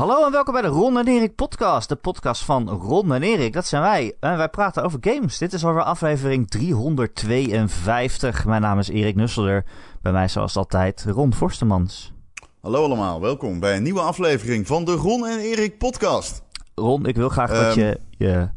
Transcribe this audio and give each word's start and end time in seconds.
Hallo 0.00 0.24
en 0.26 0.32
welkom 0.32 0.52
bij 0.52 0.62
de 0.62 0.68
Ron 0.68 0.98
en 0.98 1.08
Erik 1.08 1.34
podcast. 1.34 1.88
De 1.88 1.96
podcast 1.96 2.44
van 2.44 2.68
Ron 2.68 3.14
en 3.14 3.22
Erik, 3.22 3.52
dat 3.52 3.66
zijn 3.66 3.82
wij. 3.82 4.16
En 4.20 4.36
wij 4.36 4.48
praten 4.48 4.82
over 4.82 4.98
games. 5.00 5.38
Dit 5.38 5.52
is 5.52 5.64
alweer 5.64 5.82
aflevering 5.82 6.50
352. 6.50 8.44
Mijn 8.44 8.62
naam 8.62 8.78
is 8.78 8.88
Erik 8.88 9.16
Nusselder. 9.16 9.64
Bij 10.02 10.12
mij 10.12 10.28
zoals 10.28 10.56
altijd 10.56 11.04
Ron 11.08 11.34
Forstemans. 11.34 12.12
Hallo 12.60 12.84
allemaal, 12.84 13.20
welkom 13.20 13.60
bij 13.60 13.76
een 13.76 13.82
nieuwe 13.82 14.00
aflevering 14.00 14.66
van 14.66 14.84
de 14.84 14.92
Ron 14.92 15.26
en 15.26 15.38
Erik 15.38 15.78
podcast. 15.78 16.42
Ron, 16.74 17.06
ik 17.06 17.16
wil 17.16 17.28
graag 17.28 17.50
dat 17.50 17.76
Ehm. 17.76 17.78
je 17.78 18.00
je, 18.18 18.48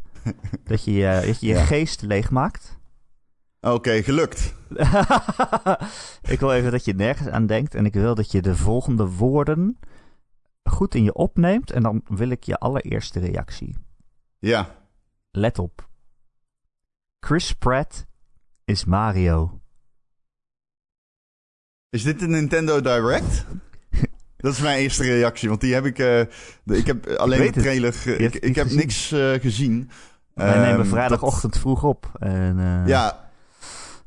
dat 0.64 0.84
je, 0.84 0.92
je, 0.92 1.22
dat 1.26 1.40
je, 1.40 1.46
je 1.46 1.52
Ja. 1.58 1.64
geest 1.64 2.02
leegmaakt. 2.02 2.78
Oké, 3.60 4.02
gelukt. 4.02 4.54
ik 6.34 6.40
wil 6.40 6.52
even 6.52 6.70
dat 6.70 6.84
je 6.84 6.94
nergens 6.94 7.28
aan 7.28 7.46
denkt. 7.46 7.74
En 7.74 7.86
ik 7.86 7.94
wil 7.94 8.14
dat 8.14 8.30
je 8.32 8.42
de 8.42 8.56
volgende 8.56 9.08
woorden 9.08 9.78
goed 10.64 10.94
in 10.94 11.04
je 11.04 11.14
opneemt. 11.14 11.70
En 11.70 11.82
dan 11.82 12.02
wil 12.08 12.28
ik 12.28 12.42
je 12.44 12.58
allereerste 12.58 13.20
reactie. 13.20 13.76
Ja, 14.38 14.68
Let 15.30 15.58
op. 15.58 15.88
Chris 17.20 17.52
Pratt 17.52 18.06
is 18.64 18.84
Mario. 18.84 19.60
is 21.90 22.02
dit 22.02 22.22
een 22.22 22.30
Nintendo 22.30 22.80
Direct? 22.80 23.44
Dat 24.36 24.52
is 24.52 24.60
mijn 24.60 24.78
eerste 24.78 25.02
reactie, 25.02 25.48
want 25.48 25.60
die 25.60 25.74
heb 25.74 25.84
ik... 25.84 25.98
eh, 25.98 26.06
de- 26.64 26.76
ik 26.76 26.86
heb 26.86 27.06
alleen 27.06 27.38
de 27.38 27.44
het. 27.44 27.54
trailer... 27.54 28.20
ik 28.20 28.32
het 28.32 28.44
ik 28.44 28.54
heb 28.54 28.70
niks 28.70 29.12
eh, 29.12 29.32
gezien. 29.32 29.90
Wij 30.34 30.52
Ehm, 30.54 30.60
nemen 30.60 30.86
vrijdagochtend 30.86 31.58
vroeg 31.58 31.82
op. 31.84 32.10
En, 32.18 32.58
eh, 32.58 32.86
ja, 32.86 33.30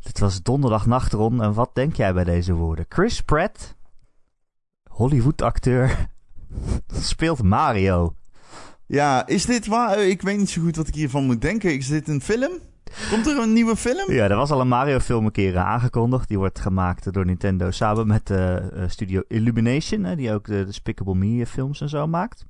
Dit 0.02 0.20
was 0.20 0.42
donderdagnacht, 0.44 1.14
Ron. 1.14 1.42
En 1.44 1.54
wat 1.54 1.76
denk 1.76 1.96
jij 1.96 2.14
bij 2.14 2.24
deze 2.24 2.54
woorden? 2.54 2.86
Chris 2.90 3.22
Pratt, 3.22 3.76
Hollywood-acteur, 4.90 6.08
speelt 7.12 7.43
Mario. 7.43 8.13
ja, 8.85 9.27
is 9.27 9.45
dit 9.45 9.67
waar? 9.67 9.99
Ik 9.99 10.21
weet 10.21 10.37
niet 10.37 10.49
zo 10.49 10.62
goed 10.62 10.76
wat 10.76 10.87
ik 10.87 10.93
hiervan 10.95 11.26
moet 11.26 11.41
denken. 11.41 11.76
Is 11.77 11.87
dit 11.87 12.07
een 12.07 12.21
film? 12.21 12.51
Komt 13.12 13.27
er 13.27 13.37
een 13.37 13.53
nieuwe 13.53 13.76
film? 13.76 14.12
Ja, 14.12 14.27
er 14.29 14.35
was 14.35 14.51
al 14.51 14.62
een 14.62 14.68
Mario-film 14.68 15.25
een 15.25 15.31
keer 15.31 15.55
eh, 15.55 15.65
aangekondigd. 15.65 16.27
Die 16.27 16.37
wordt 16.37 16.59
gemaakt 16.59 17.13
door 17.13 17.25
Nintendo 17.25 17.71
samen 17.71 18.07
met 18.07 18.27
de 18.27 18.70
eh, 18.75 18.84
studio 18.87 19.21
Illumination. 19.27 20.03
hè, 20.03 20.15
die 20.15 20.34
ook 20.34 20.45
de 20.45 20.65
Despicable 20.65 21.15
Me 21.15 21.45
films 21.45 21.81
en 21.81 21.90
zo 21.90 22.07
maakt. 22.07 22.45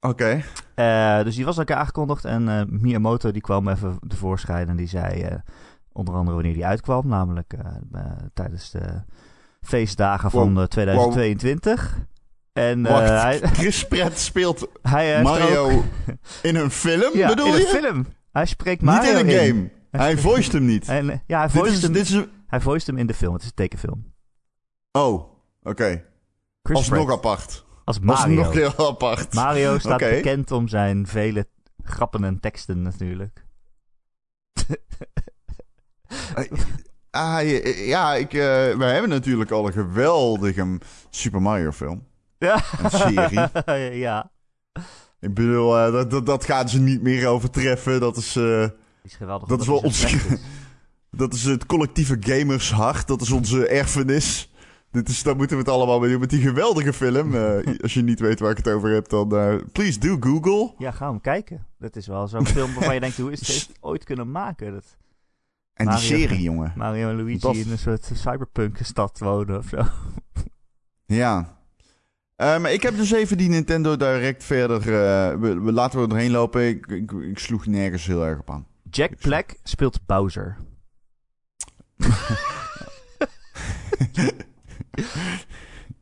Oké. 0.00 0.42
Eh, 0.74 1.22
dus 1.22 1.34
die 1.36 1.44
was 1.44 1.54
al 1.54 1.60
een 1.60 1.66
keer 1.66 1.76
aangekondigd. 1.76 2.24
En 2.24 2.48
eh, 2.48 2.62
Miyamoto 2.66 3.30
die 3.30 3.42
kwam 3.42 3.68
even 3.68 3.98
tevoorschijn 4.08 4.68
en 4.68 4.76
die 4.76 4.88
zei 4.88 5.20
eh, 5.22 5.38
onder 5.92 6.14
andere 6.14 6.34
wanneer 6.36 6.54
die 6.54 6.66
uitkwam. 6.66 7.06
Namelijk 7.08 7.52
eh, 7.52 7.66
eh, 7.92 8.12
tijdens 8.34 8.70
de 8.70 9.02
feestdagen 9.60 10.30
van 10.30 10.48
Wow. 10.54 10.62
eh, 10.62 10.64
2022. 10.68 11.98
En 12.60 12.86
eh, 12.86 12.92
Wacht, 12.92 13.08
hij, 13.22 13.38
Chris 13.40 13.86
Pratt 13.86 14.18
speelt 14.18 14.68
hij 14.82 15.06
heeft 15.12 15.22
Mario 15.22 15.70
ook- 15.70 15.84
in 16.42 16.56
een 16.56 16.70
film, 16.70 17.16
ja, 17.16 17.28
bedoel 17.28 17.46
in 17.46 17.52
je? 17.52 17.60
een 17.60 17.82
film. 17.82 18.06
Hij 18.32 18.46
spreekt 18.46 18.82
Mario 18.82 19.12
Niet 19.12 19.20
in 19.20 19.28
een 19.28 19.46
game. 19.46 19.70
Hij 19.90 20.00
spreekt- 20.10 20.20
voiced 20.20 20.52
hem 20.52 20.64
niet. 20.64 20.88
En, 20.88 21.10
eh, 21.10 21.18
ja, 21.26 21.38
hij 21.38 21.46
Dit 21.46 21.56
voiced, 21.56 21.76
is, 21.76 21.82
hem, 21.82 21.92
dit 21.92 22.02
is 22.02 22.10
een... 22.10 22.30
hij 22.46 22.60
voiced 22.60 22.86
hem 22.86 22.96
in 22.98 23.06
de 23.06 23.14
film. 23.14 23.32
Het 23.32 23.42
is 23.42 23.48
een 23.48 23.54
tekenfilm. 23.54 24.12
Oh, 24.92 25.22
oké. 25.62 26.04
Chris 26.62 26.76
Alsnog 26.76 27.12
apart. 27.12 27.64
als 27.84 27.98
Mario. 28.00 28.34
Mario. 28.34 28.42
nog 28.42 28.76
heel 28.76 28.88
apart. 28.88 29.34
Mario 29.34 29.78
staat 29.78 29.98
bekend 29.98 30.50
om 30.52 30.68
zijn 30.68 31.06
vele 31.06 31.48
grappen 31.84 32.24
en 32.24 32.40
teksten 32.40 32.82
natuurlijk. 32.82 33.44
Ah, 37.10 37.40
ja, 37.86 38.14
ik, 38.14 38.32
eh, 38.32 38.40
wij 38.76 38.92
hebben 38.92 39.10
natuurlijk 39.10 39.50
al 39.50 39.66
een 39.66 39.72
geweldige 39.72 40.78
Super 41.10 41.42
Mario 41.42 41.70
film. 41.70 42.06
Ja. 42.40 42.62
Een 42.82 42.90
serie. 42.90 43.98
ja. 44.06 44.30
Ik 45.20 45.34
bedoel, 45.34 45.78
eh, 45.78 45.92
dat, 45.92 46.10
dat, 46.10 46.26
dat 46.26 46.44
gaan 46.44 46.68
ze 46.68 46.80
niet 46.80 47.02
meer 47.02 47.26
overtreffen. 47.26 48.00
Dat 48.00 48.16
is, 48.16 48.32
Die 48.32 48.70
is 49.02 49.14
geweldig. 49.14 49.48
dat 49.48 49.60
is 49.60 49.66
wel 49.66 49.76
ons... 49.78 50.16
dat 51.10 51.34
is 51.34 51.44
het 51.44 51.66
collectieve 51.66 52.16
gamershart. 52.20 53.06
Dat 53.08 53.20
is 53.20 53.30
onze 53.30 53.66
erfenis. 53.66 54.52
Dit 54.90 55.08
is, 55.08 55.22
daar 55.22 55.36
moeten 55.36 55.56
we 55.56 55.62
het 55.62 55.72
allemaal 55.72 56.00
mee 56.00 56.10
doen. 56.10 56.20
Met 56.20 56.30
die 56.30 56.40
geweldige 56.40 56.92
film. 56.92 57.34
Eh, 57.34 57.74
als 57.82 57.94
je 57.94 58.02
niet 58.02 58.20
weet 58.20 58.40
waar 58.40 58.50
ik 58.50 58.56
het 58.56 58.68
over 58.68 58.90
heb, 58.90 59.08
dan... 59.08 59.28
please 59.72 59.98
do 59.98 60.16
Google. 60.20 60.74
Ja, 60.78 60.90
ga 60.90 61.08
hem 61.08 61.20
kijken. 61.20 61.66
Dat 61.78 61.96
is 61.96 62.06
wel 62.06 62.28
zo'n 62.28 62.46
film 62.46 62.74
waarvan 62.74 62.94
je 62.94 63.00
denkt, 63.00 63.16
hoe 63.16 63.32
is 63.32 63.40
dit 63.40 63.70
ooit 63.80 64.04
kunnen 64.04 64.30
maken? 64.30 64.72
Dat 64.72 64.96
En 65.72 65.88
die 65.88 65.98
serie, 65.98 66.42
jongen. 66.42 66.72
Mario 66.76 67.08
en 67.08 67.16
Luigi 67.16 67.38
Dat- 67.38 67.54
in 67.56 67.70
een 67.70 67.78
soort 67.78 68.10
cyberpunk 68.14 68.78
stad 68.82 69.18
wonen 69.18 69.58
of 69.58 69.66
zo. 69.68 69.82
Ja. 71.06 71.58
Eh, 72.40 72.58
maar 72.58 72.72
ik 72.72 72.82
heb 72.82 72.96
dus 72.96 73.10
even 73.10 73.36
die 73.36 73.48
Nintendo 73.48 73.96
Direct 73.96 74.44
verder... 74.44 74.78
eh, 74.80 75.38
we, 75.40 75.60
we- 75.60 75.72
laten 75.72 76.00
we 76.08 76.14
erheen 76.14 76.30
lopen. 76.30 76.68
Ik, 76.68 76.86
ik, 76.86 77.12
ik 77.12 77.38
sloeg 77.38 77.66
nergens 77.66 78.06
heel 78.06 78.24
erg 78.26 78.38
op 78.38 78.50
aan. 78.50 78.66
Jack 78.90 79.16
Black 79.18 79.54
speelt 79.62 80.06
Bowser. 80.06 80.56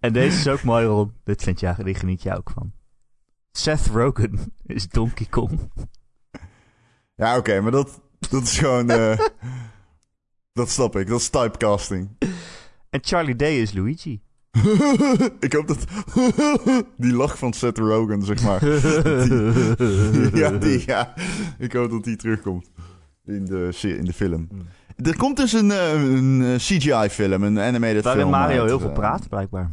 en 0.00 0.12
deze 0.12 0.38
is 0.38 0.48
ook 0.48 0.62
mooi, 0.62 0.87
Ron. 0.87 1.12
Dit 1.25 1.43
vind 1.43 1.60
je, 1.60 1.75
die 1.84 1.94
geniet 1.94 2.22
je 2.22 2.37
ook 2.37 2.50
van. 2.50 2.72
Seth 3.53 3.87
Rogen 3.87 4.53
is 4.66 4.88
Donkey 4.88 5.27
Kong. 5.31 5.71
Ja, 7.15 7.37
oké, 7.37 7.60
maar 7.60 7.72
dat, 7.72 8.00
dat 8.31 8.43
is 8.43 8.59
gewoon... 8.59 8.91
eh, 8.91 9.19
dat 10.53 10.71
snap 10.71 10.97
ik. 10.97 11.06
Dat 11.06 11.21
is 11.21 11.28
typecasting. 11.28 12.16
En 12.91 13.00
Charlie 13.03 13.37
Day 13.37 13.60
is 13.60 13.72
Luigi. 13.72 14.21
ik 15.41 15.53
hoop 15.53 15.67
dat... 15.67 15.85
die 16.97 17.13
lach 17.13 17.39
van 17.39 17.53
Seth 17.53 17.79
Rogen, 17.79 18.23
zeg 18.23 18.43
maar. 18.43 18.65
ja, 20.41 20.51
die, 20.51 20.83
ja, 20.87 21.15
ik 21.59 21.73
hoop 21.73 21.91
dat 21.91 22.05
die 22.05 22.17
terugkomt. 22.17 22.71
In 23.25 23.45
de, 23.45 23.79
in 23.83 24.05
de 24.05 24.13
film. 24.13 24.47
Hmm. 24.51 24.67
Er 24.97 25.17
komt 25.17 25.37
dus 25.37 25.53
een, 25.53 25.71
eh, 25.71 25.93
een 25.93 26.43
eh, 26.43 26.55
CGI-film, 26.55 27.43
een 27.43 27.59
animated 27.59 28.05
Waarin 28.05 28.23
film. 28.23 28.35
Mario 28.35 28.61
uit, 28.61 28.69
heel 28.69 28.79
veel 28.79 28.89
eh, 28.89 28.95
praat, 28.95 29.29
blijkbaar. 29.29 29.71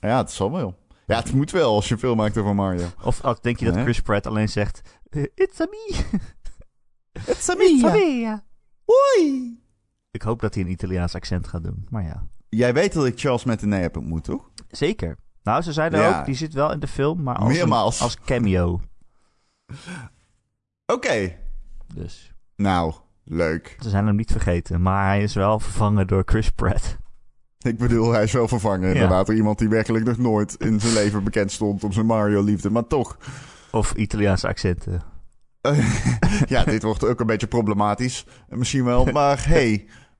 Ja, 0.00 0.18
het 0.18 0.30
zal 0.30 0.52
wel. 0.52 0.78
Ja, 1.06 1.16
het 1.16 1.32
moet 1.32 1.50
wel 1.50 1.74
als 1.74 1.88
je 1.88 1.94
een 1.94 2.00
film 2.00 2.16
maakt 2.16 2.38
over 2.38 2.54
Mario. 2.54 2.86
Of 3.02 3.24
oh, 3.24 3.34
denk 3.40 3.58
je 3.58 3.64
dat? 3.64 3.82
Chris 3.82 4.00
Pratt 4.00 4.26
alleen 4.26 4.48
zegt... 4.48 4.80
It's 5.34 5.60
a 5.60 5.66
me. 5.70 5.94
It's 7.12 7.48
a 7.48 7.54
It's 7.58 7.84
a 7.84 7.92
me, 7.92 8.18
ja. 8.20 8.44
Hoi! 8.84 9.58
Ik 10.10 10.22
hoop 10.22 10.40
dat 10.40 10.54
hij 10.54 10.62
een 10.62 10.70
Italiaans 10.70 11.14
accent 11.14 11.48
gaat 11.48 11.62
doen. 11.62 11.86
Maar 11.88 12.02
ja, 12.02 12.26
Jij 12.56 12.74
weet 12.74 12.92
dat 12.92 13.06
ik 13.06 13.18
Charles 13.20 13.44
Martinet 13.44 13.80
heb 13.80 13.96
ontmoet, 13.96 14.24
toch? 14.24 14.50
zeker. 14.68 15.16
Nou, 15.42 15.62
ze 15.62 15.72
zeiden 15.72 16.00
Ja. 16.00 16.18
ook, 16.18 16.24
die 16.26 16.34
zit 16.34 16.52
wel 16.54 16.72
in 16.72 16.80
de 16.80 16.86
film, 16.86 17.22
maar 17.22 17.36
als, 17.36 17.58
een- 17.58 17.72
als 17.72 18.18
cameo. 18.24 18.80
Oké. 20.86 21.36
Dus 21.94 22.32
Nou, 22.56 22.94
leuk. 23.24 23.76
ze 23.80 23.88
zijn 23.88 24.06
hem 24.06 24.16
niet 24.16 24.30
vergeten. 24.32 24.82
Maar 24.82 25.06
hij 25.06 25.22
is 25.22 25.34
wel 25.34 25.60
vervangen 25.60 26.06
door 26.06 26.22
Chris 26.26 26.50
Pratt. 26.50 26.96
Ik 27.58 27.78
bedoel, 27.78 28.12
hij 28.12 28.22
is 28.22 28.32
wel 28.32 28.48
vervangen. 28.48 28.88
Ja. 28.88 28.94
Inderdaad, 28.94 29.26
door 29.26 29.34
iemand 29.34 29.58
die 29.58 29.68
werkelijk 29.68 30.04
nog 30.04 30.18
nooit 30.18 30.54
in 30.54 30.80
zijn 30.80 30.92
leven 30.92 31.24
bekend 31.24 31.52
stond 31.52 31.84
om 31.84 31.92
zijn 31.92 32.06
Mario-liefde. 32.06 32.70
Maar 32.70 32.86
toch, 32.86 33.16
Of 33.70 33.92
Italiaanse 33.92 34.48
accenten. 34.48 35.02
ja, 36.46 36.64
dit 36.64 36.82
wordt 36.82 37.04
ook 37.04 37.20
een 37.20 37.26
beetje 37.26 37.46
problematisch. 37.46 38.26
Misschien 38.48 38.84
wel. 38.84 39.04
Maar 39.04 39.48
hey, 39.48 39.86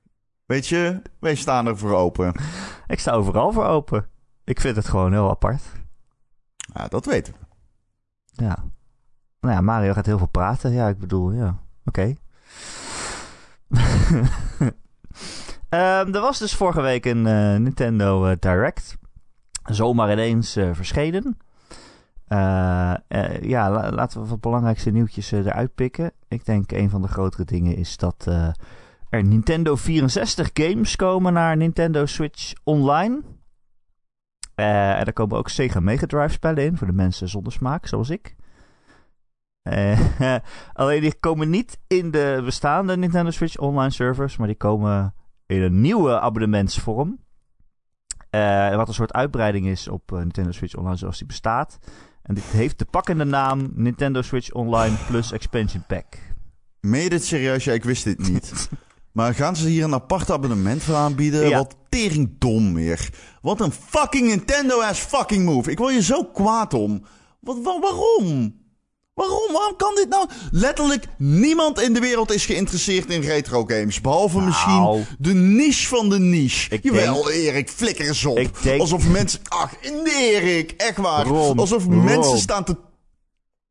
weet 0.45 0.67
je, 0.67 1.01
wij 1.19 1.35
staan 1.35 1.67
er 1.67 1.77
voor 1.77 1.93
open. 1.95 2.33
Ik 2.87 2.99
sta 2.99 3.11
overal 3.11 3.51
voor 3.51 3.65
open. 3.65 4.07
Ik 4.43 4.59
vind 4.61 4.75
het 4.75 4.87
gewoon 4.87 5.11
heel 5.11 5.29
apart. 5.29 5.61
Ja, 6.73 6.87
dat 6.87 7.05
weten 7.05 7.33
we. 7.33 7.39
Ja. 8.43 8.63
Nou 9.39 9.53
ja, 9.53 9.61
Mario 9.61 9.93
gaat 9.93 10.05
heel 10.05 10.17
veel 10.17 10.27
praten. 10.27 10.71
Ja, 10.71 10.87
ik 10.87 10.99
bedoel, 10.99 11.31
ja. 11.31 11.59
Oké. 11.85 12.15
Ehm, 15.69 16.13
er 16.13 16.21
was 16.21 16.39
dus 16.39 16.55
vorige 16.55 16.81
week 16.81 17.05
een 17.05 17.27
eh, 17.27 17.55
Nintendo 17.55 18.25
eh, 18.25 18.35
Direct. 18.39 18.97
Zomaar 19.63 20.11
ineens 20.11 20.55
eh, 20.55 20.69
verschenen. 20.73 21.37
Ja, 23.41 23.69
la- 23.71 23.91
laten 23.91 24.21
we 24.21 24.27
wat 24.27 24.41
belangrijkste 24.41 24.89
nieuwtjes 24.91 25.31
eruit 25.31 25.75
pikken. 25.75 26.11
Ik 26.27 26.45
denk 26.45 26.71
een 26.71 26.89
van 26.89 27.01
de 27.01 27.07
grotere 27.07 27.43
dingen 27.45 27.75
is 27.75 27.97
dat 27.97 28.27
Nintendo 29.23 29.75
64 29.75 30.49
games 30.53 30.95
komen 30.95 31.33
naar 31.33 31.57
Nintendo 31.57 32.05
Switch 32.05 32.53
Online. 32.63 33.21
Eh, 34.55 34.99
en 34.99 35.05
er 35.05 35.13
komen 35.13 35.37
ook 35.37 35.49
Sega 35.49 35.79
Mega 35.79 36.05
Drive 36.05 36.33
spellen 36.33 36.63
in 36.63 36.77
voor 36.77 36.87
de 36.87 36.93
mensen 36.93 37.29
zonder 37.29 37.53
smaak, 37.53 37.87
zoals 37.87 38.09
ik. 38.09 38.35
Eh, 39.61 39.99
alleen 40.73 41.01
die 41.01 41.19
komen 41.19 41.49
niet 41.49 41.79
in 41.87 42.11
de 42.11 42.41
bestaande 42.43 42.97
Nintendo 42.97 43.31
Switch 43.31 43.57
Online 43.57 43.89
servers, 43.89 44.37
maar 44.37 44.47
die 44.47 44.55
komen 44.55 45.13
in 45.45 45.61
een 45.61 45.81
nieuwe 45.81 46.19
abonnementsvorm. 46.19 47.19
Eh, 48.29 48.75
wat 48.75 48.87
een 48.87 48.93
soort 48.93 49.13
uitbreiding 49.13 49.67
is 49.67 49.87
op 49.87 50.11
Nintendo 50.11 50.51
Switch 50.51 50.75
Online 50.75 50.97
zoals 50.97 51.17
die 51.17 51.27
bestaat. 51.27 51.79
En 52.21 52.35
dit 52.35 52.43
heeft 52.43 52.79
de 52.79 52.85
pakkende 52.85 53.23
naam 53.23 53.71
Nintendo 53.73 54.21
Switch 54.21 54.51
Online 54.51 54.95
Plus 55.07 55.31
Expansion 55.31 55.83
Pack. 55.87 56.05
Meen 56.81 57.03
je 57.03 57.09
dit 57.09 57.25
serieus? 57.25 57.63
Ja, 57.63 57.73
ik 57.73 57.83
wist 57.83 58.03
dit 58.03 58.29
niet. 58.29 58.69
Maar 59.15 59.33
gaan 59.35 59.55
ze 59.55 59.67
hier 59.67 59.83
een 59.83 59.93
apart 59.93 60.31
abonnement 60.31 60.83
voor 60.83 60.95
aanbieden? 60.95 61.49
Ja. 61.49 61.57
Wat 61.57 61.75
tering 61.89 62.35
dom 62.39 62.73
weer. 62.73 63.09
Wat 63.41 63.59
een 63.61 63.71
fucking 63.71 64.27
Nintendo 64.27 64.81
ass 64.81 64.99
fucking 65.01 65.45
move. 65.45 65.71
Ik 65.71 65.77
word 65.77 65.93
je 65.93 66.03
zo 66.03 66.23
kwaad 66.23 66.73
om. 66.73 67.03
Wat, 67.39 67.57
wa- 67.63 67.79
waarom? 67.79 68.55
Waarom? 69.13 69.51
Waarom 69.51 69.75
kan 69.77 69.95
dit 69.95 70.09
nou? 70.09 70.29
Letterlijk 70.51 71.05
niemand 71.17 71.81
in 71.81 71.93
de 71.93 71.99
wereld 71.99 72.31
is 72.31 72.45
geïnteresseerd 72.45 73.09
in 73.11 73.21
retro 73.21 73.63
games. 73.65 74.01
Behalve 74.01 74.35
Nou. 74.35 74.45
misschien 74.47 75.05
de 75.19 75.33
niche 75.33 75.87
van 75.87 76.09
de 76.09 76.19
niche. 76.19 76.69
Ik 76.73 76.83
Jawel, 76.83 77.31
Erik, 77.31 77.69
flikker 77.69 78.07
eens 78.07 78.25
op. 78.25 78.37
Ik 78.39 78.63
denk- 78.63 78.81
Alsof 78.81 79.07
mensen... 79.07 79.39
Ach, 79.47 79.71
nee, 80.03 80.31
Erik, 80.41 80.71
echt 80.71 80.97
waar. 80.97 81.25
Ron, 81.25 81.57
Alsof 81.59 81.83
Ron. 81.85 82.03
mensen 82.03 82.37
staan 82.39 82.63
te... 82.63 82.75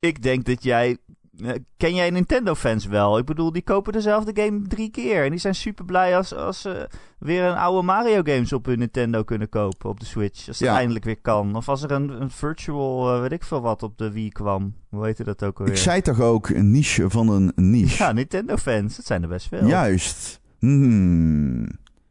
Ik 0.01 0.23
denk 0.23 0.45
dat 0.45 0.63
jij... 0.63 0.97
eh, 1.43 1.51
Ken 1.77 1.95
jij 1.95 2.11
Nintendo-fans 2.11 2.87
wel? 2.87 3.19
Ik 3.19 3.25
bedoel, 3.25 3.53
die 3.53 3.63
kopen 3.63 3.93
dezelfde 3.93 4.43
game 4.43 4.63
drie 4.67 4.91
keer. 4.91 5.25
En 5.25 5.31
die 5.31 5.39
zijn 5.39 5.55
super 5.55 5.85
blij 5.85 6.17
als, 6.17 6.35
als 6.35 6.61
ze 6.61 6.89
weer 7.19 7.45
een 7.45 7.57
oude 7.57 7.83
Mario-games 7.87 8.53
op 8.53 8.67
hun 8.67 8.79
Nintendo 8.79 9.23
kunnen 9.23 9.49
kopen 9.49 9.91
op 9.91 10.01
de 10.01 10.07
Switch. 10.07 10.49
Als 10.49 10.59
dat 10.59 10.69
Ja. 10.69 10.77
eindelijk 10.77 11.05
weer 11.05 11.21
kan. 11.21 11.57
Of 11.57 11.69
als 11.69 11.83
er 11.83 11.91
een, 11.91 12.21
een 12.23 12.31
virtual, 12.31 13.15
eh, 13.15 13.21
weet 13.21 13.33
ik 13.33 13.45
veel 13.45 13.61
wat, 13.61 13.83
op 13.83 13.99
de 13.99 14.11
Wii 14.13 14.29
kwam. 14.31 14.75
Hoe 14.91 15.05
heet 15.05 15.25
dat 15.25 15.45
ook 15.45 15.59
alweer? 15.59 15.75
Ik 15.75 15.81
zei 15.81 16.01
toch 16.01 16.21
ook 16.21 16.49
een 16.49 16.71
niche 16.71 17.11
van 17.11 17.29
een 17.29 17.53
niche? 17.55 18.03
Ja, 18.03 18.13
Nintendo-fans. 18.13 18.97
Dat 18.97 19.07
zijn 19.07 19.23
er 19.23 19.29
best 19.29 19.49
veel. 19.49 19.67
Juist. 19.67 20.41
Hmm. 20.59 21.67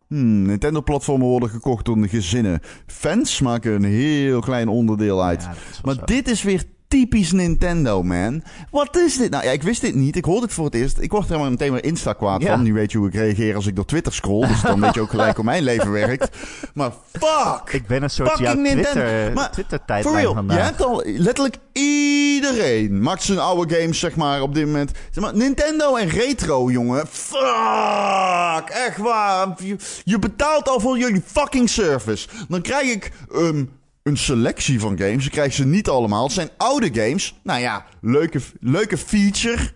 Hmm, 0.07 0.41
Nintendo-platformen 0.45 1.27
worden 1.27 1.49
gekocht 1.49 1.85
door 1.85 2.01
de 2.01 2.07
gezinnen. 2.07 2.59
Fans 2.85 3.41
maken 3.41 3.71
een 3.73 3.83
heel 3.83 4.39
klein 4.41 4.67
onderdeel 4.67 5.23
uit. 5.23 5.41
Ja, 5.43 5.53
Maar 5.83 5.93
zo. 5.95 6.01
dit 6.05 6.27
is 6.27 6.43
weer 6.43 6.63
typisch 6.93 7.31
Nintendo, 7.31 8.03
man. 8.03 8.43
Wat 8.71 8.97
is 8.97 9.17
dit 9.17 9.29
nou? 9.31 9.43
Ja, 9.43 9.51
ik 9.51 9.63
wist 9.63 9.81
dit 9.81 9.95
niet. 9.95 10.15
Ik 10.15 10.25
hoorde 10.25 10.41
het 10.45 10.53
voor 10.53 10.65
het 10.65 10.75
eerst. 10.75 10.99
Ik 10.99 11.11
word 11.11 11.29
er 11.29 11.39
maar 11.39 11.49
meteen 11.49 11.71
maar 11.71 11.83
Insta 11.83 12.13
kwaad 12.13 12.41
Ja. 12.41 12.47
van. 12.51 12.63
Nu 12.63 12.73
weet 12.73 12.91
je 12.91 12.97
hoe 12.97 13.07
ik 13.07 13.13
reageer 13.13 13.55
als 13.55 13.67
ik 13.67 13.75
door 13.75 13.85
Twitter 13.85 14.13
scroll. 14.13 14.47
Dus 14.47 14.61
dan 14.61 14.79
weet 14.81 14.93
je 14.93 15.01
ook 15.01 15.09
gelijk 15.09 15.35
hoe 15.35 15.45
mijn 15.45 15.63
leven 15.63 15.91
werkt. 15.91 16.37
Maar 16.73 16.91
fuck! 17.11 17.73
Ik 17.73 17.87
ben 17.87 18.03
een 18.03 18.09
soort 18.09 18.37
jouw 18.37 18.53
Nintendo. 18.55 18.81
Twitter, 18.91 19.33
Maar, 19.33 19.51
Twitter-tijdlijn 19.51 20.03
For 20.15 20.15
real, 20.15 20.29
je 20.29 20.35
vandaag. 20.35 20.65
hebt 20.65 20.81
al 20.83 21.03
letterlijk 21.05 21.57
iedereen 21.71 23.01
maakt 23.01 23.23
zijn 23.23 23.39
oude 23.39 23.75
games, 23.75 23.99
zeg 23.99 24.15
maar, 24.15 24.41
op 24.41 24.53
dit 24.53 24.65
moment. 24.65 24.91
Zeg 25.11 25.23
maar, 25.23 25.35
Nintendo 25.35 25.95
en 25.95 26.09
retro, 26.09 26.71
jongen. 26.71 27.07
Fuck, 27.07 28.69
echt 28.69 28.97
waar. 28.97 29.47
Je, 29.63 29.75
je 30.03 30.19
betaalt 30.19 30.69
al 30.69 30.79
voor 30.79 30.97
jullie 30.97 31.21
fucking 31.25 31.69
service. 31.69 32.27
Dan 32.47 32.61
krijg 32.61 32.91
ik 32.91 33.11
ehm, 33.33 33.63
een 34.03 34.17
selectie 34.17 34.79
van 34.79 34.97
games. 34.97 35.25
Ik 35.25 35.31
krijg 35.31 35.53
ze 35.53 35.65
niet 35.65 35.89
allemaal. 35.89 36.23
Het 36.23 36.31
zijn 36.31 36.49
oude 36.57 36.93
games. 36.93 37.39
Nou 37.43 37.59
ja, 37.59 37.85
leuke, 38.01 38.41
leuke 38.59 38.97
feature. 38.97 39.71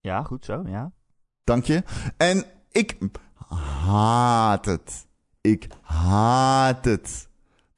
Ja, 0.00 0.22
goed 0.22 0.44
zo, 0.44 0.62
ja. 0.66 0.92
Dank 1.44 1.64
je. 1.64 1.82
En 2.16 2.44
ik 2.70 2.98
haat 3.84 4.64
het. 4.64 5.06
Ik 5.40 5.66
haat 5.82 6.84
het. 6.84 7.27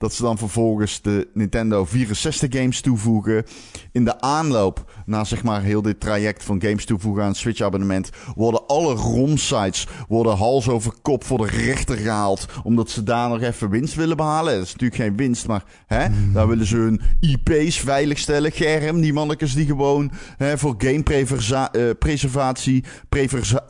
Dat 0.00 0.14
ze 0.14 0.22
dan 0.22 0.38
vervolgens 0.38 1.02
de 1.02 1.28
Nintendo 1.34 1.84
64 1.84 2.58
games 2.58 2.80
toevoegen. 2.80 3.44
In 3.92 4.04
de 4.04 4.20
aanloop 4.20 5.02
naar 5.06 5.26
zeg 5.26 5.42
maar 5.42 5.62
heel 5.62 5.82
dit 5.82 6.00
traject 6.00 6.44
van 6.44 6.62
games 6.62 6.84
toevoegen 6.84 7.22
aan 7.22 7.34
Switch 7.34 7.60
abonnement. 7.60 8.10
Worden 8.34 8.66
alle 8.66 8.94
ROM-sites 8.94 9.86
worden 10.08 10.36
hals 10.36 10.68
over 10.68 10.92
kop 11.02 11.24
voor 11.24 11.38
de 11.38 11.46
rechter 11.46 11.96
gehaald. 11.96 12.46
Omdat 12.62 12.90
ze 12.90 13.02
daar 13.02 13.28
nog 13.28 13.40
even 13.40 13.70
winst 13.70 13.94
willen 13.94 14.16
behalen. 14.16 14.54
Dat 14.54 14.62
is 14.62 14.72
natuurlijk 14.72 15.02
geen 15.02 15.16
winst, 15.16 15.46
maar 15.46 15.64
hè, 15.86 16.06
daar 16.32 16.48
willen 16.48 16.66
ze 16.66 16.76
hun 16.76 17.00
IP's 17.20 17.78
veiligstellen. 17.78 18.52
Germ, 18.52 19.00
die 19.00 19.12
mannetjes 19.12 19.54
die 19.54 19.66
gewoon 19.66 20.12
hè, 20.36 20.58
voor 20.58 20.74
gamepreservatie, 20.78 22.84
preversa 23.08 23.66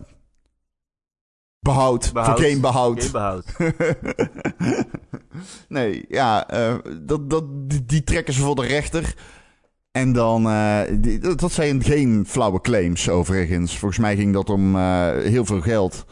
behoud, 1.60 2.12
Behoud. 2.12 2.38
voor 2.40 2.48
gamebehoud. 2.48 3.04
Gamebehoud. 3.04 3.44
nee, 5.68 6.04
ja, 6.08 6.48
eh, 6.48 6.74
dat, 7.00 7.30
dat, 7.30 7.44
die, 7.70 7.84
die 7.84 8.04
trekken 8.04 8.34
ze 8.34 8.40
voor 8.40 8.54
de 8.54 8.66
rechter. 8.66 9.14
En 9.92 10.12
dan, 10.12 10.48
die- 11.00 11.34
dat 11.36 11.52
zijn 11.52 11.82
geen 11.82 12.24
flauwe 12.28 12.60
claims 12.60 13.08
overigens. 13.08 13.78
Volgens 13.78 14.00
mij 14.00 14.16
ging 14.16 14.32
dat 14.32 14.50
om 14.50 14.76
eh, 14.76 15.10
heel 15.12 15.44
veel 15.44 15.60
geld. 15.60 16.04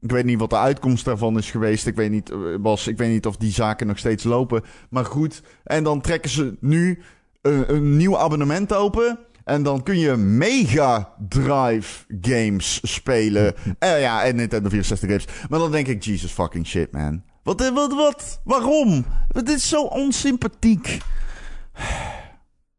Ik 0.00 0.10
weet 0.10 0.24
niet 0.24 0.38
wat 0.38 0.50
de 0.50 0.56
uitkomst 0.56 1.04
daarvan 1.04 1.38
is 1.38 1.50
geweest. 1.50 1.86
Ik 1.86 1.94
weet 1.94 2.10
niet, 2.10 2.32
Bas, 2.62 2.86
ik 2.86 2.96
weet 2.98 3.10
niet 3.10 3.26
of 3.26 3.36
die 3.36 3.52
zaken 3.52 3.86
nog 3.86 3.98
steeds 3.98 4.24
lopen. 4.24 4.62
Maar 4.90 5.04
goed, 5.04 5.42
en 5.64 5.84
dan 5.84 6.00
trekken 6.00 6.30
ze 6.30 6.56
nu 6.60 7.02
een, 7.42 7.74
een 7.74 7.96
nieuw 7.96 8.18
abonnement 8.18 8.74
open. 8.74 9.18
En 9.50 9.62
dan 9.62 9.82
kun 9.82 9.98
je 9.98 10.16
Mega 10.16 11.14
Drive 11.28 12.04
games 12.20 12.80
spelen. 12.82 13.54
Eh, 13.78 14.00
ja, 14.00 14.24
en 14.24 14.36
Nintendo 14.36 14.68
64 14.68 15.08
games. 15.08 15.24
Maar 15.48 15.58
dan 15.58 15.70
denk 15.70 15.86
ik, 15.86 16.04
Jesus 16.04 16.30
fucking 16.32 16.66
shit, 16.66 16.92
man. 16.92 17.22
Wat, 17.42 17.60
eh, 17.60 17.68
wat, 17.68 17.92
wat? 17.94 18.40
Waarom? 18.44 19.04
Dit 19.28 19.48
is 19.48 19.68
zo 19.68 19.82
onsympathiek. 19.82 20.98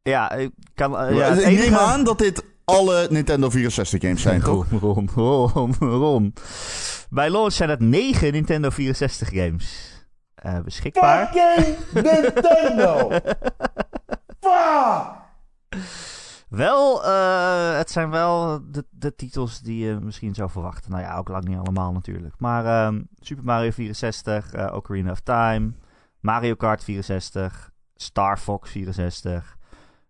Ja, 0.02 0.32
ik 0.32 0.52
kan... 0.76 0.98
eh, 0.98 1.16
ja, 1.16 1.28
ik 1.28 1.58
neem 1.60 1.76
aan 1.76 2.04
dat 2.04 2.18
dit 2.18 2.44
alle 2.66 3.08
Nintendo 3.10 3.50
64 3.50 4.02
games 4.02 4.22
zijn, 4.22 4.42
toch? 4.42 4.66
Ron, 4.80 5.10
Ron, 5.16 5.50
Ron, 5.54 5.76
Ron. 5.80 6.34
Bij 7.10 7.30
launch 7.30 7.54
zijn 7.54 7.70
het 7.70 7.80
negen 7.80 8.32
Nintendo 8.32 8.70
64 8.70 9.30
games 9.30 9.92
eh, 10.36 10.60
beschikbaar. 10.60 11.28
Fucking 11.34 11.76
Nintendo! 11.94 13.10
Fuck! 14.42 15.20
Wel, 16.52 17.06
eh, 17.06 17.78
het 17.78 17.92
zijn 17.92 18.10
wel 18.10 18.62
de, 18.72 18.86
de 18.90 19.16
titels 19.16 19.62
die 19.62 19.86
je 19.86 20.00
misschien 20.02 20.34
zou 20.34 20.50
verwachten. 20.50 20.92
Nou 20.92 21.04
ja, 21.04 21.18
ook 21.18 21.28
lang 21.28 21.48
niet 21.48 21.58
allemaal 21.58 21.92
natuurlijk. 21.92 22.34
Maar 22.38 22.66
ehm, 22.66 23.02
Super 23.20 23.44
Mario 23.44 23.72
64, 23.72 24.54
eh 24.54 24.74
Ocarina 24.76 25.12
of 25.12 25.20
Time, 25.20 25.72
Mario 26.20 26.56
Kart 26.56 26.84
64, 26.84 27.72
Star 27.96 28.38
Fox 28.38 28.72
64, 28.72 29.58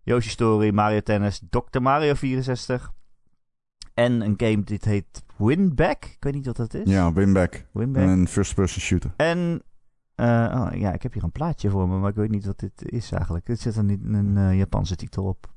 Yoshi 0.02 0.28
Story, 0.28 0.74
Mario 0.74 1.00
Tennis, 1.00 1.42
Dr. 1.50 1.80
Mario 1.80 2.14
64. 2.14 2.92
En 3.94 4.20
een 4.20 4.34
game 4.36 4.64
dit 4.64 4.84
heet 4.84 5.24
Winback. 5.36 6.04
Ik 6.04 6.16
weet 6.20 6.34
niet 6.34 6.46
wat 6.46 6.56
dat 6.56 6.74
is. 6.74 6.90
Ja, 6.90 7.12
Winback. 7.12 7.66
Winback. 7.72 8.02
Een 8.02 8.28
first-person 8.28 8.82
shooter. 8.82 9.12
En 9.16 9.62
eh, 10.14 10.26
oh, 10.54 10.78
ja, 10.78 10.92
ik 10.92 11.02
heb 11.02 11.12
hier 11.12 11.24
een 11.24 11.32
plaatje 11.32 11.70
voor 11.70 11.88
me, 11.88 11.98
maar 11.98 12.10
ik 12.10 12.16
weet 12.16 12.30
niet 12.30 12.46
wat 12.46 12.58
dit 12.58 12.92
is 12.92 13.12
eigenlijk. 13.12 13.48
Er 13.48 13.56
zit 13.56 13.76
er 13.76 13.84
niet 13.84 14.00
een 14.04 14.36
eh, 14.36 14.56
Japanse 14.58 14.96
titel 14.96 15.24
op. 15.24 15.51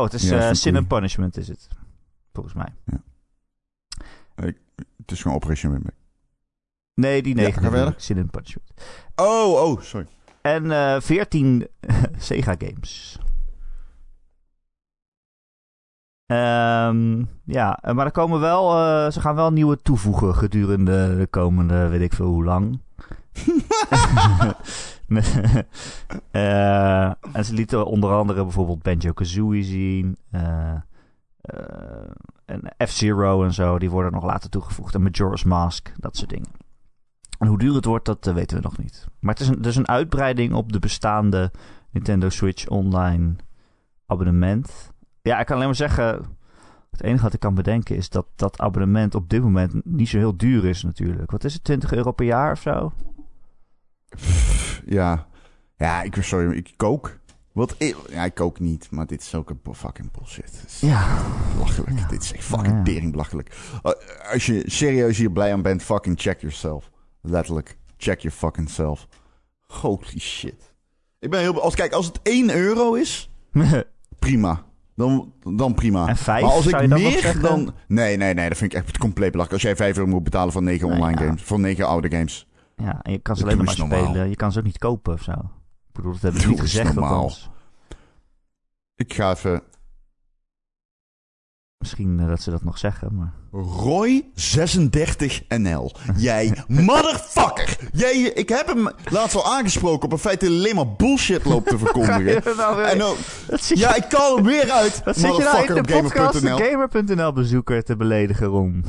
Oh, 0.00 0.06
het 0.06 0.14
is 0.14 0.28
Ja, 0.28 0.48
eh, 0.48 0.54
Sin 0.54 0.76
and 0.76 0.88
Punishment 0.88 1.36
is 1.36 1.48
het. 1.48 1.68
Volgens 2.32 2.54
mij. 2.54 2.74
Het 4.96 5.10
is 5.10 5.22
gewoon 5.22 5.36
Operation 5.36 5.72
Winback. 5.72 5.94
Nee, 6.94 7.22
die 7.22 7.36
Ja, 7.36 7.42
negen. 7.42 7.62
bedoel 7.62 7.76
verder. 7.76 7.94
Sin 8.00 8.18
and 8.18 8.30
Punishment. 8.30 8.70
Oh, 9.14 9.62
oh, 9.62 9.80
sorry. 9.80 10.06
En 10.42 10.70
eh 10.72 11.00
14 11.00 11.66
Sega 12.18 12.54
games. 12.58 13.18
Ehm, 16.26 17.24
ja, 17.44 17.78
eh, 17.82 17.94
maar 17.94 18.06
er 18.06 18.12
komen 18.12 18.40
wel, 18.40 18.70
ze 19.12 19.20
gaan 19.20 19.34
wel 19.34 19.52
nieuwe 19.52 19.76
toevoegen 19.82 20.34
gedurende 20.34 21.16
de 21.16 21.26
komende, 21.26 21.88
weet 21.88 22.00
ik 22.00 22.12
veel 22.12 22.26
hoe 22.26 22.44
lang. 22.44 22.78
Eh, 26.30 27.04
en 27.06 27.44
ze 27.44 27.54
lieten 27.54 27.86
onder 27.86 28.10
andere 28.10 28.42
bijvoorbeeld 28.42 28.82
Banjo 28.82 29.12
Kazooie 29.12 29.62
zien. 29.62 30.16
eh, 30.30 30.72
eh, 31.40 32.10
en 32.44 32.74
F-Zero 32.86 33.44
en 33.44 33.52
zo, 33.52 33.78
die 33.78 33.90
worden 33.90 34.12
nog 34.12 34.24
later 34.24 34.50
toegevoegd. 34.50 34.94
En 34.94 35.02
Majora's 35.02 35.44
Mask, 35.44 35.92
dat 35.96 36.16
soort 36.16 36.30
dingen. 36.30 36.48
En 37.38 37.46
hoe 37.46 37.58
duur 37.58 37.74
het 37.74 37.84
wordt, 37.84 38.04
dat 38.04 38.24
weten 38.24 38.56
we 38.56 38.62
nog 38.62 38.78
niet. 38.78 39.06
Maar 39.20 39.34
het 39.34 39.42
is, 39.42 39.48
een, 39.48 39.62
is 39.62 39.76
een 39.76 39.88
uitbreiding 39.88 40.54
op 40.54 40.72
de 40.72 40.78
bestaande 40.78 41.50
Nintendo 41.90 42.28
Switch 42.28 42.68
Online 42.68 43.34
abonnement. 44.06 44.92
Ja, 45.22 45.38
ik 45.40 45.46
kan 45.46 45.54
alleen 45.54 45.66
maar 45.66 45.76
zeggen... 45.76 46.38
Het 46.90 47.02
enige 47.02 47.22
wat 47.22 47.32
ik 47.32 47.40
kan 47.40 47.54
bedenken 47.54 47.96
is 47.96 48.08
dat 48.08 48.26
dat 48.36 48.60
abonnement 48.60 49.14
op 49.14 49.28
dit 49.28 49.42
moment 49.42 49.84
niet 49.84 50.08
zo 50.08 50.18
heel 50.18 50.36
duur 50.36 50.64
is 50.64 50.82
natuurlijk. 50.82 51.30
Wat 51.30 51.44
is 51.44 51.52
het, 51.54 51.64
20 51.64 51.92
euro 51.92 52.12
per 52.12 52.26
jaar 52.26 52.52
of 52.52 52.60
zo? 52.60 52.92
Ja. 54.86 55.26
Ja, 55.76 56.02
ik, 56.02 56.16
sorry, 56.20 56.56
ik 56.56 56.72
kook. 56.76 57.18
Wat, 57.52 57.74
i- 57.82 57.94
ja, 58.10 58.24
ik 58.24 58.34
kook 58.34 58.58
niet, 58.60 58.90
maar 58.90 59.06
dit 59.06 59.20
is 59.22 59.34
ook 59.34 59.50
een 59.50 59.60
fucking 59.74 60.10
bullshit. 60.12 60.62
Is 60.66 60.80
Ja, 60.80 61.18
belachelijk. 61.56 61.98
Ja. 61.98 62.06
Dit 62.06 62.22
is 62.22 62.32
echt 62.32 62.44
fucking 62.44 62.76
Ja. 62.76 62.82
tering 62.82 63.10
belachelijk. 63.10 63.56
Uh, 63.82 63.92
als 64.32 64.46
je 64.46 64.62
serieus 64.66 65.18
hier 65.18 65.30
blij 65.30 65.52
aan 65.52 65.62
bent, 65.62 65.82
fucking 65.82 66.20
check 66.20 66.40
yourself. 66.40 66.90
Letterlijk. 67.20 67.76
Check 67.96 68.20
your 68.20 68.36
fucking 68.36 68.70
self. 68.70 69.06
Holy 69.66 70.18
shit. 70.18 70.74
Ik 71.18 71.30
ben 71.30 71.40
heel... 71.40 71.60
Als, 71.62 71.74
kijk, 71.74 71.92
als 71.92 72.06
het 72.06 72.20
1 72.22 72.54
euro 72.54 72.94
is, 72.94 73.30
prima. 74.18 74.64
Dan, 74.96 75.32
dan 75.54 75.74
prima. 75.74 76.08
En 76.08 76.16
vijf, 76.16 76.42
maar 76.42 76.50
als 76.52 76.66
ik 76.66 76.88
meer 76.88 77.40
dan... 77.40 77.74
Nee, 77.88 78.16
nee, 78.16 78.34
nee. 78.34 78.48
Dat 78.48 78.58
vind 78.58 78.72
ik 78.72 78.78
echt 78.78 78.98
compleet 78.98 79.30
belachelijk. 79.32 79.52
Als 79.52 79.62
jij 79.62 79.76
5 79.86 79.96
euro 79.96 80.08
moet 80.10 80.22
betalen 80.24 80.52
voor 80.52 80.62
9 80.62 80.88
Nou 80.88 81.00
online 81.00 81.20
ja. 81.20 81.26
games. 81.26 81.42
Voor 81.42 81.60
9 81.60 81.86
oude 81.86 82.10
games. 82.10 82.48
Ja, 82.80 83.00
en 83.02 83.12
je 83.12 83.18
kan 83.18 83.36
ze 83.36 83.42
alleen 83.42 83.56
maar 83.64 83.78
normaal. 83.78 84.04
spelen. 84.04 84.28
Je 84.28 84.36
kan 84.36 84.52
ze 84.52 84.58
ook 84.58 84.64
niet 84.64 84.78
kopen 84.78 85.12
of 85.12 85.22
zo. 85.22 85.32
Ik 85.32 85.92
bedoel, 85.92 86.12
dat 86.12 86.22
hebben 86.22 86.40
ze 86.40 86.48
niet 86.48 86.60
gezegd 86.60 86.96
althans. 86.96 87.50
Ik 88.94 89.14
ga 89.14 89.30
even... 89.30 89.62
Misschien 91.78 92.20
eh, 92.20 92.28
dat 92.28 92.40
ze 92.40 92.50
dat 92.50 92.64
nog 92.64 92.78
zeggen, 92.78 93.14
maar... 93.14 93.32
Roy36NL. 93.52 95.96
Jij 96.16 96.64
motherfucker. 96.68 97.78
Jij, 97.92 98.14
ik 98.16 98.48
heb 98.48 98.66
hem 98.66 98.88
laatst 99.10 99.36
al 99.36 99.54
aangesproken 99.54 100.04
op 100.04 100.12
een 100.12 100.18
feit 100.18 100.40
dat 100.40 100.48
hij 100.48 100.58
alleen 100.58 100.74
maar 100.74 100.92
bullshit 100.92 101.44
loopt 101.44 101.68
te 101.68 101.78
verkondigen. 101.84 102.56
nou 102.56 102.82
en 102.82 103.16
zit 103.58 103.78
ja, 103.78 103.94
ik 103.94 104.08
kan 104.08 104.36
hem 104.36 104.44
weer 104.44 104.70
uit. 104.70 105.02
wat 105.04 105.18
zit 105.18 105.36
je 105.36 105.42
nou 105.42 105.66
in 105.66 105.74
de 105.82 106.00
podcast 106.00 106.46
gamer.nl. 106.46 107.32
Bezoeker 107.32 107.84
te 107.84 107.96
beledigen, 107.96 108.46
Ron? 108.46 108.84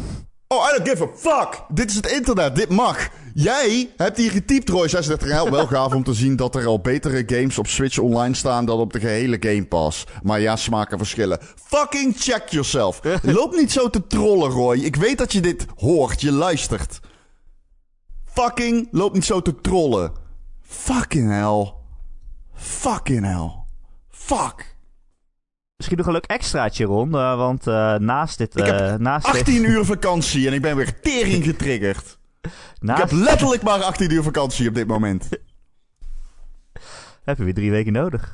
Oh, 0.53 0.67
I 0.67 0.77
don't 0.77 0.89
give 0.89 1.03
a 1.03 1.07
fuck. 1.15 1.63
Dit 1.69 1.89
is 1.89 1.95
het 1.95 2.07
internet. 2.07 2.55
Dit 2.55 2.69
mag. 2.69 3.09
Jij 3.33 3.93
hebt 3.97 4.17
hier 4.17 4.31
getypt, 4.31 4.71
Roy36NL. 4.71 5.49
Wel 5.49 5.67
gaaf 5.67 5.93
om 5.93 6.03
te 6.03 6.13
zien 6.13 6.35
dat 6.35 6.55
er 6.55 6.65
al 6.65 6.79
betere 6.79 7.23
games 7.25 7.57
op 7.57 7.67
Switch 7.67 7.97
online 7.97 8.35
staan 8.35 8.65
dan 8.65 8.79
op 8.79 8.93
de 8.93 8.99
gehele 8.99 9.37
Game 9.39 9.65
Pass. 9.65 10.05
Maar 10.23 10.39
ja, 10.39 10.55
smaken 10.55 10.97
verschillen. 10.97 11.39
Fucking 11.55 12.15
check 12.17 12.49
yourself. 12.49 12.99
Loop 13.21 13.55
niet 13.55 13.71
zo 13.71 13.89
te 13.89 14.07
trollen, 14.07 14.49
Roy. 14.49 14.77
Ik 14.77 14.95
weet 14.95 15.17
dat 15.17 15.31
je 15.31 15.41
dit 15.41 15.65
hoort. 15.75 16.21
Je 16.21 16.31
luistert. 16.31 16.99
Fucking 18.25 18.87
loop 18.91 19.13
niet 19.13 19.25
zo 19.25 19.41
te 19.41 19.61
trollen. 19.61 20.11
Fucking 20.61 21.29
hell. 21.29 21.73
Fucking 22.53 23.25
hell. 23.25 23.51
Fuck. 24.09 24.70
Misschien 25.81 25.97
nog 25.97 26.07
een 26.07 26.21
leuk 26.21 26.37
extraatje, 26.37 26.85
Ron. 26.85 27.15
eh, 27.15 27.35
want 27.35 27.67
eh, 27.67 27.95
naast 27.95 28.37
dit... 28.37 28.57
Ik 28.57 28.65
heb 28.65 28.79
eh, 28.79 28.95
naast 28.95 29.25
dit- 29.25 29.35
18 29.35 29.63
uur 29.69 29.85
vakantie 29.85 30.47
en 30.47 30.53
ik 30.53 30.61
ben 30.61 30.75
weer 30.75 30.99
tering 31.01 31.43
getriggerd. 31.43 32.19
Ik 32.81 32.97
heb 32.97 33.11
letterlijk 33.11 33.61
maar 33.61 33.83
18 33.83 34.11
uur 34.11 34.23
vakantie 34.23 34.67
op 34.67 34.73
dit 34.75 34.87
moment. 34.87 35.29
heb 37.23 37.37
je 37.37 37.43
weer 37.43 37.53
drie 37.53 37.71
weken 37.71 37.93
nodig. 37.93 38.33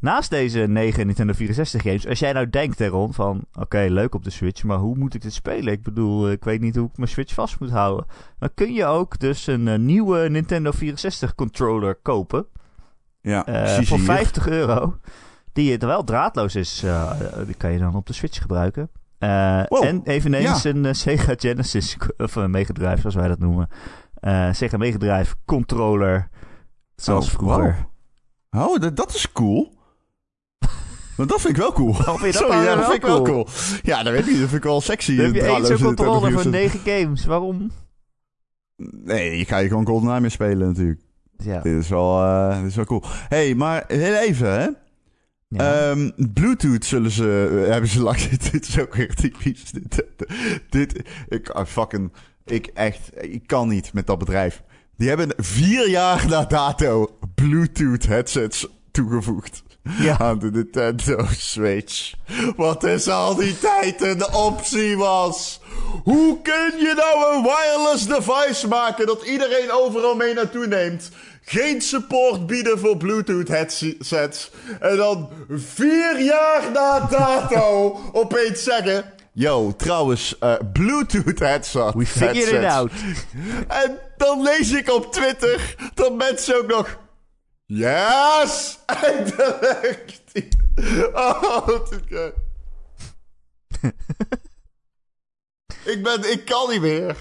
Naast 0.00 0.30
deze 0.30 0.58
negen 0.58 1.06
Nintendo 1.06 1.32
64 1.32 1.82
games, 1.82 2.06
als 2.06 2.18
jij 2.18 2.32
nou 2.32 2.50
denkt, 2.50 2.80
Ron, 2.80 3.14
van 3.14 3.44
oké, 3.52 3.86
leuk 3.88 4.14
op 4.14 4.24
de 4.24 4.30
Switch, 4.30 4.62
maar 4.62 4.78
hoe 4.78 4.96
moet 4.96 5.14
ik 5.14 5.22
dit 5.22 5.32
spelen? 5.32 5.72
Ik 5.72 5.82
bedoel, 5.82 6.30
ik 6.30 6.44
weet 6.44 6.60
niet 6.60 6.76
hoe 6.76 6.88
ik 6.88 6.96
mijn 6.96 7.08
Switch 7.08 7.34
vast 7.34 7.60
moet 7.60 7.70
houden. 7.70 8.06
Dan 8.38 8.50
kun 8.54 8.72
je 8.72 8.84
ook 8.84 9.18
dus 9.18 9.46
een 9.46 9.84
nieuwe 9.84 10.28
Nintendo 10.28 10.70
64 10.70 11.34
controller 11.34 11.94
kopen. 11.94 12.46
Ja, 13.20 13.44
voor 13.84 13.96
hier. 13.96 14.04
50 14.06 14.48
euro. 14.48 14.98
Die 15.52 15.76
terwijl 15.78 16.04
draadloos 16.04 16.54
is, 16.54 16.82
eh, 16.82 17.10
die 17.46 17.54
kan 17.54 17.72
je 17.72 17.78
dan 17.78 17.94
op 17.94 18.06
de 18.06 18.12
Switch 18.12 18.40
gebruiken. 18.40 18.90
Eh, 19.18 19.62
Wow. 19.68 19.84
En 19.84 20.00
eveneens 20.04 20.62
Ja. 20.62 20.70
een 20.70 20.84
eh, 20.86 20.92
Sega 20.92 21.32
Genesis, 21.36 21.96
of 22.16 22.34
een 22.34 22.50
Mega 22.50 22.72
Drive 22.72 23.00
zoals 23.00 23.14
wij 23.14 23.28
dat 23.28 23.38
noemen. 23.38 23.68
Eh, 24.14 24.52
Sega 24.52 24.76
Mega 24.76 24.98
Drive 24.98 25.34
controller, 25.44 26.28
zoals 26.96 27.26
Oh, 27.26 27.32
vroeger. 27.32 27.86
wow. 28.50 28.68
Oh, 28.68 28.80
dat, 28.80 28.96
dat 28.96 29.14
is 29.14 29.32
cool. 29.32 29.72
Maar 31.16 31.26
dat 31.28 31.40
vind 31.40 31.56
ik 31.56 31.60
wel 31.62 31.72
cool. 31.72 31.92
vind 31.94 32.18
je 32.18 32.24
dat 32.24 32.34
Sorry, 32.34 32.56
ja, 32.64 32.74
dat 32.74 32.84
vind 32.84 32.96
ik 32.96 33.02
wel 33.02 33.22
cool? 33.22 33.46
Ja, 33.82 34.02
dat 34.02 34.12
weet 34.12 34.20
ik 34.26 34.26
niet. 34.30 34.38
Dat 34.40 34.48
vind 34.48 34.64
ik 34.64 34.68
wel 34.70 34.80
sexy. 34.80 35.16
Dan 35.16 35.24
heb 35.24 35.34
je 35.34 35.42
één 35.42 35.66
zo'n 35.66 35.76
controller 35.86 36.32
voor 36.32 36.40
64. 36.40 36.84
9 36.84 37.02
games. 37.04 37.24
Waarom? 37.24 37.70
Nee, 39.04 39.38
je 39.38 39.44
ga 39.44 39.58
je 39.58 39.68
gewoon 39.68 39.86
GoldenEye 39.86 40.20
mee 40.20 40.30
spelen 40.30 40.68
natuurlijk. 40.68 41.00
Ja. 41.36 41.60
Dit 41.60 41.76
is 41.82 41.88
wel, 41.88 42.22
eh, 42.24 42.56
dit 42.58 42.66
is 42.66 42.76
wel 42.76 42.84
cool. 42.84 43.02
hey, 43.28 43.54
maar 43.54 43.84
heel 43.86 44.14
even, 44.14 44.60
hè. 44.60 44.68
Ja. 45.50 45.90
Ehm, 45.90 46.10
Bluetooth 46.32 46.84
zullen 46.84 47.10
ze, 47.10 47.62
eh, 47.64 47.70
hebben 47.70 47.90
ze 47.90 48.02
lang. 48.02 48.28
dit 48.50 48.68
is 48.68 48.80
ook 48.80 48.94
weer 48.94 49.14
typisch. 49.14 49.72
Dit, 49.72 50.04
dit 50.70 51.02
ik, 51.28 51.48
ah, 51.48 51.66
fucking, 51.66 52.12
ik 52.44 52.66
echt, 52.66 53.10
ik 53.14 53.46
kan 53.46 53.68
niet 53.68 53.92
met 53.92 54.06
dat 54.06 54.18
bedrijf. 54.18 54.62
Die 54.96 55.08
hebben 55.08 55.32
vier 55.36 55.88
jaar 55.88 56.28
na 56.28 56.44
dato 56.44 57.18
Bluetooth 57.34 58.06
headsets 58.06 58.66
toegevoegd 58.90 59.62
ja. 59.98 60.18
aan 60.18 60.38
de 60.38 60.50
Nintendo 60.50 61.26
Switch. 61.30 62.12
Wat 62.56 62.84
is 62.84 63.08
al 63.08 63.34
die 63.34 63.58
tijd 63.58 64.02
een 64.02 64.32
optie 64.32 64.96
was. 64.96 65.60
Hoe 66.02 66.42
kun 66.42 66.78
je 66.78 66.94
nou 66.96 67.36
een 67.36 67.42
wireless 67.42 68.06
device 68.06 68.68
maken 68.68 69.06
dat 69.06 69.22
iedereen 69.22 69.70
overal 69.70 70.14
mee 70.14 70.34
naartoe 70.34 70.66
neemt? 70.66 71.10
Geen 71.50 71.80
support 71.80 72.46
bieden 72.46 72.78
voor 72.78 72.96
Bluetooth 72.96 73.48
headsets. 73.48 74.50
En 74.80 74.96
dan 74.96 75.30
vier 75.48 76.20
jaar 76.20 76.70
na 76.72 77.00
dato 77.00 78.00
opeens 78.12 78.62
zeggen... 78.62 79.04
Yo, 79.32 79.74
trouwens, 79.76 80.38
eh, 80.38 80.54
Bluetooth 80.72 81.38
headset. 81.38 81.94
We 81.94 82.06
figured 82.06 82.62
it 82.62 82.64
out. 82.64 82.90
En 83.68 83.98
dan 84.16 84.42
lees 84.42 84.72
ik 84.72 84.90
op 84.92 85.12
Twitter 85.12 85.76
dat 85.94 86.14
mensen 86.14 86.56
ook 86.56 86.66
nog... 86.66 86.98
Yes! 87.66 88.78
Echt... 88.86 89.34
Oh, 91.12 91.66
wat 91.66 92.00
kut. 92.08 92.34
ik 95.94 96.02
ben... 96.02 96.32
Ik 96.32 96.44
kan 96.44 96.70
niet 96.70 96.80
meer. 96.80 97.16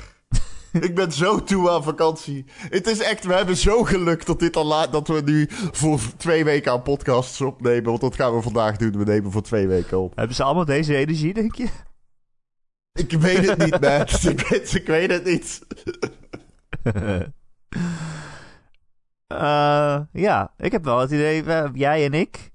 Ik 0.88 0.96
ben 0.96 1.12
zo 1.12 1.44
toe 1.44 1.70
aan 1.70 1.84
vakantie. 1.84 2.46
Het 2.70 2.88
is 2.88 3.00
echt... 3.00 3.26
We 3.26 3.34
hebben 3.34 3.58
zo 3.58 3.84
geluk 3.84 4.26
dat, 4.26 4.40
dit 4.40 4.56
al 4.56 4.66
laat, 4.66 4.92
dat 4.92 5.08
we 5.08 5.22
nu 5.26 5.46
voor 5.50 6.00
twee 6.18 6.44
weken 6.44 6.72
aan 6.72 6.82
podcasts 6.82 7.42
opnemen. 7.42 7.84
Want 7.84 8.02
dat 8.02 8.16
gaan 8.16 8.36
we 8.36 8.42
vandaag 8.42 8.78
doen. 8.78 8.98
We 8.98 9.04
nemen 9.04 9.32
voor 9.32 9.42
twee 9.42 9.68
weken 9.68 10.00
op. 10.00 10.16
Hebben 10.16 10.36
ze 10.36 10.44
allemaal 10.44 10.66
deze 10.66 10.96
energie, 10.96 11.34
denk 11.34 11.56
je? 11.56 11.68
Ik 12.94 13.12
weet 13.12 13.50
het 13.50 13.58
niet, 13.58 13.80
Matt. 13.82 14.24
ik, 14.34 14.48
weet, 14.48 14.74
ik 14.74 14.88
weet 14.88 15.12
het 15.12 15.24
niet. 15.26 15.62
Eh, 19.30 20.00
ja, 20.12 20.54
ik 20.58 20.72
heb 20.72 20.84
wel 20.84 21.00
het 21.00 21.12
idee, 21.12 21.44
jij 21.74 22.06
en 22.06 22.14
ik. 22.14 22.52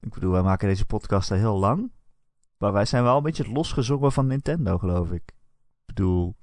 Ik 0.00 0.14
bedoel, 0.14 0.32
wij 0.32 0.42
maken 0.42 0.68
deze 0.68 0.86
podcast 0.86 1.30
al 1.30 1.36
heel 1.36 1.58
lang. 1.58 1.92
Maar 2.58 2.72
wij 2.72 2.84
zijn 2.84 3.02
wel 3.02 3.16
een 3.16 3.22
beetje 3.22 3.42
het 3.42 3.52
losgezongen 3.52 4.12
van 4.12 4.26
Nintendo, 4.26 4.78
geloof 4.78 5.10
ik. 5.10 5.22
Ik 5.26 5.84
bedoel, 5.86 6.36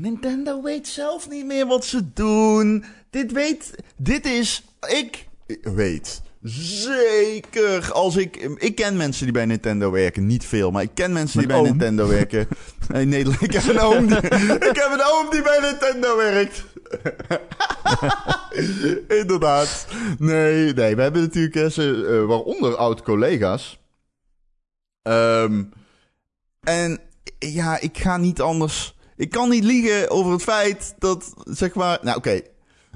Nintendo 0.00 0.62
weet 0.62 0.88
zelf 0.88 1.28
niet 1.28 1.46
meer 1.46 1.66
wat 1.66 1.84
ze 1.84 2.12
doen. 2.12 2.84
Dit 3.10 3.32
weet. 3.32 3.74
Dit 3.96 4.26
is. 4.26 4.64
Ik 4.88 5.26
weet. 5.62 6.22
Zeker. 6.42 7.92
Als 7.92 8.16
ik. 8.16 8.36
Ik 8.36 8.74
ken 8.74 8.96
mensen 8.96 9.24
die 9.24 9.32
bij 9.32 9.44
Nintendo 9.44 9.90
werken. 9.90 10.26
Niet 10.26 10.44
veel, 10.44 10.70
maar 10.70 10.82
ik 10.82 10.90
ken 10.94 11.12
mensen 11.12 11.38
die 11.38 11.46
bij. 11.48 11.60
Nintendo 11.60 12.08
werken. 12.08 12.48
Nee, 12.88 13.04
Nederland. 13.04 13.42
Ik 13.42 13.52
heb 13.52 13.66
een 13.68 13.78
oom 13.80 14.06
die. 14.06 14.16
ik 14.70 14.76
heb 14.76 14.90
een 14.92 15.04
oom 15.04 15.30
die 15.30 15.42
bij 15.42 15.58
Nintendo 15.60 16.16
werkt. 16.16 16.64
Inderdaad. 19.20 19.86
Nee, 20.18 20.72
nee. 20.74 20.96
We 20.96 21.02
hebben 21.02 21.22
natuurlijk. 21.22 21.76
eh, 21.76 22.24
waaronder 22.24 22.76
oud-collega's. 22.76 23.80
Ehm, 25.02 25.62
en 26.60 27.00
ja, 27.38 27.80
ik 27.80 27.98
ga 27.98 28.16
niet 28.16 28.40
anders. 28.40 28.94
Ik 29.20 29.30
kan 29.30 29.48
niet 29.48 29.64
liegen 29.64 30.10
over 30.10 30.32
het 30.32 30.42
feit 30.42 30.94
dat, 30.98 31.32
zeg 31.44 31.74
maar. 31.74 31.98
Nou, 32.02 32.16
oké. 32.16 32.40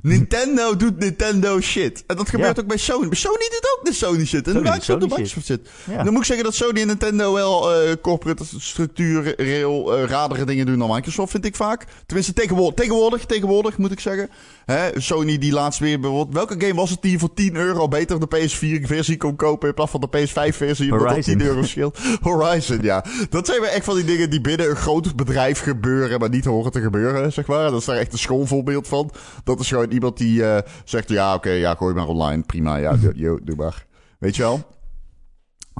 Nintendo 0.02 0.76
doet 0.76 0.98
Nintendo 0.98 1.60
shit. 1.60 2.04
En 2.06 2.16
dat 2.16 2.28
gebeurt 2.28 2.56
Ja. 2.56 2.62
ook 2.62 2.68
bij 2.68 2.76
Sony. 2.76 3.14
Sony 3.14 3.48
doet 3.50 3.76
ook 3.78 3.84
de 3.86 3.92
Sony 3.92 4.24
shit. 4.26 4.46
En 4.46 4.52
Sony 4.52 4.52
de 4.52 4.52
doet 4.52 4.62
Microsoft 4.62 5.00
doet 5.00 5.10
Sony 5.10 5.22
Microsoft 5.22 5.46
shit. 5.46 5.68
ja. 5.96 6.02
Dan 6.02 6.12
moet 6.12 6.20
ik 6.20 6.26
zeggen 6.26 6.44
dat 6.44 6.54
Sony 6.54 6.80
en 6.80 6.86
Nintendo 6.86 7.32
wel 7.32 7.72
eh 7.74 7.92
corporate 8.02 8.44
structuur, 8.58 9.34
rail, 9.36 9.96
eh, 9.96 10.04
radere 10.04 10.44
dingen 10.44 10.66
doen 10.66 10.78
dan 10.78 10.90
Microsoft, 10.94 11.30
vind 11.30 11.44
ik 11.44 11.56
vaak. 11.56 11.84
Tenminste, 12.06 12.32
tegenwoordig, 12.32 12.74
tegenwoordig, 12.74 13.24
tegenwoordig 13.24 13.78
moet 13.78 13.92
ik 13.92 14.00
zeggen. 14.00 14.30
Hè, 14.64 15.00
Sony 15.00 15.38
die 15.38 15.52
laatst 15.52 15.80
weer 15.80 16.00
bijvoorbeeld... 16.00 16.34
Welke 16.34 16.66
game 16.66 16.80
was 16.80 16.90
het 16.90 17.02
die 17.02 17.18
voor 17.18 17.34
10 17.34 17.56
euro 17.56 17.88
beter 17.88 18.20
de 18.20 18.26
PS4-versie 18.36 19.16
kon 19.16 19.36
kopen 19.36 19.68
in 19.68 19.74
plaats 19.74 19.90
van 19.90 20.00
de 20.00 20.08
PS5-versie? 20.08 20.92
Omdat 20.92 21.06
dat 21.06 21.08
Horizon. 21.08 21.38
10 21.38 21.46
euro 21.46 21.62
scheelt. 21.62 21.98
Horizon, 22.20 22.78
ja. 22.82 23.04
Dat 23.30 23.46
zijn 23.46 23.60
weer 23.60 23.70
echt 23.70 23.84
van 23.84 23.94
die 23.94 24.04
dingen 24.04 24.30
die 24.30 24.40
binnen 24.40 24.70
een 24.70 24.76
groot 24.76 25.16
bedrijf 25.16 25.60
gebeuren, 25.60 26.20
maar 26.20 26.28
niet 26.28 26.44
horen 26.44 26.72
te 26.72 26.80
gebeuren, 26.80 27.32
zeg 27.32 27.46
maar. 27.46 27.70
Dat 27.70 27.80
is 27.80 27.86
daar 27.86 27.96
echt 27.96 28.12
een 28.12 28.18
schoolvoorbeeld 28.18 28.88
van. 28.88 29.10
Dat 29.44 29.60
is 29.60 29.68
gewoon 29.68 29.90
iemand 29.90 30.16
die 30.16 30.44
eh, 30.44 30.70
zegt, 30.84 31.08
ja, 31.08 31.34
oké, 31.34 31.50
ja, 31.50 31.74
gooi 31.74 31.94
maar 31.94 32.06
online, 32.06 32.42
prima, 32.42 32.76
ja, 32.76 32.96
doe 33.16 33.56
maar. 33.56 33.86
Weet 34.18 34.36
je 34.36 34.42
wel? 34.42 34.62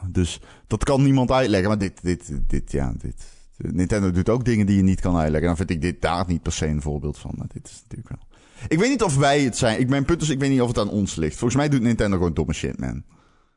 Dus 0.09 0.41
dat 0.67 0.85
kan 0.85 1.03
niemand 1.03 1.31
uitleggen. 1.31 1.69
Maar 1.69 1.79
dit, 1.79 2.03
dit, 2.03 2.33
dit, 2.47 2.73
ja, 2.73 2.93
dit. 2.99 3.33
Nintendo 3.57 4.11
doet 4.11 4.29
ook 4.29 4.45
dingen 4.45 4.67
die 4.67 4.76
je 4.76 4.83
niet 4.83 5.00
kan 5.00 5.17
uitleggen. 5.17 5.49
Dan 5.49 5.57
vind 5.57 5.71
ik 5.71 5.81
dit 5.81 6.00
daar 6.00 6.25
niet 6.26 6.43
per 6.43 6.53
se 6.53 6.67
een 6.67 6.83
voorbeeld 6.83 7.19
van. 7.19 7.35
Maar 7.37 7.47
dit 7.53 7.67
is 7.67 7.83
natuurlijk 7.83 8.09
wel. 8.09 8.24
Ik 8.68 8.78
weet 8.78 8.88
niet 8.90 9.02
of 9.02 9.16
wij 9.16 9.40
het 9.42 9.56
zijn. 9.56 9.80
Ik, 9.80 9.88
mijn 9.88 10.04
punt 10.04 10.23
is, 10.23 10.28
ik 10.28 10.38
weet 10.40 10.50
niet 10.50 10.61
of 10.61 10.68
het 10.68 10.78
aan 10.78 10.88
ons 10.90 11.14
ligt. 11.14 11.37
Volgens 11.37 11.61
mij 11.61 11.68
doet 11.68 11.80
Nintendo 11.80 12.16
gewoon 12.16 12.35
domme 12.35 12.52
shit, 12.52 12.80
man. 12.80 13.04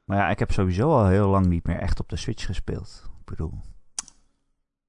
Maar 0.06 0.18
ja, 0.18 0.30
ik 0.30 0.40
heb 0.40 0.52
sowieso 0.52 0.90
al 0.90 1.08
heel 1.08 1.28
lang 1.30 1.46
niet 1.46 1.66
meer 1.66 1.80
echt 1.80 2.00
op 2.00 2.10
de 2.10 2.16
Switch 2.16 2.46
gespeeld. 2.46 3.04
Ik 3.20 3.26
bedoel, 3.26 3.54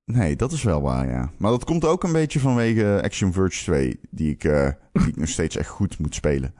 Nee, 0.05 0.37
dat 0.37 0.53
is 0.53 0.63
wel 0.63 0.83
waar, 0.83 1.09
ja. 1.09 1.31
Maar 1.37 1.51
dat 1.51 1.65
komt 1.65 1.85
ook 1.85 2.05
een 2.05 2.13
beetje 2.13 2.41
vanwege 2.41 3.01
Action 3.05 3.33
Verge 3.33 3.59
2, 3.63 4.01
die 4.11 4.31
ik, 4.31 4.45
eh, 4.45 4.69
die 4.93 5.07
ik 5.09 5.17
nog 5.17 5.29
steeds 5.29 5.57
echt 5.57 5.69
goed 5.69 5.99
moet 5.99 6.15
spelen. 6.15 6.55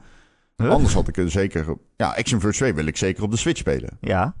Huh? 0.55 0.69
Anders 0.69 0.93
had 0.93 1.07
ik 1.07 1.17
er 1.17 1.31
zeker... 1.31 1.77
Ja, 1.95 2.09
Action 2.15 2.39
Verge 2.39 2.57
2 2.57 2.73
wil 2.73 2.85
ik 2.85 2.97
zeker 2.97 3.23
op 3.23 3.31
de 3.31 3.37
Switch 3.37 3.59
spelen. 3.59 3.97
Ja, 4.01 4.35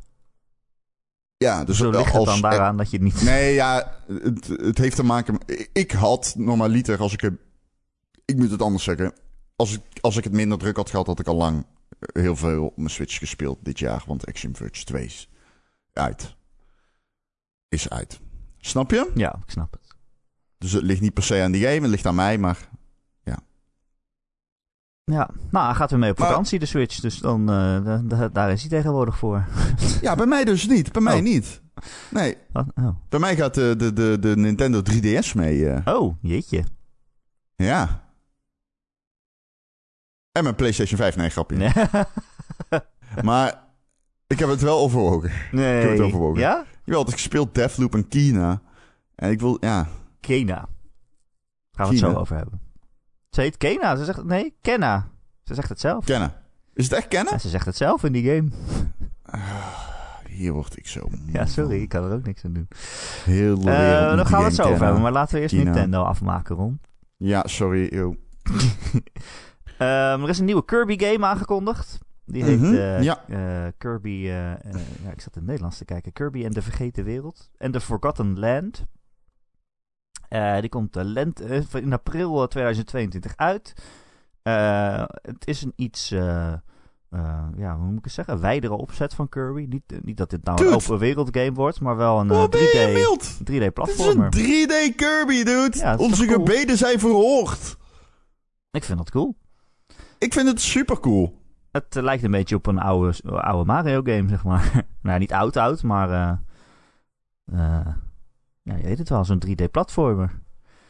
Ja, 1.37 1.63
dus 1.63 1.77
zo 1.77 1.89
ligt 1.89 2.05
het 2.05 2.15
als, 2.15 2.25
dan 2.25 2.41
daaraan 2.41 2.77
dat 2.77 2.89
je 2.91 2.97
het 2.97 3.05
niet... 3.05 3.21
Nee, 3.23 3.53
ja, 3.53 3.95
het, 4.07 4.47
het 4.47 4.77
heeft 4.77 4.95
te 4.95 5.03
maken... 5.03 5.37
Ik 5.73 5.91
had 5.91 6.33
normaliter, 6.37 6.99
als 6.99 7.13
ik... 7.13 7.21
het- 7.21 7.39
Ik 8.29 8.37
moet 8.37 8.51
het 8.51 8.61
anders 8.61 8.83
zeggen. 8.83 9.13
Als 9.55 9.73
ik, 9.73 9.81
als 10.01 10.17
ik 10.17 10.23
het 10.23 10.33
minder 10.33 10.57
druk 10.57 10.75
had 10.75 10.89
gehad, 10.89 11.07
had 11.07 11.19
ik 11.19 11.27
al 11.27 11.35
lang 11.35 11.65
heel 12.13 12.35
veel 12.35 12.65
op 12.65 12.77
mijn 12.77 12.89
Switch 12.89 13.17
gespeeld 13.17 13.57
dit 13.61 13.79
jaar. 13.79 14.03
Want 14.07 14.25
Action 14.25 14.55
Verge 14.55 14.83
2 14.85 15.05
is 15.05 15.29
uit. 15.93 16.35
is 17.69 17.89
uit. 17.89 18.19
Snap 18.57 18.91
je? 18.91 19.11
Ja, 19.15 19.39
ik 19.45 19.51
snap 19.51 19.71
het. 19.71 19.87
Dus 20.57 20.71
het 20.71 20.83
ligt 20.83 21.01
niet 21.01 21.13
per 21.13 21.23
se 21.23 21.41
aan 21.41 21.51
die 21.51 21.63
game, 21.63 21.81
het 21.81 21.89
ligt 21.89 22.05
aan 22.05 22.15
mij, 22.15 22.37
maar 22.37 22.69
Ja, 25.11 25.29
nou, 25.51 25.65
hij 25.65 25.75
gaat 25.75 25.89
weer 25.89 25.99
mee 25.99 26.11
op 26.11 26.17
Maar- 26.17 26.27
vakantie, 26.27 26.59
de 26.59 26.65
Switch. 26.65 26.99
Dus 26.99 27.17
dan, 27.19 27.39
eh, 27.49 27.85
da- 27.85 28.01
da- 28.03 28.27
daar 28.29 28.51
is 28.51 28.61
hij 28.61 28.69
tegenwoordig 28.69 29.17
voor. 29.17 29.45
ja, 30.01 30.15
bij 30.15 30.25
mij 30.25 30.43
dus 30.43 30.67
niet. 30.67 30.91
Bij 30.91 31.01
mij 31.01 31.17
Oh. 31.17 31.23
niet. 31.23 31.61
Nee? 32.11 32.37
Oh. 32.53 32.89
bij 33.09 33.19
mij 33.19 33.35
gaat 33.35 33.53
de, 33.53 33.75
de, 33.77 33.93
de, 33.93 34.17
de 34.19 34.35
Nintendo 34.37 34.81
3DS 34.81 35.33
mee. 35.35 35.69
eh. 35.69 35.93
oh, 36.01 36.15
jeetje. 36.21 36.63
ja. 37.55 38.03
En 40.39 40.45
mijn 40.45 40.55
PlayStation 40.55 40.97
5, 40.99 41.15
nee, 41.15 41.29
grapje. 41.29 41.57
Nee. 41.57 41.71
Maar 43.23 43.63
ik 44.27 44.39
heb 44.39 44.49
het 44.49 44.61
wel 44.61 44.79
overwogen. 44.79 45.31
nee. 45.51 45.81
heb 45.81 45.89
het 45.89 45.99
overwogen. 45.99 46.39
Ja? 46.39 46.65
Jawel, 46.83 47.03
het 47.03 47.13
gespeeld 47.13 47.55
Deathloop 47.55 47.93
en 47.95 48.07
Kina. 48.07 48.61
En 49.15 49.31
ik 49.31 49.39
wil, 49.39 49.57
ja, 49.59 49.87
Kena. 50.19 50.67
Gaan 51.71 51.85
we 51.87 51.91
het 51.91 51.97
zo 51.99 52.13
over 52.13 52.35
hebben. 52.35 52.61
Ze 53.29 53.41
heet 53.41 53.57
Kena. 53.57 53.95
Ze 53.95 54.05
zegt, 54.05 54.23
nee, 54.23 54.55
Kenna. 54.61 55.07
Ze 55.43 55.53
zegt 55.53 55.69
het 55.69 55.79
zelf. 55.79 56.05
kennen. 56.05 56.33
Is 56.73 56.83
het 56.83 56.93
echt 56.93 57.07
kennen? 57.07 57.33
Ja, 57.33 57.39
ze 57.39 57.49
zegt 57.49 57.65
het 57.65 57.77
zelf 57.77 58.03
in 58.03 58.11
die 58.11 58.23
game. 58.23 58.49
Hier 60.29 60.53
word 60.53 60.77
ik 60.77 60.87
zo. 60.87 61.09
Ja, 61.25 61.45
sorry, 61.45 61.81
ik 61.81 61.89
kan 61.89 62.03
er 62.03 62.13
ook 62.13 62.25
niks 62.25 62.45
aan 62.45 62.53
doen. 62.53 62.67
Heel 63.23 63.59
de 63.59 63.71
Eh, 63.71 64.15
dan 64.15 64.25
gaan 64.25 64.39
we 64.39 64.45
het 64.45 64.55
zo 64.55 64.63
over 64.63 64.83
hebben. 64.83 65.01
Maar 65.01 65.11
laten 65.11 65.35
we 65.35 65.41
eerst. 65.41 65.55
Nintendo 65.55 66.01
afmaken, 66.03 66.55
Ron. 66.55 66.79
Ja, 67.17 67.43
sorry. 67.47 67.95
Yo. 67.95 68.15
Ehm, 69.79 70.23
er 70.23 70.29
is 70.29 70.39
een 70.39 70.45
nieuwe 70.45 70.65
Kirby-game 70.65 71.25
aangekondigd. 71.25 71.97
Die 72.25 72.43
heet 72.43 72.59
Mhm, 72.59 72.73
eh, 72.73 73.01
ja. 73.01 73.27
eh, 73.27 73.71
Kirby... 73.77 74.09
eh, 74.09 74.27
ja, 75.03 75.11
ik 75.11 75.21
zat 75.21 75.33
in 75.33 75.41
het 75.41 75.43
Nederlands 75.45 75.77
te 75.77 75.85
kijken. 75.85 76.11
Kirby 76.13 76.45
en 76.45 76.51
de 76.51 76.61
Vergeten 76.61 77.03
Wereld. 77.03 77.49
En 77.57 77.71
The 77.71 77.79
Forgotten 77.81 78.39
Land. 78.39 78.85
Die 80.59 80.69
komt 80.69 80.95
lent, 80.95 81.41
in 81.73 81.93
april 81.93 82.41
eh, 82.41 82.47
2022 82.47 83.33
uit. 83.35 83.73
Het 85.21 85.47
is 85.47 85.61
een 85.61 85.73
iets... 85.75 86.09
ja, 86.09 86.61
hoe 87.77 87.85
moet 87.87 87.97
ik 87.97 88.03
het 88.03 88.13
zeggen? 88.13 88.39
Wijdere 88.41 88.73
opzet 88.73 89.13
van 89.13 89.29
Kirby. 89.29 89.65
Niet, 89.69 89.83
niet 90.05 90.17
dat 90.17 90.29
dit 90.29 90.43
nou 90.43 90.57
Dude. 90.57 90.69
een 90.69 90.75
open 90.75 90.97
wereld 90.97 91.29
game 91.37 91.51
wordt, 91.53 91.79
maar 91.81 91.95
wel 91.97 92.19
een 92.19 92.29
eh, 92.31 92.37
Wat 92.37 92.49
ben 92.49 92.59
je 92.61 92.87
3D, 92.89 92.93
wild? 92.93 93.33
3D 93.33 93.43
Dit 93.43 93.49
is 93.49 93.65
een 93.65 93.73
platformer. 93.73 94.33
3D 94.37 94.95
Kirby, 94.95 95.43
dude. 95.43 95.77
Ja, 95.77 95.95
Onze 95.97 96.25
cool? 96.25 96.37
gebeden 96.37 96.77
zijn 96.77 96.99
verhoord. 96.99 97.77
Ik 98.71 98.83
vind 98.83 98.97
dat 98.97 99.11
cool. 99.11 99.35
Ik 100.19 100.33
vind 100.33 100.47
het 100.47 100.61
super 100.61 100.99
cool. 100.99 101.41
Het 101.71 101.95
eh, 101.95 102.03
lijkt 102.03 102.23
een 102.23 102.31
beetje 102.31 102.55
op 102.55 102.65
een 102.65 102.79
oude, 102.79 103.13
oude 103.23 103.65
Mario 103.65 104.01
game, 104.03 104.29
zeg 104.29 104.43
maar. 104.43 104.85
nou, 105.01 105.19
niet 105.19 105.33
oud 105.33 105.57
oud, 105.57 105.83
maar... 105.83 106.09
eh, 107.45 107.87
ja, 108.63 108.75
je 108.75 108.83
weet 108.83 108.97
het 108.97 109.09
wel, 109.09 109.25
zo'n 109.25 109.43
3D 109.47 109.71
platformer. 109.71 110.39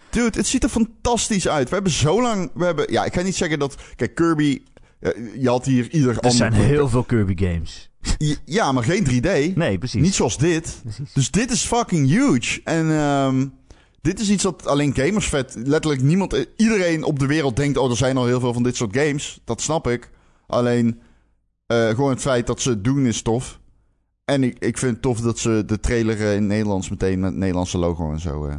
Dude, 0.10 0.38
het 0.38 0.48
ziet 0.48 0.64
er 0.64 0.70
fantastisch 0.70 1.48
uit. 1.48 1.70
We 1.70 1.74
hebben 1.74 1.92
zo 1.92 2.22
lang... 2.22 2.52
We 2.54 2.66
hebben, 2.66 2.92
ja, 2.92 3.06
ik 3.06 3.14
ga 3.14 3.22
niet 3.22 3.36
zeggen 3.36 3.60
dat... 3.60 3.78
Kijk, 3.96 4.16
Kirby... 4.16 4.62
Je 5.40 5.50
had 5.50 5.66
hier 5.66 5.90
ieder 5.90 6.10
Er 6.10 6.16
ander... 6.16 6.32
zijn 6.32 6.54
heel 6.54 6.90
veel 6.90 7.04
Kirby 7.04 7.46
games. 7.46 7.90
Ja, 8.46 8.72
maar 8.72 8.84
geen 8.84 9.06
3D. 9.06 9.56
Nee, 9.56 9.78
precies. 9.78 10.02
Niet 10.02 10.14
zoals 10.14 10.38
dit. 10.38 10.80
precies. 10.84 11.14
Dus 11.14 11.32
dit 11.32 11.52
is 11.52 11.66
fucking 11.66 12.08
huge. 12.08 12.62
En 12.64 12.92
ehm, 12.92 13.48
dit 14.02 14.20
is 14.20 14.30
iets 14.30 14.44
wat 14.44 14.68
alleen 14.68 14.96
gamers 14.96 15.30
vet... 15.30 15.56
Letterlijk 15.66 16.02
niemand... 16.02 16.34
eh, 16.34 16.46
Iedereen 16.56 17.04
op 17.04 17.20
de 17.20 17.26
wereld 17.26 17.56
denkt... 17.56 17.78
Oh, 17.78 17.90
er 17.90 17.98
zijn 17.98 18.18
al 18.18 18.26
heel 18.26 18.40
veel 18.40 18.54
van 18.54 18.64
dit 18.64 18.76
soort 18.76 18.98
games. 18.98 19.42
Dat 19.44 19.62
snap 19.62 19.88
ik. 19.88 20.10
Alleen... 20.48 21.02
eh, 21.66 21.90
gewoon 21.90 22.10
het 22.10 22.22
feit 22.22 22.48
dat 22.48 22.62
ze 22.62 22.70
het 22.70 22.84
doen 22.84 23.06
is 23.06 23.22
tof. 23.22 23.60
En 24.26 24.44
ik, 24.44 24.60
ik 24.60 24.78
vind 24.78 24.92
het 24.94 25.02
tof 25.02 25.22
dat 25.22 25.40
ze 25.40 25.64
de 25.66 25.80
trailer 25.80 26.16
eh, 26.20 26.32
in 26.34 26.40
het 26.40 26.48
Nederlands... 26.48 26.90
meteen 26.90 27.20
met 27.20 27.30
het 27.30 27.40
Nederlandse 27.40 27.78
logo 27.78 28.12
en 28.12 28.20
zo... 28.20 28.52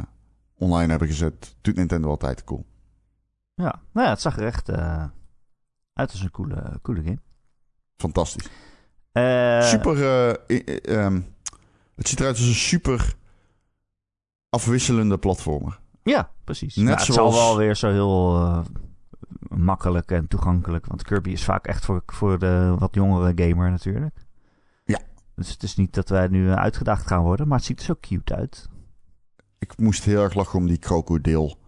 online 0.57 0.89
hebben 0.89 1.07
gezet. 1.07 1.55
Doet 1.61 1.75
Nintendo 1.75 2.09
altijd 2.09 2.43
cool. 2.43 2.65
Ja, 3.55 3.81
nou 3.93 4.05
ja, 4.07 4.13
het 4.13 4.21
zag 4.21 4.37
er 4.37 4.45
echt 4.45 4.69
eh, 4.69 5.03
uit 5.93 6.11
als 6.11 6.21
een 6.21 6.31
coole, 6.31 6.79
coole 6.81 7.01
game. 7.03 7.19
Fantastisch. 7.97 8.43
Super. 9.69 10.03
eh, 10.47 10.95
ehm, 11.05 11.21
het 11.95 12.07
ziet 12.07 12.19
eruit 12.19 12.37
als 12.37 12.47
een 12.47 12.53
super 12.53 13.15
afwisselende 14.55 15.17
platformer. 15.17 15.79
Ja, 16.03 16.31
precies. 16.43 16.75
Net 16.75 16.85
Nou, 16.85 16.97
het 16.97 17.05
zoals- 17.05 17.35
zal 17.35 17.47
wel 17.47 17.57
weer 17.57 17.75
zo 17.75 17.89
heel 17.89 18.35
eh, 18.35 18.59
makkelijk 19.49 20.11
en 20.11 20.27
toegankelijk. 20.27 20.85
Want 20.85 21.03
Kirby 21.03 21.29
is 21.29 21.43
vaak 21.43 21.67
echt 21.67 21.85
voor, 21.85 22.03
voor 22.05 22.39
de 22.39 22.75
wat 22.79 22.95
jongere 22.95 23.47
gamer 23.47 23.69
natuurlijk. 23.69 24.25
Ja. 24.85 24.99
Dus 25.35 25.49
het 25.51 25.63
is 25.63 25.75
niet 25.75 25.93
dat 25.93 26.09
wij 26.09 26.27
nu 26.27 26.49
uitgedaagd 26.51 27.07
gaan 27.07 27.23
worden, 27.23 27.47
maar 27.47 27.57
het 27.57 27.65
ziet 27.67 27.79
er 27.79 27.85
zo 27.85 27.95
cute 27.99 28.35
uit. 28.35 28.69
Ik 29.59 29.77
moest 29.77 30.03
heel 30.03 30.23
erg 30.23 30.33
lachen 30.33 30.59
om 30.59 30.67
die 30.67 30.77
krokodil. 30.77 31.59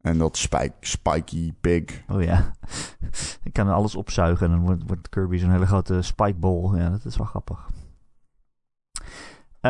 En 0.00 0.18
dat 0.18 0.36
spike, 0.36 0.74
spiky 0.80 1.52
pig. 1.60 2.02
Oh 2.08 2.22
ja. 2.22 2.50
Ik 3.42 3.52
kan 3.52 3.68
alles 3.68 3.94
opzuigen 3.94 4.46
en 4.46 4.52
dan 4.52 4.64
wordt, 4.64 4.82
wordt 4.86 5.08
Kirby 5.08 5.38
zo'n 5.38 5.50
hele 5.50 5.66
grote 5.66 6.02
spikeball. 6.02 6.78
Ja, 6.78 6.90
dat 6.90 7.04
is 7.04 7.16
wel 7.16 7.26
grappig. 7.26 7.68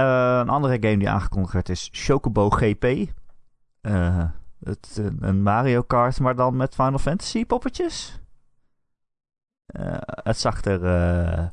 Eh, 0.03 0.39
een 0.43 0.49
andere 0.49 0.77
game 0.81 0.99
die 0.99 1.09
aangekondigd 1.11 1.53
werd 1.53 1.69
is 1.69 1.89
Chocobo 1.93 2.51
GP. 2.51 2.85
Eh, 3.81 4.25
het, 4.61 5.03
een 5.21 5.43
Mario 5.43 5.83
Kart, 5.83 6.21
maar 6.21 6.37
dan 6.37 6.57
met 6.57 6.75
Final 6.75 6.99
Fantasy 6.99 7.45
poppetjes. 7.45 8.21
Eh, 9.67 9.97
het 10.01 10.39
zag 10.39 10.65
er, 10.65 10.85
eh, 10.85 11.47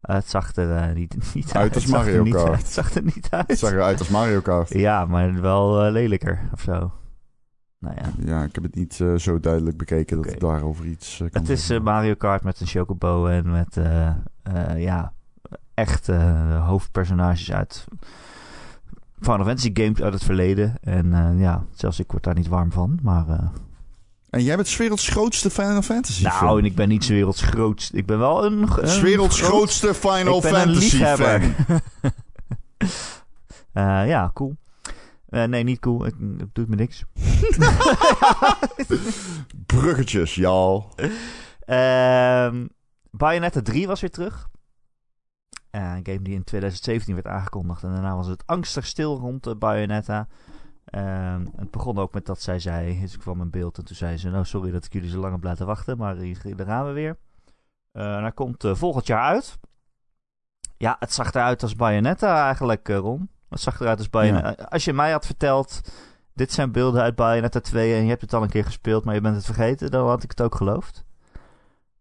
het 0.00 0.28
zag 0.30 0.56
er 0.56 0.76
eh, 0.76 0.94
niet, 0.94 1.16
niet 1.34 1.52
Uit 1.52 1.74
als 1.74 1.82
Het 1.84 1.92
zag 1.92 2.00
er 2.00 2.06
Mario 2.06 2.22
niet 2.22 2.34
Kart. 2.34 2.48
uit. 2.48 2.58
Het 2.58 2.66
zag 2.72 2.94
er 2.94 3.02
niet 3.02 3.28
uit. 3.30 3.46
Het 3.48 3.58
zag 3.58 3.70
eruit 3.72 3.98
als 3.98 4.08
Mario 4.08 4.40
Kart. 4.40 4.68
Ja, 4.68 5.04
maar 5.04 5.40
wel 5.40 5.84
eh, 5.84 5.92
lelijker 5.92 6.48
of 6.52 6.60
zo. 6.60 6.92
Nou 7.78 7.94
ja. 7.96 8.02
Ja, 8.24 8.42
ik 8.44 8.54
heb 8.54 8.64
het 8.64 8.74
niet 8.74 9.00
eh, 9.00 9.14
zo 9.14 9.40
duidelijk 9.40 9.76
bekeken 9.76 10.16
dat 10.16 10.26
ik 10.32 10.40
daarover 10.40 10.84
iets 10.86 11.20
eh, 11.20 11.30
kan 11.30 11.40
Het 11.40 11.50
is 11.50 11.70
eh. 11.70 11.80
Mario 11.80 12.14
Kart 12.14 12.42
met 12.42 12.60
een 12.60 12.66
chocobo 12.66 13.26
en 13.26 13.50
met 13.50 13.76
eh, 13.76 14.06
eh, 14.42 14.82
ja, 14.82 15.12
echt 15.76 16.08
eh, 16.08 16.66
hoofdpersonages 16.66 17.52
uit 17.52 17.84
Final 19.20 19.44
Fantasy 19.44 19.70
games 19.74 20.02
uit 20.02 20.12
het 20.12 20.24
verleden. 20.24 20.74
En 20.80 21.12
eh, 21.14 21.40
ja, 21.40 21.64
zelfs 21.74 21.98
ik 21.98 22.10
word 22.10 22.22
daar 22.24 22.34
niet 22.34 22.48
warm 22.48 22.72
van. 22.72 22.98
Maar 23.02 23.28
eh, 23.28 23.48
En 24.30 24.42
jij 24.42 24.56
bent 24.56 24.68
's 24.68 24.76
werelds 24.76 25.08
grootste 25.08 25.50
Final 25.50 25.82
Fantasy 25.82 26.22
nou, 26.22 26.34
fan. 26.34 26.58
en 26.58 26.64
ik 26.64 26.74
ben 26.74 26.88
niet 26.88 27.04
's 27.04 27.08
werelds 27.08 27.42
grootst. 27.42 27.94
Ik 27.94 28.06
ben 28.06 28.18
wel 28.18 28.44
een, 28.44 28.62
een 28.62 28.88
's 28.88 29.00
werelds 29.00 29.38
groot- 29.40 29.50
grootste 29.50 29.94
Final 29.94 30.42
Fantasy 30.42 31.04
fan. 31.04 31.42
Ja, 34.06 34.30
cool. 34.34 34.56
Nee, 35.28 35.64
niet 35.64 35.78
cool. 35.80 36.06
Ik, 36.06 36.14
het 36.38 36.54
doet 36.54 36.68
me 36.68 36.76
niks. 36.76 37.04
Bruggetjes, 39.66 40.34
y'all. 40.34 40.82
Ehm 41.64 42.66
Bayonetta 43.10 43.62
3 43.62 43.86
was 43.86 44.00
weer 44.00 44.10
terug. 44.10 44.48
Eh, 45.76 45.82
een 45.82 46.06
game 46.06 46.22
die 46.22 46.34
in 46.34 46.44
2017 46.44 47.14
werd 47.14 47.26
aangekondigd. 47.26 47.82
En 47.82 47.92
daarna 47.92 48.16
was 48.16 48.26
het 48.26 48.46
angstig 48.46 48.86
stil 48.86 49.18
rond 49.18 49.46
uh, 49.46 49.54
Bayonetta. 49.54 50.26
Ehm, 50.84 51.46
het 51.56 51.70
begon 51.70 51.98
ook 51.98 52.14
met 52.14 52.26
dat 52.26 52.40
zij 52.40 52.58
zei... 52.58 53.00
Dus 53.00 53.14
ik 53.14 53.20
kwam 53.20 53.40
in 53.40 53.50
beeld 53.50 53.78
en 53.78 53.84
toen 53.84 53.96
zei 53.96 54.16
ze... 54.16 54.30
Nou, 54.30 54.44
sorry 54.44 54.70
dat 54.70 54.84
ik 54.84 54.92
jullie 54.92 55.10
zo 55.10 55.20
lang 55.20 55.32
heb 55.32 55.44
laten 55.44 55.66
wachten. 55.66 55.96
Maar 55.96 56.16
hier, 56.16 56.38
hier 56.42 56.66
gaan 56.66 56.86
we 56.86 56.92
weer. 56.92 57.16
Eh, 57.92 58.16
en 58.16 58.22
hij 58.22 58.32
komt 58.32 58.64
eh, 58.64 58.74
volgend 58.74 59.06
jaar 59.06 59.22
uit. 59.22 59.58
Ja, 60.76 60.96
het 60.98 61.12
zag 61.12 61.32
eruit 61.32 61.62
als 61.62 61.74
Bayonetta 61.74 62.44
eigenlijk, 62.44 62.88
Ron. 62.88 63.30
Het 63.48 63.60
zag 63.60 63.80
eruit 63.80 63.98
als 63.98 64.10
Bayonetta. 64.10 64.64
Als 64.64 64.84
je 64.84 64.92
mij 64.92 65.10
had 65.12 65.26
verteld... 65.26 65.80
Dit 66.34 66.52
zijn 66.52 66.72
beelden 66.72 67.02
uit 67.02 67.14
Bayonetta 67.14 67.60
2 67.60 67.94
en 67.94 68.02
je 68.02 68.08
hebt 68.08 68.20
het 68.20 68.34
al 68.34 68.42
een 68.42 68.48
keer 68.48 68.64
gespeeld, 68.64 69.04
maar 69.04 69.14
je 69.14 69.20
bent 69.20 69.36
het 69.36 69.44
vergeten, 69.44 69.90
dan 69.90 70.08
had 70.08 70.22
ik 70.22 70.30
het 70.30 70.42
ook 70.42 70.54
geloofd. 70.54 71.04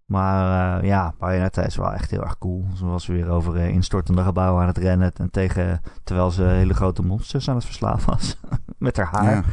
Maar 0.06 0.78
uh, 0.84 0.88
ja, 0.90 1.14
Bayonetta 1.20 1.64
is 1.64 1.76
wel 1.76 1.94
echt 1.94 2.12
heel 2.12 2.22
erg 2.24 2.38
cool. 2.38 2.66
Ze 2.76 2.86
was 2.86 3.06
weer 3.08 3.30
over 3.30 3.56
uh, 3.56 3.68
instortende 3.68 4.24
gebouwen 4.24 4.62
aan 4.62 4.68
het 4.68 4.78
rennen. 4.78 5.12
En 5.16 5.32
tegen, 5.32 5.82
terwijl 6.04 6.32
ze 6.32 6.44
hele 6.44 6.74
grote 6.74 7.02
monsters 7.02 7.50
aan 7.50 7.56
het 7.56 7.66
verslaan 7.66 8.00
was. 8.06 8.38
Met 8.78 8.98
haar 8.98 9.08
haar 9.12 9.32
Ja, 9.36 9.44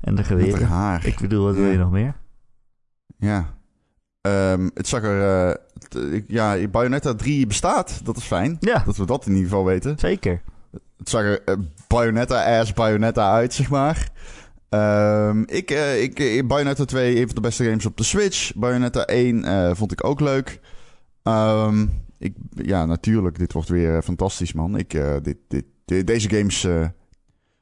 en 0.00 0.14
de 0.14 0.24
geweren. 0.24 0.52
met 0.60 0.68
haar 0.68 0.78
haar. 0.78 1.06
Ik 1.06 1.18
bedoel, 1.20 1.44
wat 1.44 1.54
wil 1.54 1.66
je 1.70 1.78
nog 1.78 1.90
meer? 1.90 2.14
Ja. 3.16 3.44
Ehm, 4.20 4.68
het 4.74 4.88
zag 4.88 5.02
er... 5.02 5.48
eh, 5.48 5.54
t- 5.88 6.22
ja, 6.26 6.68
Bayonetta 6.68 7.14
3 7.14 7.46
bestaat. 7.46 8.00
Dat 8.04 8.16
is 8.16 8.24
fijn. 8.24 8.56
Ja, 8.60 8.82
Dat 8.86 8.96
we 8.96 9.06
dat 9.06 9.26
in 9.26 9.32
ieder 9.32 9.48
geval 9.48 9.64
weten. 9.64 9.98
zeker. 9.98 10.42
Het 10.98 11.08
zag 11.08 11.22
er 11.22 11.42
eh, 11.44 11.54
Bayonetta-ass 11.88 12.72
Bayonetta 12.72 13.32
uit, 13.32 13.54
zeg 13.54 13.70
maar. 13.70 14.08
Ehm, 14.72 15.42
ik, 15.46 15.70
eh, 15.70 16.02
ik, 16.02 16.18
eh, 16.18 16.46
Bayonetta 16.46 16.84
2, 16.84 17.16
een 17.20 17.26
van 17.26 17.34
de 17.34 17.40
beste 17.40 17.64
games 17.64 17.86
op 17.86 17.96
de 17.96 18.02
Switch. 18.02 18.54
Bayonetta 18.54 19.06
1 19.06 19.44
eh, 19.44 19.70
vond 19.74 19.92
ik 19.92 20.04
ook 20.04 20.20
leuk. 20.20 20.60
Ehm, 21.22 21.86
ik, 22.18 22.34
ja, 22.54 22.86
natuurlijk, 22.86 23.38
dit 23.38 23.52
wordt 23.52 23.68
weer 23.68 24.02
fantastisch, 24.02 24.52
man. 24.52 24.76
Ik, 24.78 24.90
dit, 25.22 25.36
dit, 25.48 25.64
de- 25.84 26.04
deze 26.04 26.28
games, 26.28 26.66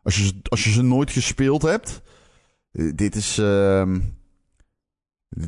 als, 0.02 0.16
je, 0.16 0.32
als 0.42 0.64
je 0.64 0.70
ze 0.70 0.82
nooit 0.82 1.10
gespeeld 1.10 1.62
hebt, 1.62 2.02
dit 2.94 3.14
is, 3.14 3.38
ehm, 3.38 4.00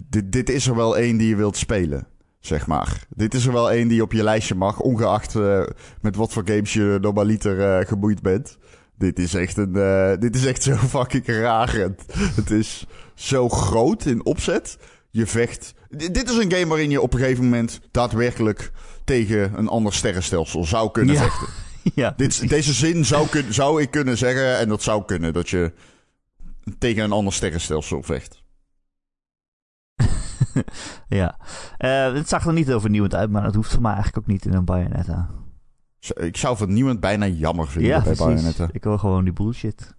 dit, 0.09 0.33
dit 0.33 0.51
is 0.51 0.67
er 0.67 0.77
wel 0.77 0.97
één 0.97 1.17
die 1.17 1.29
je 1.29 1.37
wilt 1.37 1.57
spelen. 1.57 2.07
Zeg 2.41 2.67
maar. 2.67 3.07
Dit 3.09 3.35
is 3.35 3.47
er 3.47 3.53
wel 3.53 3.71
één 3.71 3.89
die 3.89 4.03
op 4.03 4.13
je 4.13 4.23
lijstje 4.23 4.55
mag, 4.55 4.81
ongeacht 4.81 5.35
met 6.01 6.17
wat 6.17 6.33
voor 6.33 6.43
games 6.47 6.73
je 6.73 6.99
normaliter 7.01 7.59
uh, 7.81 7.87
geboeid 7.87 8.23
bent. 8.23 8.59
Dit 9.03 9.19
is 9.19 9.35
echt 9.35 9.57
een, 9.57 9.75
uh, 9.75 10.13
dit 10.19 10.37
is 10.37 10.45
echt 10.45 10.63
zo 10.63 10.77
fucking 10.97 11.27
raar. 11.27 11.75
Het, 12.35 12.51
is 12.51 12.87
zo 13.15 13.49
groot 13.49 14.05
in 14.05 14.25
opzet. 14.25 14.79
Je 15.11 15.27
vecht. 15.27 15.75
dit 15.89 16.31
is 16.31 16.37
een 16.37 16.53
game 16.53 16.67
waarin 16.67 16.91
je 16.91 17.01
op 17.01 17.13
een 17.13 17.19
gegeven 17.21 17.45
moment 17.45 17.81
daadwerkelijk 17.91 18.73
tegen 19.05 19.59
een 19.59 19.69
ander 19.69 19.93
sterrenstelsel 19.93 20.65
zou 20.65 20.91
kunnen 20.91 21.15
Ja. 21.15 21.21
vechten. 21.21 21.49
ja, 22.03 22.15
Dit, 22.17 22.49
deze 22.49 22.73
zin 22.73 23.05
zou, 23.05 23.29
kun, 23.29 23.55
zou 23.55 23.83
ik 23.83 23.91
kunnen 23.91 24.19
zeggen, 24.19 24.59
en 24.59 24.69
dat 24.69 24.83
zou 24.83 25.05
kunnen, 25.05 25.33
dat 25.33 25.49
je 25.49 25.73
tegen 26.79 27.05
een 27.05 27.13
ander 27.13 27.33
sterrenstelsel 27.33 28.03
vecht. 28.03 28.43
ja. 31.09 31.39
Eh, 31.79 32.13
het 32.13 32.29
zag 32.29 32.47
er 32.47 32.53
niet 32.53 32.73
overnieuwend 32.73 33.15
uit, 33.15 33.31
maar 33.31 33.43
dat 33.43 33.55
hoeft 33.55 33.73
voor 33.73 33.83
mij 33.83 33.93
eigenlijk 33.93 34.25
ook 34.25 34.33
niet 34.33 34.45
in 34.45 34.53
een 34.53 34.65
Bayonetta. 34.65 35.31
Ik 36.11 36.37
zou 36.37 36.57
vernieuwend 36.57 37.01
bijna 37.01 37.27
jammer 37.27 37.69
vinden 37.69 37.91
Ja, 37.91 38.03
bij 38.03 38.15
precies. 38.15 38.25
Bayonetta. 38.25 38.69
Ik 38.73 38.85
wil 38.85 38.99
gewoon 38.99 39.25
die 39.25 39.33
bullshit. 39.33 39.95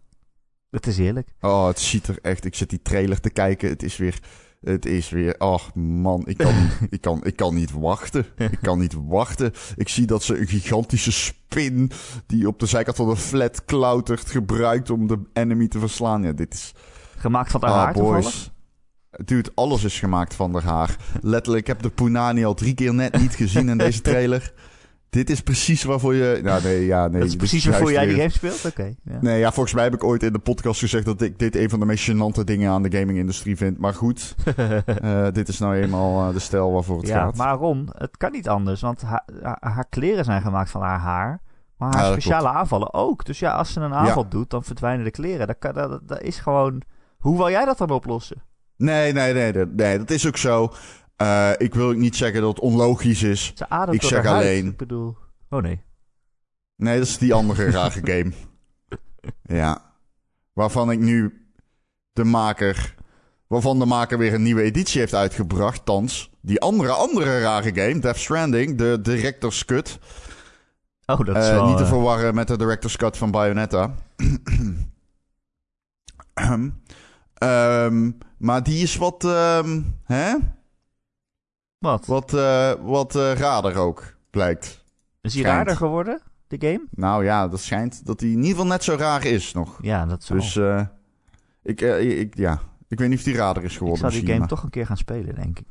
Het 0.69 0.87
is 0.87 0.97
heerlijk. 0.97 1.33
Oh, 1.41 1.67
het 1.67 1.79
ziet 1.79 2.07
er 2.07 2.17
echt. 2.21 2.45
Ik 2.45 2.55
zit 2.55 2.69
die 2.69 2.81
trailer 2.81 3.19
te 3.19 3.29
kijken. 3.29 3.69
Het 3.69 3.83
is 3.83 3.97
weer. 3.97 4.19
Het 4.61 4.85
is 4.85 5.09
weer. 5.09 5.35
Oh 5.37 5.59
man, 5.75 6.23
ik 6.25 6.37
kan, 6.37 6.53
niet- 6.61 6.77
ik 6.93 7.01
kan, 7.01 7.23
ik 7.23 7.35
kan 7.35 7.55
niet 7.55 7.71
wachten. 7.71 8.25
Ik 8.37 8.57
kan 8.61 8.79
niet 8.79 8.95
wachten. 9.07 9.51
Ik 9.75 9.89
zie 9.89 10.05
dat 10.05 10.23
ze 10.23 10.39
een 10.39 10.47
gigantische 10.47 11.11
spin. 11.11 11.91
die 12.25 12.47
op 12.47 12.59
de 12.59 12.65
zijkant 12.65 12.95
van 12.97 13.09
de 13.09 13.15
flat 13.15 13.65
klautert. 13.65 14.29
gebruikt 14.29 14.89
om 14.89 15.07
de 15.07 15.19
enemy 15.33 15.67
te 15.67 15.79
verslaan. 15.79 16.23
Ja, 16.23 16.31
dit 16.31 16.53
is. 16.53 16.73
Gemaakt 17.17 17.51
van 17.51 17.61
haar 17.61 17.71
Ah, 17.71 17.83
haar 17.83 17.93
boys. 17.93 18.51
Dude, 19.25 19.51
alles 19.55 19.83
is 19.83 19.99
gemaakt 19.99 20.33
van 20.33 20.53
haar 20.53 20.63
haar. 20.63 20.95
Letterlijk, 21.21 21.61
ik 21.61 21.67
heb 21.67 21.81
de 21.81 21.89
Punani 21.89 22.45
al 22.45 22.53
drie 22.53 22.73
keer 22.73 22.93
net 22.93 23.19
niet 23.19 23.35
gezien 23.35 23.69
in 23.69 23.77
deze 23.77 24.01
trailer. 24.01 24.53
Dit 25.13 25.29
is 25.29 25.41
precies 25.41 25.83
waarvoor 25.83 26.13
je. 26.13 26.39
Nou, 26.43 26.63
nee, 26.63 26.85
ja, 26.85 27.07
nee. 27.07 27.11
dat 27.11 27.23
is 27.23 27.29
dit 27.29 27.37
precies 27.37 27.65
waarvoor 27.65 27.91
jij 27.91 28.05
die 28.05 28.15
game 28.15 28.29
speelt? 28.29 28.65
Oké. 28.65 28.95
ja. 29.03 29.17
Nee, 29.21 29.39
ja, 29.39 29.51
volgens 29.51 29.75
mij 29.75 29.83
heb 29.83 29.93
ik 29.93 30.03
ooit 30.03 30.23
in 30.23 30.33
de 30.33 30.39
podcast 30.39 30.79
gezegd 30.79 31.05
dat 31.05 31.21
ik 31.21 31.39
dit 31.39 31.55
een 31.55 31.69
van 31.69 31.79
de 31.79 31.85
meest 31.85 32.11
gênante 32.11 32.43
dingen 32.43 32.71
aan 32.71 32.83
de 32.83 32.97
gaming-industrie 32.97 33.57
vind. 33.57 33.77
Maar 33.77 33.93
goed, 33.93 34.35
eh, 34.55 35.27
dit 35.31 35.47
is 35.47 35.59
nou 35.59 35.75
eenmaal 35.75 36.27
eh, 36.27 36.33
de 36.33 36.39
stijl 36.39 36.71
waarvoor 36.71 36.97
het 36.97 37.07
ja, 37.07 37.23
gaat. 37.23 37.35
maar 37.35 37.55
Ron, 37.55 37.89
het 37.97 38.17
kan 38.17 38.31
niet 38.31 38.49
anders, 38.49 38.81
want 38.81 39.01
haar, 39.01 39.57
haar, 39.59 39.85
kleren 39.89 40.25
zijn 40.25 40.41
gemaakt 40.41 40.69
van 40.69 40.81
haar 40.81 40.99
haar. 40.99 41.41
Maar 41.77 41.95
haar 41.95 42.05
Ja, 42.05 42.11
speciale 42.11 42.47
aanvallen 42.47 42.93
ook. 42.93 43.25
Dus 43.25 43.39
ja, 43.39 43.51
als 43.51 43.73
ze 43.73 43.79
een 43.79 43.93
aanval 43.93 44.29
doet, 44.29 44.49
dan 44.49 44.63
verdwijnen 44.63 45.05
de 45.05 45.11
kleren. 45.11 45.47
Dat, 45.47 45.57
kan, 45.59 45.73
dat, 45.73 45.99
dat 46.07 46.21
is 46.21 46.39
gewoon... 46.39 46.81
Hoe 47.17 47.37
wil 47.37 47.49
jij 47.49 47.65
dat 47.65 47.77
dan 47.77 47.89
oplossen? 47.89 48.43
Nee, 48.77 49.13
nee, 49.13 49.33
nee, 49.33 49.51
nee, 49.51 49.65
nee, 49.65 49.97
dat 49.97 50.09
is 50.09 50.27
ook 50.27 50.37
zo. 50.37 50.73
Eh, 51.23 51.51
ik 51.57 51.73
wil 51.73 51.91
niet 51.91 52.15
zeggen 52.15 52.41
dat 52.41 52.49
het 52.49 52.59
onlogisch 52.59 53.23
is. 53.23 53.51
Ze 53.55 53.69
ademt 53.69 54.03
Ik 54.03 54.09
zeg 54.09 54.23
huid. 54.23 54.35
alleen- 54.43 54.67
Ik 54.67 54.77
bedoel... 54.77 55.17
Oh 55.49 55.61
nee. 55.61 55.81
Nee, 56.75 56.97
dat 56.97 57.07
is 57.07 57.17
die 57.17 57.33
andere 57.33 57.69
rare 57.69 57.99
game. 58.11 58.31
Ja. 59.43 59.93
Waarvan 60.53 60.91
ik 60.91 60.99
nu 60.99 61.47
de 62.13 62.23
maker... 62.23 62.95
Waarvan 63.47 63.79
de 63.79 63.85
maker 63.85 64.17
weer 64.17 64.33
een 64.33 64.43
nieuwe 64.43 64.61
editie 64.61 64.99
heeft 64.99 65.13
uitgebracht. 65.13 65.85
Thans, 65.85 66.31
die 66.41 66.61
andere, 66.61 66.91
andere 66.91 67.41
rare 67.41 67.73
game, 67.73 67.99
Death 67.99 68.17
Stranding, 68.17 68.77
de 68.77 68.99
Director's 69.01 69.65
Cut. 69.65 69.99
Oh, 71.05 71.19
dat 71.25 71.37
is 71.37 71.47
Eh, 71.47 71.55
wel... 71.55 71.67
niet 71.67 71.77
te 71.77 71.83
eh, 71.83 71.89
verwarren 71.89 72.35
met 72.35 72.47
de 72.47 72.57
director's 72.57 72.95
cut 72.97 73.17
van 73.17 73.31
Bayonetta. 73.31 73.95
Ehm, 77.33 78.11
maar 78.37 78.63
die 78.63 78.83
is 78.83 78.95
wat, 78.95 79.23
ehm, 79.23 79.81
hè? 80.03 80.33
Wat? 81.83 82.05
Wat, 82.05 82.33
eh, 82.33 82.71
wat 82.81 83.15
eh, 83.15 83.33
raarder 83.33 83.75
ook, 83.77 84.15
blijkt. 84.29 84.83
Is 85.21 85.33
hij 85.33 85.43
raarder 85.43 85.75
geworden, 85.75 86.21
de 86.47 86.57
game? 86.59 86.83
Nou 86.91 87.23
ja, 87.23 87.47
dat 87.47 87.59
schijnt 87.59 88.05
dat 88.05 88.19
hij 88.19 88.29
in 88.29 88.35
ieder 88.35 88.49
geval 88.51 88.65
net 88.65 88.83
zo 88.83 88.95
raar 88.95 89.25
is 89.25 89.53
nog. 89.53 89.77
Ja, 89.81 90.05
dat 90.05 90.23
zal. 90.23 90.35
Dus 90.35 90.55
eh, 90.55 90.81
ik, 91.63 91.81
ik, 91.81 92.37
ja, 92.37 92.59
ik 92.87 92.99
weet 92.99 93.09
niet 93.09 93.17
of 93.17 93.23
die 93.23 93.35
raarder 93.35 93.63
is 93.63 93.71
ik 93.71 93.77
geworden 93.77 93.99
zou 94.09 94.11
die 94.11 94.25
game 94.25 94.39
maar- 94.39 94.47
toch 94.47 94.63
een 94.63 94.69
keer 94.69 94.85
gaan 94.85 94.97
spelen, 94.97 95.35
denk 95.35 95.59
ik. 95.59 95.65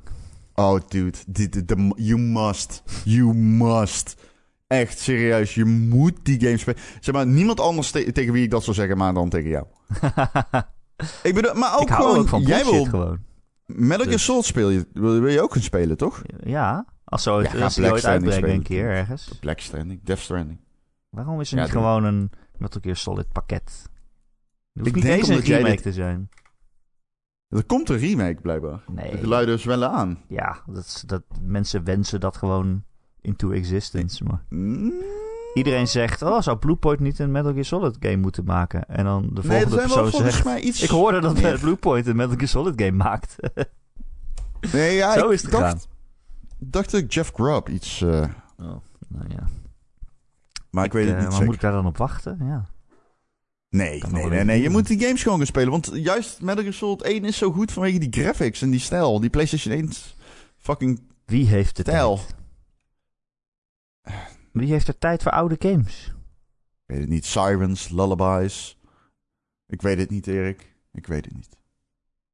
Oh, 0.54 0.80
dude. 0.88 1.18
Dit, 1.26 1.52
dit- 1.52 1.68
de- 1.68 1.92
you 1.96 2.18
must. 2.18 2.82
You 3.04 3.34
must. 3.34 4.16
Echt, 4.66 4.98
serieus. 4.98 5.54
Je 5.54 5.64
moet 5.64 6.14
die 6.22 6.40
game 6.40 6.56
spelen. 6.56 6.80
Zeg 7.00 7.14
maar, 7.14 7.26
niemand 7.26 7.60
anders 7.60 7.90
te- 7.90 8.12
tegen 8.12 8.32
wie 8.32 8.42
ik 8.44 8.50
dat 8.50 8.62
zou 8.64 8.76
zeggen, 8.76 8.96
maar 8.96 9.14
dan 9.14 9.28
tegen 9.28 9.50
jou. 9.50 9.66
Ik 11.22 11.34
bedoel, 11.34 11.54
maar 11.54 11.74
ook 11.74 11.82
ik 11.82 11.88
hou 11.88 12.02
gewoon... 12.02 12.18
ook 12.20 12.28
van 12.28 12.42
jij 12.42 12.64
wil 12.64 12.84
gewoon. 12.84 13.18
Metal 13.74 13.96
Gear 14.04 14.10
Dus- 14.10 14.24
Solid 14.24 14.44
speel 14.44 14.68
je, 14.70 14.86
wil, 14.92 15.20
wil 15.20 15.32
je 15.32 15.42
ook 15.42 15.52
gaan 15.52 15.62
spelen, 15.62 15.96
toch? 15.96 16.22
Ja, 16.44 16.86
als, 17.04 17.22
zo, 17.22 17.42
Ja, 17.42 17.48
ga 17.50 17.64
als 17.64 17.80
ooit 17.80 18.04
uitbrengen 18.04 18.50
een 18.50 18.62
keer 18.62 18.86
ergens. 18.90 19.38
Black 19.40 19.60
Stranding, 19.60 20.00
Death 20.04 20.18
Stranding. 20.18 20.60
Waarom 21.08 21.40
is 21.40 21.50
er 21.50 21.56
Ja, 21.56 21.62
niet 21.62 21.72
gewoon 21.72 22.04
een 22.04 22.30
Metal 22.58 22.80
Gear 22.80 22.96
Solid 22.96 23.32
pakket? 23.32 23.62
Het 23.62 23.90
hoeft 24.72 24.86
Ik 24.88 24.94
niet 24.94 25.04
denk 25.04 25.18
eens 25.18 25.28
een 25.28 25.40
remake 25.40 25.70
dit- 25.74 25.82
te 25.82 25.92
zijn. 25.92 26.28
Er 27.48 27.64
komt 27.64 27.88
een 27.88 27.98
remake, 27.98 28.40
blijkbaar. 28.40 28.82
De 28.86 28.92
Nee. 28.92 29.16
geluiden 29.16 29.58
zwellen 29.58 29.90
aan. 29.90 30.18
Ja, 30.28 30.62
dat, 30.66 31.02
dat, 31.06 31.22
mensen 31.42 31.84
wensen 31.84 32.20
dat 32.20 32.36
gewoon 32.36 32.84
into 33.20 33.50
existence. 33.50 34.24
Maar 34.24 34.44
Mm, 34.48 34.92
iedereen 35.54 35.88
zegt, 35.88 36.22
oh, 36.22 36.40
zou 36.40 36.56
Bluepoint 36.56 37.00
niet 37.00 37.18
een 37.18 37.30
Metal 37.30 37.52
Gear 37.52 37.64
Solid 37.64 37.96
game 38.00 38.16
moeten 38.16 38.44
maken? 38.44 38.88
En 38.88 39.04
dan 39.04 39.22
de 39.32 39.40
Nee, 39.44 39.60
volgende 39.60 39.76
wel 39.76 39.84
persoon 39.84 40.10
volgens 40.10 40.32
zegt, 40.32 40.44
mij 40.44 40.60
iets... 40.60 40.82
ik 40.82 40.88
hoorde 40.90 41.20
dat 41.20 41.40
meer. 41.40 41.58
Bluepoint 41.64 42.06
een 42.06 42.16
Metal 42.16 42.34
Gear 42.36 42.48
Solid 42.48 42.74
game 42.82 42.96
maakt. 42.96 43.36
Nee, 44.72 44.94
ja, 44.94 45.12
Zo 45.18 45.26
ik 45.26 45.32
is 45.32 45.42
het 45.42 45.50
dacht, 45.50 45.88
dacht 46.58 46.90
dat 46.90 47.14
Jeff 47.14 47.32
Grubb 47.34 47.68
iets... 47.68 48.00
eh, 48.02 48.08
oh, 48.58 48.76
nou 49.08 49.24
ja. 49.28 49.46
maar 50.70 50.84
ik 50.84 50.92
weet 50.92 51.06
het 51.06 51.12
Eh, 51.14 51.18
niet 51.18 51.22
maar 51.22 51.32
zeker. 51.32 51.46
moet 51.46 51.54
ik 51.54 51.60
daar 51.60 51.72
dan 51.72 51.86
op 51.86 51.96
wachten? 51.96 52.38
Ja. 52.40 52.64
Nee, 53.68 53.98
Kan 53.98 54.12
nee, 54.12 54.26
nee, 54.26 54.44
nee. 54.44 54.62
Je 54.62 54.68
moet 54.70 54.86
die 54.86 55.00
games 55.00 55.22
gewoon 55.22 55.38
gaan 55.38 55.46
spelen. 55.46 55.70
Want 55.70 55.90
juist 55.94 56.40
Metal 56.42 56.62
Gear 56.62 56.74
Solid 56.74 57.02
1 57.02 57.24
is 57.24 57.36
zo 57.36 57.52
goed 57.52 57.72
vanwege 57.72 57.98
die 57.98 58.22
graphics 58.22 58.62
en 58.62 58.70
die 58.70 58.80
stijl. 58.80 59.20
Die 59.20 59.30
PlayStation 59.30 59.74
1 59.74 59.92
's 59.92 60.16
fucking 60.56 61.00
Wie 61.26 61.46
heeft 61.46 61.76
de 61.76 61.82
stijl. 61.82 62.16
tijd? 62.16 62.34
Wie 64.52 64.68
heeft 64.68 64.88
er 64.88 64.98
tijd 64.98 65.22
voor 65.22 65.32
oude 65.32 65.56
games? 65.58 66.06
Ik 66.06 66.86
weet 66.86 67.00
het 67.00 67.08
niet. 67.08 67.24
Sirens, 67.26 67.88
Lullabies. 67.88 68.78
Ik 69.66 69.82
weet 69.82 69.98
het 69.98 70.10
niet, 70.10 70.26
Erik. 70.26 70.74
Ik 70.92 71.06
weet 71.06 71.24
het 71.24 71.34
niet. 71.34 71.56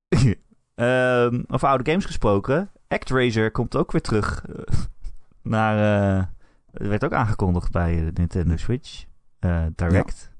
Ehm 0.74 1.42
over 1.48 1.68
oude 1.68 1.90
games 1.90 2.04
gesproken. 2.04 2.70
ActRaiser 2.88 3.50
komt 3.50 3.76
ook 3.76 3.92
weer 3.92 4.00
terug. 4.00 4.44
eh, 4.46 4.74
naar, 5.42 5.76
eh, 6.18 6.26
het 6.72 6.86
werd 6.86 7.04
ook 7.04 7.12
aangekondigd 7.12 7.70
bij 7.72 7.94
de 7.94 8.10
Nintendo 8.14 8.56
Switch 8.56 9.04
eh, 9.38 9.66
Direct. 9.74 10.30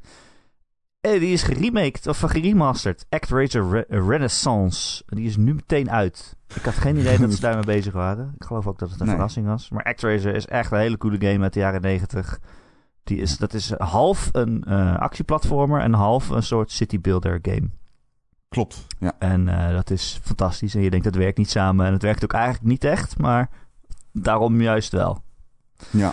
En 1.01 1.19
die 1.19 1.33
is 1.33 1.43
geremaked 1.43 2.07
of 2.07 2.21
geremasterd. 2.21 3.07
ActRaiser 3.09 3.71
Re- 3.71 3.85
Renaissance. 4.09 5.03
Die 5.07 5.27
is 5.27 5.37
nu 5.37 5.55
meteen 5.55 5.91
uit. 5.91 6.37
Ik 6.55 6.63
had 6.63 6.75
geen 6.75 6.97
idee 6.97 7.19
dat 7.19 7.33
ze 7.33 7.41
daarmee 7.47 7.65
bezig 7.65 7.93
waren. 7.93 8.33
Ik 8.39 8.45
geloof 8.45 8.67
ook 8.67 8.79
dat 8.79 8.91
het 8.91 9.01
een 9.01 9.07
Nee. 9.07 9.15
verrassing 9.15 9.47
was. 9.47 9.71
Maar 9.71 9.83
ActRaiser 9.85 10.35
is 10.35 10.47
echt 10.47 10.73
een 10.73 10.79
hele 10.79 10.99
coole 10.99 11.17
game 11.21 11.43
uit 11.43 11.53
de 11.53 11.61
jaren 11.61 11.81
90. 11.81 12.39
Die 13.05 13.19
is, 13.19 13.37
dat 13.39 13.55
is 13.55 13.73
half 13.79 14.29
een 14.33 14.65
eh, 14.65 14.97
actieplatformer 14.97 15.81
en 15.81 15.93
half 15.93 16.29
een 16.29 16.43
soort 16.43 16.71
city 16.73 17.01
builder 17.01 17.39
game. 17.43 17.71
Klopt. 18.49 18.87
Ja. 18.99 19.13
En 19.19 19.49
eh, 19.49 19.75
dat 19.75 19.91
is 19.91 20.21
fantastisch. 20.23 20.75
En 20.75 20.81
je 20.83 20.91
denkt, 20.91 21.05
dat 21.05 21.15
werkt 21.15 21.39
niet 21.39 21.51
samen. 21.51 21.87
En 21.87 21.93
het 21.93 22.03
werkt 22.03 22.25
ook 22.25 22.33
eigenlijk 22.33 22.65
niet 22.65 22.85
echt, 22.85 23.19
maar 23.19 23.49
daarom 24.13 24.61
juist 24.61 24.93
wel. 24.93 25.23
Ja. 25.91 26.13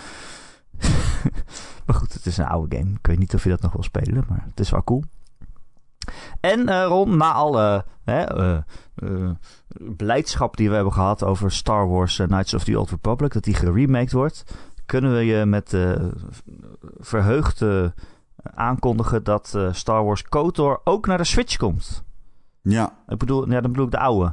maar 1.86 1.96
goed, 1.96 2.12
het 2.12 2.26
is 2.26 2.36
een 2.36 2.46
oude 2.46 2.76
game. 2.76 2.90
Ik 2.90 3.06
weet 3.06 3.18
niet 3.18 3.34
of 3.34 3.42
je 3.42 3.48
dat 3.50 3.60
nog 3.62 3.72
wil 3.72 3.82
spelen, 3.82 4.24
maar 4.28 4.44
het 4.50 4.60
is 4.60 4.70
wel 4.70 4.84
cool. 4.84 5.04
En 6.40 6.68
eh, 6.68 6.84
Ron, 6.86 7.16
na 7.16 7.32
alle 7.32 7.84
hè, 8.04 8.20
eh, 8.22 8.56
eh, 8.94 9.30
beleidschap 9.78 10.56
die 10.56 10.68
we 10.68 10.74
hebben 10.74 10.92
gehad 10.92 11.24
over 11.24 11.52
Star 11.52 11.88
Wars 11.88 12.16
Knights 12.16 12.54
of 12.54 12.64
the 12.64 12.78
Old 12.78 12.90
Republic, 12.90 13.32
dat 13.32 13.44
die 13.44 13.54
geremaked 13.54 14.12
wordt, 14.12 14.44
kunnen 14.86 15.12
we 15.14 15.24
je 15.24 15.44
met 15.46 15.76
verheugde 16.98 17.94
aankondigen 18.42 19.24
dat 19.24 19.58
Star 19.70 20.04
Wars 20.04 20.22
KOTOR 20.22 20.80
ook 20.84 21.06
naar 21.06 21.18
de 21.18 21.24
Switch 21.24 21.56
komt. 21.56 22.04
Ja. 22.62 22.98
Ik 23.08 23.18
bedoel, 23.18 23.50
ja, 23.50 23.60
dan 23.60 23.70
bedoel 23.70 23.86
ik 23.86 23.92
de 23.92 23.98
oude. 23.98 24.32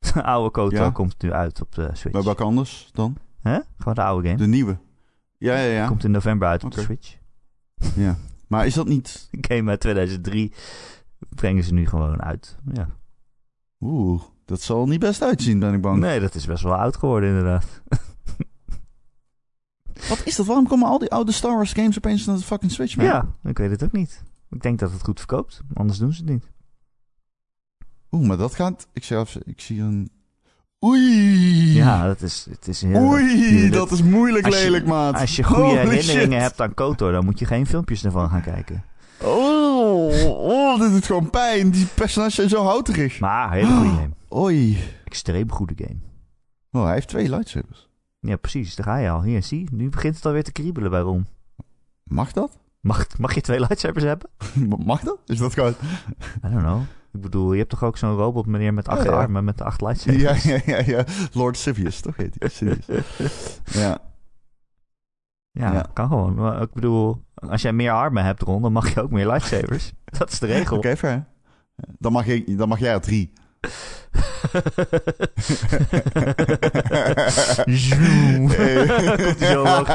De 0.14 0.22
oude 0.22 0.50
KOTOR 0.50 0.78
Ja. 0.78 0.90
komt 0.90 1.22
nu 1.22 1.32
uit 1.32 1.60
op 1.60 1.74
de 1.74 1.88
Switch. 1.92 2.14
Maar 2.14 2.24
welke 2.24 2.42
anders 2.42 2.88
dan? 2.92 3.16
Hè? 3.40 3.58
Gewoon 3.78 3.94
de 3.94 4.02
oude 4.02 4.26
game. 4.28 4.38
De 4.40 4.46
nieuwe. 4.46 4.76
Ja, 5.38 5.56
ja, 5.56 5.70
ja. 5.72 5.86
Komt 5.86 6.04
in 6.04 6.10
november 6.10 6.48
uit 6.48 6.64
op 6.64 6.70
de 6.70 6.80
Switch. 6.80 7.16
ja. 7.94 8.16
Maar 8.48 8.66
is 8.66 8.74
dat 8.74 8.86
niet... 8.86 9.28
Game 9.40 9.70
uit 9.70 9.80
2003 9.80 10.52
brengen 11.28 11.64
ze 11.64 11.74
nu 11.74 11.86
gewoon 11.86 12.22
uit. 12.22 12.56
Ja. 12.72 12.88
Oeh, 13.80 14.22
dat 14.44 14.60
zal 14.60 14.86
niet 14.86 15.00
best 15.00 15.22
uitzien, 15.22 15.58
ben 15.58 15.74
ik 15.74 15.80
bang. 15.80 16.00
Nee, 16.00 16.20
dat 16.20 16.34
is 16.34 16.46
best 16.46 16.62
wel 16.62 16.74
oud 16.74 16.96
geworden 16.96 17.28
inderdaad. 17.28 17.82
Wat 20.08 20.22
is 20.24 20.36
dat? 20.36 20.46
Waarom 20.46 20.66
komen 20.68 20.88
al 20.88 20.98
die 20.98 21.10
oude 21.10 21.32
Star 21.32 21.54
Wars 21.54 21.72
games 21.72 21.96
opeens 21.96 22.24
naar 22.26 22.36
de 22.36 22.42
fucking 22.42 22.72
Switch, 22.72 22.96
man? 22.96 23.06
Ja, 23.06 23.34
ik 23.42 23.58
weet 23.58 23.70
het 23.70 23.84
ook 23.84 23.92
niet. 23.92 24.22
Ik 24.50 24.62
denk 24.62 24.78
dat 24.78 24.92
het 24.92 25.04
goed 25.04 25.18
verkoopt. 25.18 25.60
Anders 25.74 25.98
doen 25.98 26.12
ze 26.12 26.22
het 26.22 26.30
niet. 26.30 26.52
Oeh, 28.10 28.26
maar 28.26 28.36
dat 28.36 28.54
gaat... 28.54 28.88
Ik 28.92 29.10
even- 29.10 29.42
ik 29.44 29.60
zie 29.60 29.80
een... 29.80 30.10
Oei. 30.84 31.74
Ja, 31.74 32.06
dat 32.06 32.20
is, 32.22 32.46
het 32.50 32.68
is 32.68 32.82
heel... 32.82 33.00
Oei, 33.02 33.70
dat 33.70 33.90
is 33.90 34.02
moeilijk 34.02 34.44
je- 34.44 34.50
lelijk, 34.50 34.86
maat. 34.86 35.14
Als 35.20 35.36
je 35.36 35.42
goede 35.42 35.62
Holy 35.62 35.76
herinneringen 35.76 36.40
shit. 36.40 36.40
hebt 36.48 36.60
aan 36.60 36.74
Kotor, 36.74 37.12
dan 37.12 37.24
moet 37.24 37.38
je 37.38 37.44
geen 37.44 37.66
filmpjes 37.66 38.04
ervan 38.04 38.28
gaan 38.30 38.42
kijken. 38.42 38.84
Oh, 39.22 40.28
oh, 40.28 40.80
dit 40.80 40.90
doet 40.90 41.04
gewoon 41.06 41.30
pijn. 41.30 41.70
Die 41.70 41.86
personages 41.94 42.34
zijn 42.34 42.48
zo 42.48 42.62
houterig. 42.64 43.20
Maar, 43.20 43.52
hele 43.52 43.66
goede 43.72 43.88
game. 43.88 44.10
Oei. 44.42 44.78
Extreem 45.04 45.50
goede 45.52 45.74
game. 45.76 45.98
Oh, 46.72 46.84
hij 46.84 46.94
heeft 46.94 47.08
twee 47.08 47.28
lightsabers. 47.28 47.88
Ja, 48.20 48.36
precies. 48.36 48.74
Daar 48.74 48.86
ga 48.86 48.96
je 48.96 49.10
al. 49.10 49.22
Hier, 49.22 49.42
zie. 49.42 49.68
Nu 49.72 49.88
begint 49.88 50.14
het 50.16 50.26
alweer 50.26 50.44
te 50.44 50.52
kriebelen 50.52 50.90
bij 50.90 51.00
Ron. 51.00 51.26
Mag 52.04 52.32
dat? 52.32 52.58
Mag, 52.80 53.06
mag 53.18 53.34
je 53.34 53.40
twee 53.40 53.60
lightsabers 53.60 54.04
hebben? 54.04 54.30
Mag 54.86 55.00
dat? 55.00 55.18
Is 55.26 55.38
dat 55.38 55.52
gewoon... 55.52 55.74
I 56.44 56.48
don't 56.50 56.62
know. 56.62 56.80
Ik 57.14 57.20
bedoel, 57.20 57.52
je 57.52 57.58
hebt 57.58 57.70
toch 57.70 57.82
ook 57.84 57.96
zo'n 57.96 58.16
robot 58.16 58.46
meneer 58.46 58.74
met 58.74 58.88
acht 58.88 59.04
Ja, 59.04 59.10
ja. 59.10 59.16
armen 59.16 59.44
met 59.44 59.58
de 59.58 59.64
acht 59.64 59.80
lightsabers? 59.80 60.42
Ja, 60.44 60.52
ja, 60.54 60.60
ja, 60.66 60.82
ja. 60.86 61.04
Lord 61.32 61.56
Sivius, 61.56 62.00
toch 62.00 62.16
heet 62.16 62.36
hij? 62.38 62.48
Sivius. 62.48 62.86
Ja. 63.82 63.98
Ja, 65.50 65.72
Ja. 65.72 65.86
kan 65.92 66.08
gewoon. 66.08 66.62
Ik 66.62 66.72
bedoel, 66.72 67.24
als 67.34 67.62
jij 67.62 67.72
meer 67.72 67.92
armen 67.92 68.24
hebt, 68.24 68.42
Ron, 68.42 68.62
dan 68.62 68.72
mag 68.72 68.94
je 68.94 69.02
ook 69.02 69.10
meer 69.10 69.26
lightsabers. 69.26 69.92
Dat 70.18 70.32
is 70.32 70.38
de 70.38 70.46
regel. 70.46 70.76
Oké, 70.76 70.96
fair. 70.96 71.24
Dan 71.98 72.12
mag, 72.12 72.26
je, 72.26 72.56
dan 72.56 72.68
mag 72.68 72.78
jij 72.78 72.92
er 72.92 73.00
drie. 73.00 73.32
Zoom. 77.66 78.48
Zo 79.38 79.60
omhoog. 79.62 79.88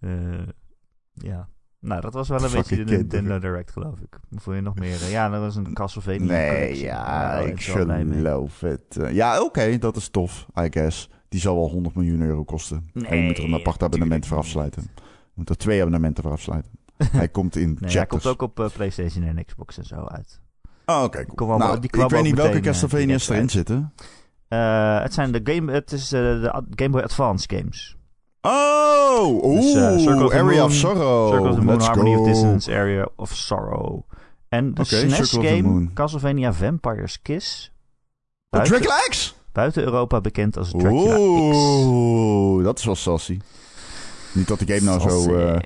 Eh, 0.00 0.46
ja. 1.12 1.48
Nou, 1.86 2.00
dat 2.00 2.12
was 2.12 2.28
wel 2.28 2.44
een 2.44 2.50
beetje 2.52 2.84
de 2.84 2.96
Nintendo 2.96 3.38
Direct, 3.38 3.72
geloof 3.72 3.98
ik. 3.98 4.18
Voel 4.30 4.54
je 4.54 4.60
nog 4.60 4.74
meer? 4.74 5.08
Ja, 5.10 5.28
dat 5.28 5.40
was 5.40 5.56
een 5.56 5.72
Castlevania. 5.72 6.26
Nee, 6.26 6.78
ja, 6.78 7.38
ik 7.38 7.60
geloof 7.62 8.60
het. 8.60 8.96
Eh, 8.96 9.12
ja, 9.12 9.42
oké, 9.42 9.78
dat 9.78 9.96
is 9.96 10.08
tof, 10.08 10.46
I 10.60 10.66
guess. 10.70 11.10
Die 11.28 11.40
zal 11.40 11.54
wel 11.56 11.68
100 11.68 11.94
miljoen 11.94 12.20
euro 12.20 12.44
kosten. 12.44 12.90
en 12.94 13.16
je 13.16 13.22
moet 13.22 13.38
er 13.38 13.44
een 13.44 13.50
Nee, 13.50 13.58
apart 13.60 13.82
abonnement 13.82 14.26
voor 14.26 14.36
afsluiten. 14.36 14.82
Je 14.94 15.32
moet 15.34 15.48
er 15.48 15.56
twee 15.56 15.78
abonnementen 15.80 16.22
voor 16.22 16.32
afsluiten. 16.32 16.70
Hij 17.12 17.28
komt 17.28 17.56
in 17.56 17.76
Nee, 17.80 17.92
hij 17.96 18.06
komt 18.06 18.26
ook 18.26 18.42
op 18.42 18.60
eh, 18.60 18.66
PlayStation 18.74 19.24
en 19.24 19.44
Xbox 19.44 19.78
en 19.78 19.84
zo 19.84 20.04
uit. 20.04 20.40
Oh, 20.86 21.02
oké, 21.02 21.22
cool. 21.24 21.34
kwam 21.34 21.50
al- 21.50 21.58
nou, 21.58 21.80
die 21.80 21.90
kwam 21.90 22.04
ik 22.04 22.10
weet 22.10 22.22
niet 22.22 22.34
welke 22.36 22.56
eh, 22.56 22.62
Castlevania's 22.62 23.28
erin 23.28 23.48
zitten. 23.50 23.92
Eh, 24.48 25.00
het 25.02 25.14
zijn 25.14 25.32
de 25.32 25.40
game, 25.44 25.72
het 25.72 25.92
is 25.92 26.08
de 26.08 26.62
Game 26.70 26.90
Boy 26.90 27.00
Advance 27.02 27.48
games. 27.56 27.95
Oh! 28.42 29.40
Oeh! 29.44 29.62
Dus, 29.62 30.02
Circle 30.04 30.24
of 30.24 30.30
the 30.30 30.36
Area 30.36 30.64
of 30.64 30.72
Sorrow. 30.72 31.30
Circle 31.30 31.48
of 31.48 31.54
the 31.56 31.62
Moon, 31.62 31.74
Let's 31.74 31.86
Harmony 31.86 32.14
go. 32.14 32.20
of 32.20 32.26
Distance, 32.28 32.68
Area 32.72 33.08
of 33.16 33.34
Sorrow. 33.34 34.04
En 34.48 34.74
de 34.74 34.84
the 34.84 34.96
SNES-game 34.96 35.62
Moon. 35.62 35.90
Castlevania 35.94 36.52
Vampire's 36.52 37.22
Kiss. 37.22 37.70
Oh, 38.50 38.58
Buiten, 38.58 38.72
Dracula 38.78 38.96
X? 39.08 39.34
buiten 39.52 39.82
Europa 39.82 40.20
bekend 40.20 40.56
als 40.56 40.70
Dracula 40.70 41.14
X. 41.14 41.18
Oeh, 41.18 42.64
dat 42.64 42.78
is 42.78 42.84
wel 42.84 42.94
sassy. 42.94 43.40
Niet 44.32 44.48
dat 44.48 44.58
die 44.58 44.68
game 44.76 44.96
nou 44.96 45.00
zo... 45.00 45.20
Sassy. 45.20 45.30
eh 45.32 45.58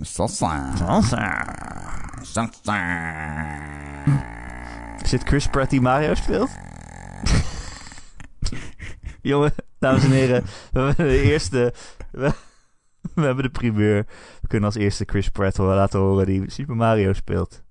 sassy. 0.00 1.16
Sassy. 2.22 2.78
Zit 5.06 5.22
Chris 5.24 5.46
Pratt 5.48 5.70
die 5.70 5.80
Mario 5.80 6.14
speelt? 6.14 6.50
Jongen, 9.24 9.52
dames 9.78 10.04
en 10.04 10.10
heren, 10.10 10.44
we 10.72 10.80
hebben 10.80 10.96
de 10.96 11.22
eerste... 11.22 11.74
We, 12.10 12.32
we 13.14 13.22
hebben 13.22 13.44
de 13.44 13.50
primeur. 13.50 14.06
We 14.40 14.46
kunnen 14.48 14.68
als 14.68 14.78
eerste 14.78 15.04
Chris 15.06 15.28
Pratt 15.28 15.58
laten 15.58 15.98
horen 16.00 16.26
die 16.26 16.50
Super 16.50 16.76
Mario 16.76 17.12
speelt. 17.12 17.62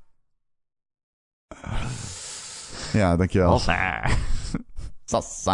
Ja, 2.93 3.15
dankjewel. 3.17 3.59
Salsa. 3.59 4.07
Sassy. 5.05 5.49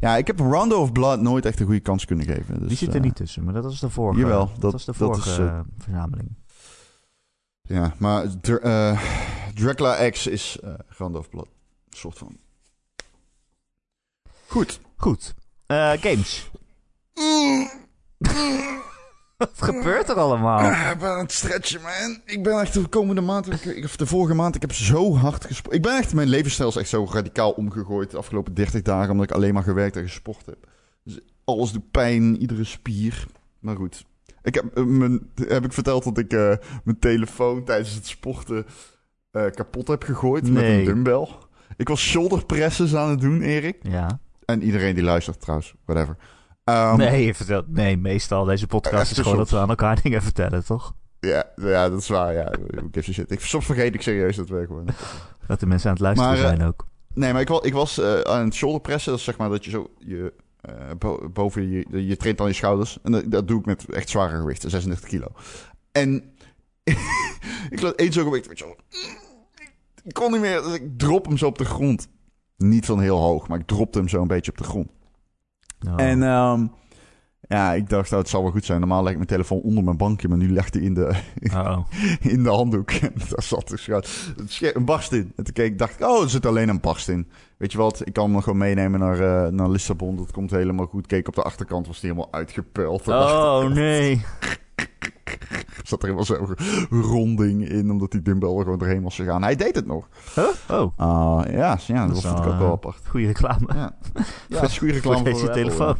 Ja, 0.00 0.16
ik 0.16 0.26
heb 0.26 0.38
Rondo 0.38 0.80
of 0.80 0.92
Blood 0.92 1.20
nooit 1.20 1.44
echt 1.46 1.60
een 1.60 1.66
goede 1.66 1.80
kans 1.80 2.04
kunnen 2.04 2.26
geven. 2.26 2.58
Dus, 2.58 2.68
Die 2.68 2.76
zit 2.76 2.88
er 2.88 2.94
eh, 2.94 3.00
niet 3.00 3.14
tussen, 3.16 3.44
maar 3.44 3.54
dat 3.54 3.64
was 3.64 3.80
de 3.80 3.90
vorige. 3.90 4.20
Jawel, 4.20 4.46
dat, 4.46 4.60
dat- 4.60 4.72
was 4.72 4.84
de 4.84 4.94
vorige 4.94 5.30
is, 5.30 5.38
eh, 5.38 5.46
eh, 5.46 5.60
verzameling. 5.78 6.36
Ja, 7.62 7.94
maar 7.98 8.26
Dr- 8.40 8.66
Dracula 9.54 10.10
X 10.10 10.26
is 10.26 10.58
Rondo 10.88 11.18
of 11.18 11.28
Blood. 11.28 11.46
Een 11.90 11.96
soort 11.96 12.18
van. 12.18 12.36
Goed. 14.50 14.80
Goed. 14.96 15.34
Eh, 15.66 15.92
games. 15.92 16.50
Wat 19.38 19.50
gebeurt 19.54 20.08
er 20.08 20.14
allemaal? 20.14 20.58
Ah, 20.58 20.90
ik 20.92 20.98
ben 20.98 21.08
aan 21.08 21.18
het 21.18 21.32
stretchen, 21.32 21.80
man. 21.80 22.20
Ik 22.24 22.42
ben 22.42 22.60
echt 22.60 22.74
de 22.74 22.86
komende 22.86 23.20
maand, 23.20 23.66
ik, 23.66 23.84
of 23.84 23.96
de 23.96 24.06
vorige 24.06 24.34
maand, 24.34 24.54
ik 24.54 24.60
heb 24.60 24.72
zo 24.72 25.16
hard 25.16 25.44
gesport. 25.44 25.74
Ik 25.74 25.82
ben 25.82 25.96
echt, 25.96 26.14
mijn 26.14 26.28
levensstijl 26.28 26.68
is 26.68 26.76
echt 26.76 26.88
zo 26.88 27.08
radicaal 27.10 27.50
omgegooid 27.50 28.10
de 28.10 28.16
afgelopen 28.16 28.54
30 28.54 28.82
dagen, 28.82 29.10
omdat 29.10 29.30
ik 29.30 29.36
alleen 29.36 29.54
maar 29.54 29.62
gewerkt 29.62 29.96
en 29.96 30.02
gesport 30.02 30.46
heb. 30.46 30.68
Dus 31.04 31.20
alles 31.44 31.72
doet 31.72 31.90
pijn, 31.90 32.40
iedere 32.40 32.64
spier. 32.64 33.26
Maar 33.58 33.76
goed. 33.76 34.04
Ik 34.42 34.54
heb, 34.54 34.76
eh, 34.76 34.84
mijn, 34.84 35.30
heb 35.34 35.64
ik 35.64 35.72
verteld 35.72 36.04
dat 36.04 36.18
ik 36.18 36.32
eh, 36.32 36.56
mijn 36.84 36.98
telefoon 36.98 37.64
tijdens 37.64 37.94
het 37.94 38.06
sporten 38.06 38.66
kapot 39.30 39.88
heb 39.88 40.02
gegooid 40.02 40.50
met 40.50 40.62
een 40.62 40.84
dumbbell. 40.84 41.28
Ik 41.76 41.88
was 41.88 42.00
shoulder 42.00 42.44
presses 42.44 42.94
aan 42.94 43.10
het 43.10 43.20
doen, 43.20 43.42
Erik. 43.42 43.76
Ja. 43.82 44.20
En 44.50 44.62
iedereen 44.62 44.94
die 44.94 45.04
luistert 45.04 45.40
trouwens, 45.40 45.74
whatever. 45.84 46.16
Ehm, 46.64 46.96
nee, 46.96 47.24
je 47.26 47.34
vertelt, 47.34 47.68
nee, 47.68 47.96
meestal 47.96 48.44
deze 48.44 48.66
podcast 48.66 49.10
is 49.10 49.18
gewoon 49.18 49.36
dat 49.36 49.50
we 49.50 49.58
aan 49.58 49.68
elkaar 49.68 50.00
dingen 50.02 50.22
vertellen, 50.22 50.64
toch? 50.64 50.94
Ja, 51.20 51.44
ja, 51.56 51.88
dat 51.88 52.00
is 52.00 52.08
waar. 52.08 52.32
Ja. 52.32 52.52
Shit. 53.00 53.30
ik, 53.30 53.40
soms 53.40 53.66
vergeet 53.66 53.94
ik 53.94 54.02
serieus 54.02 54.36
dat 54.36 54.48
we 54.48 54.64
gewoon. 54.66 54.88
Dat 55.46 55.60
de 55.60 55.66
mensen 55.66 55.88
aan 55.88 55.94
het 55.94 56.02
luisteren 56.02 56.32
Maar, 56.32 56.42
eh, 56.42 56.46
zijn 56.48 56.68
ook. 56.68 56.86
Nee, 57.14 57.32
maar 57.32 57.40
ik, 57.40 57.48
ik 57.50 57.72
was 57.72 57.98
eh, 57.98 58.20
aan 58.20 58.44
het 58.44 58.54
shoulderpressen. 58.54 59.10
Dat 59.10 59.18
is 59.18 59.24
zeg 59.24 59.36
maar 59.36 59.48
dat 59.48 59.64
je 59.64 59.70
zo 59.70 59.90
je, 59.98 60.32
eh, 60.60 60.74
bo- 60.98 61.28
boven 61.32 61.70
je... 61.70 62.06
Je 62.06 62.16
traint 62.16 62.40
aan 62.40 62.46
je 62.46 62.52
schouders. 62.52 62.98
En 63.02 63.12
dat, 63.12 63.30
dat 63.30 63.48
doe 63.48 63.58
ik 63.58 63.66
met 63.66 63.84
echt 63.92 64.08
zware 64.08 64.36
gewichten. 64.36 64.70
36 64.70 65.08
kilo. 65.08 65.26
En 65.92 66.34
ik 67.70 67.80
laat 67.80 67.94
één 67.94 68.12
zo'n 68.12 68.24
gewicht... 68.24 68.60
wel, 68.60 68.76
Ik 70.04 70.14
kon 70.14 70.32
niet 70.32 70.40
meer. 70.40 70.62
Dus 70.62 70.74
ik 70.74 70.98
drop 70.98 71.26
hem 71.26 71.36
zo 71.36 71.46
op 71.46 71.58
de 71.58 71.64
grond. 71.64 72.08
Niet 72.62 72.86
van 72.86 73.00
heel 73.00 73.18
hoog, 73.18 73.48
maar 73.48 73.58
ik 73.58 73.66
dropte 73.66 73.98
hem 73.98 74.08
zo 74.08 74.20
een 74.20 74.28
beetje 74.28 74.50
op 74.50 74.58
de 74.58 74.64
grond. 74.64 74.88
Oh. 75.88 75.94
En 75.96 76.22
ehm, 76.22 76.66
ja, 77.48 77.72
ik 77.72 77.88
dacht, 77.88 78.10
nou, 78.10 78.22
het 78.22 78.30
zal 78.30 78.42
wel 78.42 78.50
goed 78.50 78.64
zijn. 78.64 78.80
Normaal 78.80 79.00
leg 79.00 79.10
ik 79.10 79.16
mijn 79.16 79.28
telefoon 79.28 79.60
onder 79.60 79.84
mijn 79.84 79.96
bankje, 79.96 80.28
maar 80.28 80.38
nu 80.38 80.52
ligt 80.52 80.74
hij 80.74 80.82
in 80.82 80.94
de, 80.94 81.14
Oh. 81.54 81.78
in 82.20 82.42
de 82.42 82.48
handdoek. 82.48 82.90
En 82.90 83.12
daar 83.28 83.42
zat 83.42 83.68
dus 83.68 83.86
een 84.74 84.84
barst 84.84 85.12
in. 85.12 85.32
En 85.36 85.44
toen 85.44 85.52
keek 85.52 85.72
ik, 85.72 85.78
dacht 85.78 86.00
ik, 86.00 86.06
oh, 86.06 86.22
er 86.22 86.30
zit 86.30 86.46
alleen 86.46 86.68
een 86.68 86.80
barst 86.80 87.08
in. 87.08 87.28
Weet 87.56 87.72
je 87.72 87.78
wat, 87.78 88.06
ik 88.06 88.12
kan 88.12 88.32
hem 88.32 88.42
gewoon 88.42 88.58
meenemen 88.58 89.00
naar, 89.00 89.20
eh, 89.20 89.52
naar 89.52 89.68
Lissabon. 89.68 90.16
Dat 90.16 90.32
komt 90.32 90.50
helemaal 90.50 90.86
goed. 90.86 91.06
Keek 91.06 91.28
op 91.28 91.34
de 91.34 91.42
achterkant, 91.42 91.86
was 91.86 92.00
die 92.00 92.10
helemaal 92.10 92.32
dacht 93.04 93.32
oh, 93.32 93.68
nee. 93.68 94.22
Zat 95.88 96.02
er 96.02 96.08
helemaal 96.14 96.24
zo'n 96.24 96.56
ronding 97.02 97.68
in, 97.68 97.90
omdat 97.90 98.10
die 98.10 98.22
dumbbell 98.22 98.54
er 98.56 98.62
gewoon 98.62 98.78
doorheen 98.78 99.02
was 99.02 99.14
gegaan. 99.16 99.42
Hij 99.42 99.56
deed 99.56 99.74
het 99.74 99.86
nog. 99.86 100.08
Huh? 100.34 100.44
Oh, 100.80 100.92
Ah, 100.96 101.52
ja, 101.52 101.78
ja, 101.86 102.06
dat, 102.06 102.22
vond 102.22 102.38
ik 102.38 102.44
wel, 102.44 102.52
ook 102.52 102.58
wel 102.58 102.66
eh, 102.66 102.72
apart. 102.72 103.00
goede 103.08 103.26
reclame. 103.26 103.66
Ja, 103.74 103.96
ja 104.48 104.60
het 104.60 104.70
is 104.70 104.78
goede 104.78 104.92
reclame 104.94 105.16
Voor 105.16 105.24
deze 105.24 105.46
Apple, 105.46 105.54
telefoon. 105.62 105.96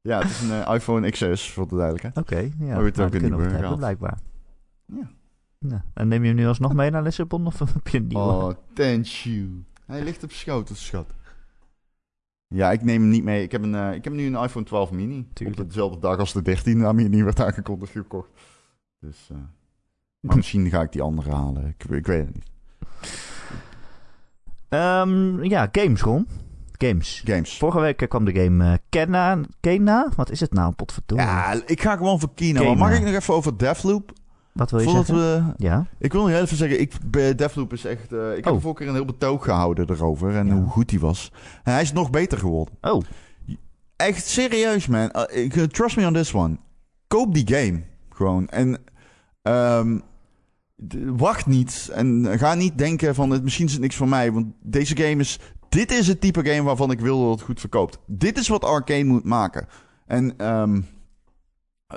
Ja, 0.00 0.18
het 0.18 0.30
is 0.30 0.40
een 0.40 0.62
eh, 0.64 0.74
iPhone 0.74 1.10
XS, 1.10 1.50
voor 1.50 1.68
de 1.68 1.74
duidelijkheid. 1.76 2.16
Oké, 2.16 2.36
ja. 2.38 2.50
Maar 2.58 2.66
Nou, 2.68 2.86
ook 2.86 2.94
we 2.94 3.02
het 3.02 3.12
nieuwe 3.22 3.40
hebben, 3.42 3.58
gehad. 3.60 3.76
blijkbaar. 3.76 4.18
Ja. 4.86 5.10
Ja. 5.58 5.84
En 5.94 6.08
neem 6.08 6.22
je 6.22 6.28
hem 6.28 6.36
nu 6.36 6.46
alsnog 6.46 6.72
mee 6.74 6.90
naar 6.90 7.02
Lissabon 7.02 7.46
of 7.46 7.58
heb 7.74 7.88
je 7.88 7.98
een 7.98 8.06
nieuwe? 8.06 8.22
Oh, 8.24 8.50
thank 8.74 9.04
you. 9.04 9.64
Hij 9.86 10.02
ligt 10.02 10.22
op 10.24 10.32
schoot, 10.32 10.70
schat. 10.74 11.06
Ja, 12.48 12.72
ik 12.72 12.82
neem 12.82 13.00
hem 13.00 13.10
niet 13.10 13.24
mee. 13.24 13.42
Ik 13.42 13.52
heb, 13.52 13.62
een, 13.62 13.74
eh, 13.74 13.92
ik 13.92 14.04
heb 14.04 14.12
nu 14.12 14.26
een 14.26 14.42
iPhone 14.42 14.64
12 14.64 14.90
mini. 14.90 15.26
Tuurlijk. 15.32 15.60
Op 15.60 15.66
dezelfde 15.66 15.98
dag 15.98 16.18
als 16.18 16.32
de 16.32 16.42
13 16.42 16.84
aan 16.84 16.94
mini 16.94 17.22
werd 17.22 17.40
aangekondigd 17.40 17.92
gekocht. 17.92 18.28
Dus, 19.00 19.28
eh, 19.30 19.36
maar 20.20 20.36
misschien 20.42 20.70
ga 20.70 20.82
ik 20.82 20.92
die 20.92 21.02
andere 21.02 21.30
halen. 21.30 21.66
Ik, 21.66 21.90
ik 21.90 22.06
weet 22.06 22.26
het 22.26 22.34
niet. 22.34 22.50
Ehm, 24.68 25.44
ja, 25.44 25.68
games, 25.72 26.02
Ron. 26.02 26.28
Games. 26.78 27.22
Games. 27.24 27.56
Vorige 27.58 27.80
week 27.80 28.02
eh, 28.02 28.08
kwam 28.08 28.24
de 28.24 28.34
game 28.34 28.64
eh 28.64 28.78
Kenna. 28.88 29.40
Kena? 29.60 30.08
Wat 30.16 30.30
is 30.30 30.40
het 30.40 30.52
nou, 30.52 30.72
potverdorie? 30.72 31.24
Ja, 31.24 31.62
ik 31.66 31.80
ga 31.80 31.96
gewoon 31.96 32.20
voor 32.20 32.34
Kino. 32.34 32.60
Kena. 32.60 32.74
Maar 32.74 32.88
mag 32.88 32.98
ik 32.98 33.04
nog 33.04 33.14
even 33.14 33.34
over 33.34 33.58
Deathloop? 33.58 34.12
Wat 34.56 34.70
wil 34.70 34.80
je 34.80 34.86
Voordat 34.86 35.06
zeggen? 35.06 35.46
we... 35.56 35.64
Ja? 35.64 35.86
Ik 35.98 36.12
wil 36.12 36.20
nog 36.26 36.30
even 36.30 36.56
zeggen, 36.56 36.80
ik, 36.80 36.92
bij 37.06 37.34
Deathloop 37.34 37.72
is 37.72 37.84
echt... 37.84 38.12
eh, 38.12 38.36
ik 38.36 38.44
heb 38.44 38.52
Oh. 38.54 38.60
vorige 38.60 38.78
keer 38.80 38.88
een 38.88 38.94
heel 38.94 39.04
betoog 39.04 39.44
gehouden 39.44 39.90
erover 39.90 40.36
en 40.36 40.46
Ja. 40.46 40.54
hoe 40.54 40.68
goed 40.68 40.90
hij 40.90 41.00
was. 41.00 41.32
En 41.64 41.72
hij 41.72 41.82
is 41.82 41.92
nog 41.92 42.10
beter 42.10 42.38
geworden. 42.38 42.74
Oh, 42.80 43.02
Echt 43.96 44.26
serieus, 44.26 44.86
man. 44.86 45.10
Uh, 45.34 45.44
uh, 45.56 45.62
trust 45.64 45.96
me 45.96 46.06
on 46.06 46.12
this 46.12 46.34
one. 46.34 46.56
Koop 47.06 47.34
die 47.34 47.48
game. 47.54 47.82
Gewoon. 48.10 48.48
En 48.48 48.78
ehm, 49.42 49.98
wacht 51.16 51.46
niet. 51.46 51.90
En 51.92 52.26
ga 52.38 52.54
niet 52.54 52.78
denken 52.78 53.14
van 53.14 53.30
het, 53.30 53.42
misschien 53.42 53.66
is 53.66 53.72
het 53.72 53.80
niks 53.80 53.96
voor 53.96 54.08
mij. 54.08 54.32
Want 54.32 54.46
deze 54.62 54.96
game 54.96 55.16
is... 55.20 55.38
Dit 55.68 55.90
is 55.92 56.06
het 56.08 56.20
type 56.20 56.44
game 56.50 56.62
waarvan 56.62 56.90
ik 56.90 57.00
wil 57.00 57.20
dat 57.22 57.30
het 57.34 57.42
goed 57.42 57.60
verkoopt. 57.60 57.98
Dit 58.06 58.38
is 58.38 58.48
wat 58.48 58.64
Arcane 58.64 59.04
moet 59.04 59.24
maken. 59.24 59.66
En 60.06 60.38
ehm, 60.38 60.80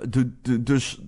de, 0.10 0.32
de- 0.42 0.64
dus 0.64 1.02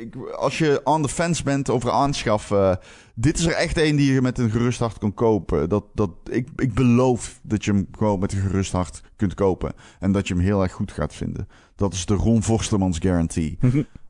ik, 0.00 0.16
als 0.16 0.58
je 0.58 0.80
on 0.84 1.02
the 1.02 1.08
fence 1.08 1.42
bent 1.42 1.70
over 1.70 1.90
aanschaffen, 1.90 2.78
dit 3.14 3.38
is 3.38 3.46
er 3.46 3.52
echt 3.52 3.78
een 3.78 3.96
die 3.96 4.12
je 4.12 4.22
met 4.22 4.38
een 4.38 4.50
gerust 4.50 4.78
hart 4.78 4.98
kan 4.98 5.14
kopen. 5.14 5.68
Dat, 5.68 5.84
dat, 5.94 6.10
ik, 6.30 6.48
ik 6.56 6.74
beloof 6.74 7.40
dat 7.42 7.64
je 7.64 7.72
hem 7.72 7.86
gewoon 7.98 8.18
met 8.18 8.32
een 8.32 8.40
gerust 8.40 8.72
hart 8.72 9.02
kunt 9.16 9.34
kopen. 9.34 9.72
En 10.00 10.12
dat 10.12 10.28
je 10.28 10.34
hem 10.34 10.42
heel 10.42 10.62
erg 10.62 10.72
goed 10.72 10.92
gaat 10.92 11.14
vinden. 11.14 11.48
Dat 11.74 11.92
is 11.92 12.06
de 12.06 12.14
Ron 12.14 12.42
Forstemans 12.42 12.98
guarantee. 12.98 13.58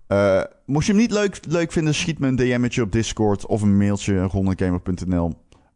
Uh, 0.08 0.42
mocht 0.66 0.86
je 0.86 0.92
hem 0.92 1.00
niet 1.00 1.10
leuk, 1.10 1.40
leuk 1.48 1.72
vinden, 1.72 1.94
schiet 1.94 2.18
me 2.18 2.26
een 2.26 2.36
DM'tje 2.36 2.82
op 2.82 2.92
Discord 2.92 3.46
of 3.46 3.62
een 3.62 3.76
mailtje 3.76 4.22
rondegamer.nl. 4.22 5.32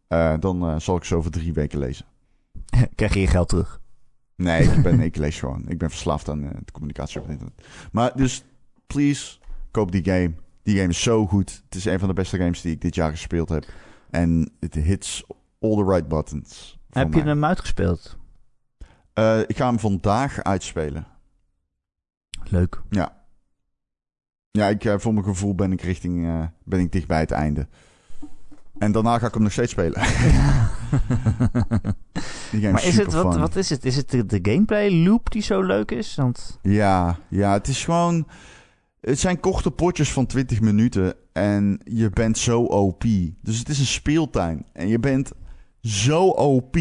Uh, 0.08 0.34
dan 0.40 0.70
uh, 0.70 0.78
zal 0.78 0.96
ik 0.96 1.04
zo 1.04 1.16
over 1.16 1.30
drie 1.30 1.52
weken 1.52 1.78
lezen. 1.78 2.06
Krijg 2.94 3.14
je 3.14 3.20
je 3.20 3.26
geld 3.26 3.48
terug? 3.48 3.80
Nee, 4.36 4.62
ik, 4.62 4.82
ben, 4.82 5.00
ik 5.10 5.16
lees 5.16 5.38
gewoon. 5.38 5.68
Ik 5.68 5.78
ben 5.78 5.90
verslaafd 5.90 6.28
aan 6.28 6.40
de 6.40 6.72
communicatie 6.72 7.20
op 7.20 7.28
internet. 7.28 7.66
Maar 7.92 8.16
dus, 8.16 8.44
please, 8.86 9.38
koop 9.70 9.92
die 9.92 10.04
game. 10.04 10.32
Die 10.62 10.76
game 10.76 10.88
is 10.88 11.02
zo 11.02 11.26
goed. 11.26 11.62
Het 11.64 11.74
is 11.74 11.84
een 11.84 11.98
van 11.98 12.08
de 12.08 12.14
beste 12.14 12.36
games 12.36 12.60
die 12.60 12.72
ik 12.72 12.80
dit 12.80 12.94
jaar 12.94 13.10
gespeeld 13.10 13.48
heb. 13.48 13.64
En 14.10 14.52
het 14.60 14.74
hits 14.74 15.24
all 15.60 15.74
the 15.74 15.84
right 15.84 16.08
buttons. 16.08 16.78
Heb 16.90 17.14
je 17.14 17.22
hem 17.22 17.44
uitgespeeld? 17.44 18.18
Uh, 19.14 19.38
ik 19.38 19.56
ga 19.56 19.66
hem 19.66 19.78
vandaag 19.78 20.42
uitspelen. 20.42 21.06
Leuk. 22.44 22.82
Ja. 22.90 23.18
Ja, 24.50 24.66
ik, 24.66 24.84
uh, 24.84 24.94
voor 24.98 25.12
mijn 25.12 25.24
gevoel 25.24 25.54
ben 25.54 25.72
ik 25.72 25.82
richting, 25.82 26.24
uh, 26.24 26.42
ben 26.64 26.80
ik 26.80 26.92
dicht 26.92 27.06
bij 27.06 27.20
het 27.20 27.30
einde. 27.30 27.68
En 28.78 28.92
daarna 28.92 29.18
ga 29.18 29.26
ik 29.26 29.34
hem 29.34 29.42
nog 29.42 29.52
steeds 29.52 29.72
spelen. 29.72 30.00
maar 32.72 32.84
is, 32.84 32.96
het, 32.96 33.12
wat, 33.12 33.36
wat 33.36 33.56
is 33.56 33.70
het? 33.70 33.84
Is 33.84 33.96
het 33.96 34.10
de, 34.10 34.26
de, 34.26 34.38
gameplay 34.42 35.02
loop 35.04 35.30
die 35.30 35.42
zo 35.42 35.62
leuk 35.62 35.90
is? 35.90 36.14
Want... 36.14 36.58
Ja, 36.62 37.18
ja, 37.28 37.52
het 37.52 37.68
is 37.68 37.84
gewoon... 37.84 38.26
Het 39.00 39.18
zijn 39.18 39.40
korte 39.40 39.70
potjes 39.70 40.12
van 40.12 40.26
20 40.26 40.60
minuten 40.60 41.14
en 41.32 41.80
je 41.84 42.10
bent 42.10 42.38
zo 42.38 42.62
OP. 42.62 43.04
Dus 43.42 43.58
het 43.58 43.68
is 43.68 43.78
een 43.78 43.86
speeltuin 43.86 44.66
en 44.72 44.88
je 44.88 44.98
bent 44.98 45.32
zo 45.82 46.26
OP. 46.28 46.76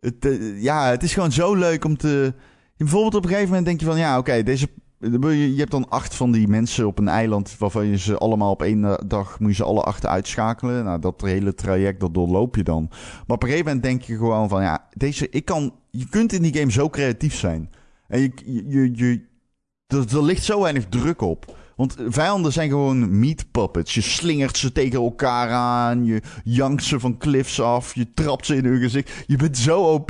Het, 0.00 0.24
uh, 0.24 0.62
ja, 0.62 0.90
het 0.90 1.02
is 1.02 1.12
gewoon 1.12 1.32
zo 1.32 1.54
leuk 1.54 1.84
om 1.84 1.96
te... 1.96 2.34
Bijvoorbeeld 2.76 3.14
op 3.14 3.22
een 3.22 3.28
gegeven 3.28 3.48
moment 3.48 3.66
denk 3.66 3.80
je 3.80 3.86
van... 3.86 3.98
Ja, 3.98 4.18
oké, 4.18 4.42
deze 4.42 4.68
je 5.10 5.54
hebt 5.56 5.70
dan 5.70 5.88
acht 5.88 6.14
van 6.14 6.32
die 6.32 6.48
mensen 6.48 6.86
op 6.86 6.98
een 6.98 7.08
eiland 7.08 7.58
waarvan 7.58 7.86
je 7.86 7.98
ze 7.98 8.18
allemaal 8.18 8.50
op 8.50 8.62
één 8.62 8.98
dag 9.06 9.40
moet 9.40 9.50
je 9.50 9.56
ze 9.56 9.64
alle 9.64 9.82
acht 9.82 10.06
uitschakelen. 10.06 10.84
Nou, 10.84 10.98
dat 10.98 11.20
hele 11.20 11.54
traject, 11.54 12.00
dat 12.00 12.14
doorloop 12.14 12.56
je 12.56 12.62
dan. 12.62 12.86
Maar 12.90 13.36
op 13.36 13.42
een 13.42 13.48
gegeven 13.48 13.66
moment 13.66 13.82
denk 13.84 14.02
je 14.02 14.16
gewoon 14.16 14.48
van 14.48 14.62
ja, 14.62 14.88
deze, 14.96 15.28
ik 15.30 15.44
kan, 15.44 15.74
je 15.90 16.08
kunt 16.08 16.32
in 16.32 16.42
die 16.42 16.56
game 16.56 16.70
zo 16.70 16.88
creatief 16.88 17.34
zijn. 17.34 17.70
En 18.08 18.20
je, 18.20 18.32
je, 18.68 18.90
je 18.94 19.24
er, 19.92 20.22
ligt 20.22 20.44
zo 20.44 20.60
weinig 20.60 20.84
druk 20.88 21.20
op. 21.20 21.60
Want 21.76 21.96
vijanden 22.08 22.52
zijn 22.52 22.68
gewoon 22.68 23.18
meat 23.18 23.44
puppets. 23.50 23.94
Je 23.94 24.00
slingert 24.00 24.56
ze 24.56 24.72
tegen 24.72 25.00
elkaar 25.00 25.50
aan. 25.50 26.04
Je 26.04 26.22
jankt 26.44 26.84
ze 26.84 27.00
van 27.00 27.18
cliffs 27.18 27.60
af. 27.60 27.94
Je 27.94 28.12
trapt 28.14 28.46
ze 28.46 28.56
in 28.56 28.64
hun 28.64 28.80
gezicht. 28.80 29.10
Je 29.26 29.36
bent 29.36 29.58
zo 29.58 29.80
OP. 29.82 30.08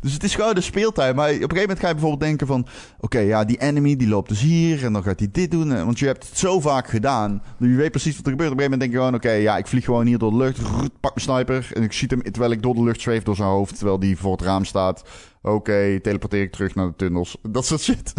Dus 0.00 0.12
het 0.12 0.24
is 0.24 0.34
gewoon 0.34 0.54
de 0.54 0.60
speeltijd. 0.60 1.14
Maar 1.14 1.28
op 1.28 1.34
een 1.34 1.40
gegeven 1.40 1.60
moment 1.60 1.78
ga 1.78 1.86
je 1.86 1.92
bijvoorbeeld 1.92 2.22
denken 2.22 2.46
van... 2.46 2.66
Oké, 3.00 3.18
ja, 3.18 3.44
die 3.44 3.60
enemy 3.60 3.96
die 3.96 4.08
loopt 4.08 4.28
dus 4.28 4.40
hier. 4.40 4.84
En 4.84 4.92
dan 4.92 5.02
gaat 5.02 5.18
hij 5.18 5.28
dit 5.32 5.50
doen. 5.50 5.84
Want 5.84 5.98
je 5.98 6.06
hebt 6.06 6.28
het 6.28 6.38
zo 6.38 6.60
vaak 6.60 6.88
gedaan. 6.88 7.42
Je 7.58 7.68
weet 7.68 7.90
precies 7.90 8.16
wat 8.16 8.24
er 8.24 8.30
gebeurt. 8.30 8.52
Op 8.52 8.58
een 8.58 8.62
gegeven 8.64 8.78
moment 8.78 8.80
denk 8.80 8.92
je 8.92 8.98
gewoon... 8.98 9.14
Oké, 9.14 9.30
ja, 9.30 9.56
ik 9.56 9.66
vlieg 9.66 9.84
gewoon 9.84 10.06
hier 10.06 10.18
door 10.18 10.30
de 10.30 10.36
lucht. 10.36 10.62
Pak 11.00 11.14
mijn 11.14 11.36
sniper. 11.36 11.70
En 11.72 11.82
ik 11.82 11.92
schiet 11.92 12.10
hem 12.10 12.22
terwijl 12.22 12.50
ik 12.52 12.62
door 12.62 12.74
de 12.74 12.82
lucht 12.82 13.00
zweef 13.00 13.22
door 13.22 13.36
zijn 13.36 13.48
hoofd. 13.48 13.76
Terwijl 13.76 13.98
die 13.98 14.16
voor 14.16 14.32
het 14.32 14.42
raam 14.42 14.64
staat. 14.64 15.02
Oké, 15.46 16.00
teleporteer 16.00 16.42
ik 16.42 16.52
terug 16.52 16.74
naar 16.74 16.86
de 16.86 16.96
tunnels. 16.96 17.36
Dat 17.50 17.66
soort 17.66 17.80
shit. 17.80 18.14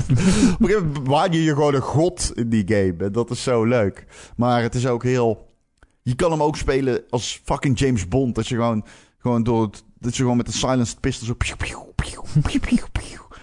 Op 0.59 0.69
een 0.69 1.31
je 1.31 1.43
je 1.43 1.53
gewoon 1.53 1.73
een 1.73 1.81
god 1.81 2.31
in 2.35 2.49
die 2.49 2.63
game. 2.67 2.95
En 2.97 3.11
dat 3.11 3.29
is 3.29 3.43
zo 3.43 3.63
leuk. 3.63 4.05
Maar 4.35 4.61
het 4.61 4.75
is 4.75 4.87
ook 4.87 5.03
heel... 5.03 5.53
Je 6.01 6.15
kan 6.15 6.31
hem 6.31 6.43
ook 6.43 6.55
spelen 6.55 7.03
als 7.09 7.41
fucking 7.43 7.79
James 7.79 8.07
Bond. 8.07 8.35
Dat 8.35 8.47
je 8.47 8.55
gewoon, 8.55 8.85
gewoon 9.17 9.43
door 9.43 9.61
het, 9.61 9.83
Dat 9.99 10.15
je 10.15 10.21
gewoon 10.21 10.37
met 10.37 10.47
een 10.47 10.53
silenced 10.53 10.99
pistol 10.99 11.27
zo... 11.27 11.35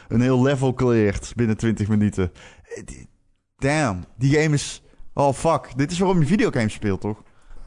Een 0.08 0.20
heel 0.20 0.42
level 0.42 0.74
cleared 0.74 1.32
binnen 1.36 1.56
20 1.56 1.88
minuten. 1.88 2.32
Damn, 3.56 4.04
die 4.18 4.40
game 4.40 4.54
is... 4.54 4.82
Oh 5.14 5.32
fuck, 5.32 5.72
dit 5.76 5.90
is 5.90 5.98
waarom 5.98 6.20
je 6.20 6.26
videogames 6.26 6.72
speelt, 6.72 7.00
toch? 7.00 7.22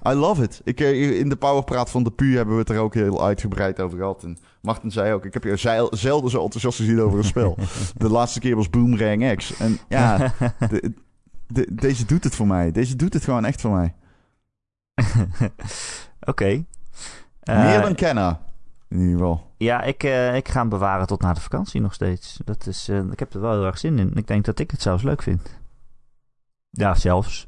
I 0.08 0.14
love 0.14 0.44
it. 0.44 0.62
Ik, 0.64 0.80
eh, 0.80 1.20
in 1.20 1.30
de 1.30 1.36
powerpraat 1.36 1.90
van 1.90 2.04
de 2.04 2.12
PU 2.12 2.36
hebben 2.36 2.54
we 2.54 2.60
het 2.60 2.70
er 2.70 2.80
ook 2.80 2.94
heel 2.94 3.24
uitgebreid 3.24 3.80
over 3.80 3.98
gehad. 3.98 4.24
En 4.24 4.38
Martin 4.62 4.92
zei 4.92 5.14
ook, 5.14 5.26
ik 5.26 5.34
heb 5.34 5.44
je 5.44 5.58
zelden 5.92 6.30
zo 6.30 6.44
enthousiast 6.44 6.78
gezien 6.78 7.02
over 7.02 7.18
een 7.18 7.24
spel. 7.24 7.58
de 7.98 8.10
laatste 8.10 8.40
keer 8.40 8.56
was 8.56 8.70
Boomerang 8.70 9.36
X. 9.36 9.58
En 9.58 9.80
ja, 9.88 10.34
de, 10.70 10.94
de, 11.48 11.68
deze 11.72 12.06
doet 12.06 12.24
het 12.24 12.36
voor 12.36 12.48
mij. 12.48 12.72
Deze 12.72 12.96
doet 12.96 13.14
het 13.14 13.24
gewoon 13.24 13.46
echt 13.46 13.62
voor 13.62 13.72
mij. 13.72 13.96
Oké. 16.20 16.30
Okay. 16.30 16.66
Meer 17.44 17.82
dan 17.82 17.96
kennen. 17.96 18.40
In 18.90 19.00
ieder 19.00 19.18
geval. 19.18 19.52
Ja, 19.58 19.82
ik, 19.82 20.04
uh, 20.04 20.36
ik 20.36 20.48
ga 20.48 20.60
hem 20.60 20.70
bewaren 20.70 21.08
tot 21.08 21.22
na 21.22 21.34
de 21.34 21.42
vakantie 21.42 21.82
nog 21.82 21.94
steeds. 21.94 22.40
Dat 22.46 22.68
is, 22.68 22.90
uh, 22.90 23.12
ik 23.12 23.20
heb 23.20 23.34
er 23.34 23.42
wel 23.42 23.52
heel 23.52 23.66
erg 23.66 23.78
zin 23.78 24.00
in. 24.00 24.12
Ik 24.16 24.28
denk 24.28 24.46
dat 24.46 24.60
ik 24.60 24.72
het 24.72 24.82
zelfs 24.82 25.04
leuk 25.04 25.22
vind. 25.22 25.60
Ja, 26.70 26.96
zelfs. 26.96 27.47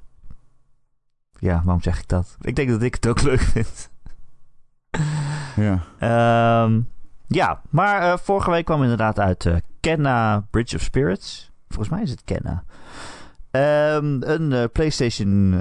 Ja, 1.40 1.62
waarom 1.64 1.82
zeg 1.82 2.00
ik 2.00 2.08
dat? 2.08 2.38
Ik 2.42 2.56
denk 2.56 2.70
dat 2.70 2.82
ik 2.82 2.94
het 2.94 3.08
ook 3.08 3.22
leuk 3.22 3.40
vind. 3.40 3.90
ja. 5.56 6.64
Um, 6.64 6.88
ja, 7.28 7.62
maar 7.70 8.02
uh, 8.02 8.18
vorige 8.18 8.52
week 8.52 8.66
kwam 8.66 8.82
inderdaad 8.82 9.20
uit 9.20 9.46
uh, 9.46 9.56
Kenna 9.80 10.48
Bridge 10.50 10.76
of 10.76 10.82
Spirits. 10.82 11.52
Volgens 11.68 11.90
mij 11.90 12.02
is 12.02 12.10
het 12.10 12.24
Kenna. 12.24 12.64
Um, 13.96 14.24
een 14.24 14.52
uh, 14.52 14.64
PlayStation 14.74 15.56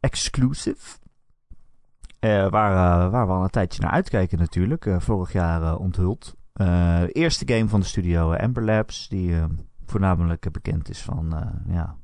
exclusive. 0.00 0.98
waar, 2.20 2.50
waar 3.10 3.26
we 3.26 3.32
al 3.32 3.42
een 3.42 3.50
tijdje 3.50 3.82
naar 3.82 3.90
uitkijken 3.90 4.38
natuurlijk. 4.38 4.88
vorig 4.98 5.32
jaar 5.32 5.76
onthuld. 5.76 6.34
de 6.52 7.10
eerste 7.12 7.54
game 7.54 7.68
van 7.68 7.80
de 7.80 7.86
studio 7.86 8.34
Amber 8.34 8.62
Labs. 8.62 9.08
Die 9.08 9.36
voornamelijk 9.86 10.52
bekend 10.52 10.88
is 10.88 11.02
van 11.02 11.52
ja, 11.66 11.96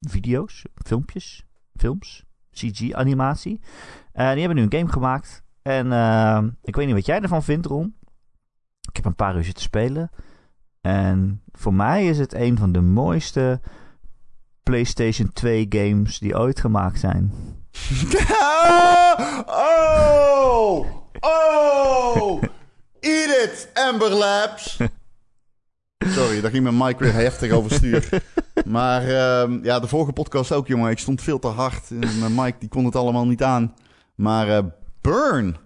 video's, 0.00 0.64
filmpjes, 0.74 1.46
films, 1.76 2.25
CG-animatie. 2.56 3.60
die 4.12 4.24
hebben 4.24 4.54
nu 4.54 4.62
een 4.62 4.72
game 4.72 4.92
gemaakt. 4.92 5.42
En 5.62 5.86
ik 6.62 6.76
weet 6.76 6.86
niet 6.86 6.94
wat 6.94 7.06
jij 7.06 7.20
ervan 7.20 7.42
vindt, 7.42 7.66
Ron. 7.66 7.96
Ik 8.88 8.96
heb 8.96 9.04
een 9.04 9.14
paar 9.14 9.36
uur 9.36 9.44
zitten 9.44 9.62
spelen. 9.62 10.10
En 10.80 11.42
voor 11.52 11.74
mij 11.74 12.06
is 12.06 12.18
het 12.18 12.34
een 12.34 12.56
van 12.56 12.72
de 12.72 12.80
mooiste 12.80 13.60
PlayStation 14.62 15.32
2 15.32 15.66
games 15.68 16.18
die 16.18 16.38
ooit 16.38 16.60
gemaakt 16.60 17.00
zijn. 17.00 17.32
oh! 19.46 20.86
Oh! 21.20 22.42
Eat 23.00 23.28
it, 23.28 23.70
Amber 23.74 24.10
Labs! 24.10 24.76
Sorry, 26.08 26.40
daar 26.40 26.50
ging 26.50 26.62
mijn 26.62 26.76
mic 26.76 26.98
weer 26.98 27.12
heftig 27.12 27.52
overstuur. 27.52 28.22
maar 28.66 29.02
uh, 29.02 29.62
ja, 29.62 29.80
de 29.80 29.88
vorige 29.88 30.12
podcast 30.12 30.52
ook, 30.52 30.66
jongen. 30.66 30.90
Ik 30.90 30.98
stond 30.98 31.22
veel 31.22 31.38
te 31.38 31.48
hard. 31.48 31.90
Mijn 31.90 32.34
mic 32.34 32.54
die 32.58 32.68
kon 32.68 32.84
het 32.84 32.96
allemaal 32.96 33.26
niet 33.26 33.42
aan. 33.42 33.74
Maar 34.14 34.48
uh, 34.48 34.58
Burn 35.00 35.56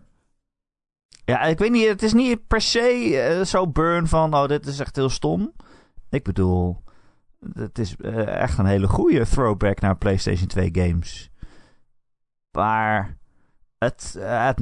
ja, 1.31 1.43
ik 1.43 1.59
weet 1.59 1.71
niet, 1.71 1.89
het 1.89 2.03
is 2.03 2.13
niet 2.13 2.47
per 2.47 2.61
se 2.61 3.11
uh, 3.39 3.45
zo 3.45 3.69
burn 3.69 4.07
van, 4.07 4.35
oh, 4.35 4.47
dit 4.47 4.67
is 4.67 4.79
echt 4.79 4.97
heel 4.97 5.09
stom. 5.09 5.53
Ik 6.09 6.23
bedoel, 6.23 6.83
het 7.53 7.79
is 7.79 7.95
uh, 7.99 8.27
echt 8.27 8.59
een 8.59 8.67
hele 8.67 8.89
goede 8.89 9.27
throwback 9.27 9.81
naar 9.81 9.97
PlayStation 9.97 10.47
2 10.47 10.69
games. 10.73 11.31
Maar 12.51 13.19
het, 13.79 14.17
het, 14.19 14.59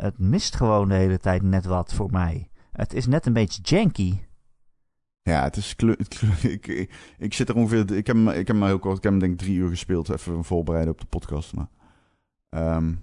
het 0.00 0.18
mist 0.18 0.56
gewoon 0.56 0.88
de 0.88 0.94
hele 0.94 1.18
tijd 1.18 1.42
net 1.42 1.64
wat 1.64 1.92
voor 1.92 2.10
mij. 2.10 2.48
Het 2.72 2.94
is 2.94 3.06
net 3.06 3.26
een 3.26 3.32
beetje 3.32 3.62
janky. 3.62 4.18
Ja, 5.26 5.42
het 5.42 5.56
is 5.56 5.74
ik, 6.42 6.66
ik, 6.66 6.90
ik, 7.18 7.34
zit 7.34 7.48
er 7.48 7.54
ongeveer. 7.54 7.92
Ik 7.92 8.06
heb, 8.06 8.16
ik 8.16 8.46
heb 8.46 8.56
maar 8.56 8.68
heel 8.68 8.78
kort. 8.78 8.96
Ik 8.96 9.02
heb 9.02 9.12
hem 9.12 9.20
denk 9.20 9.32
ik 9.32 9.38
drie 9.38 9.56
uur 9.56 9.68
gespeeld. 9.68 10.08
Even 10.08 10.44
voorbereiden 10.44 10.92
op 10.92 11.00
de 11.00 11.06
podcast. 11.06 11.54
Maar 11.54 11.68
um, 12.76 13.00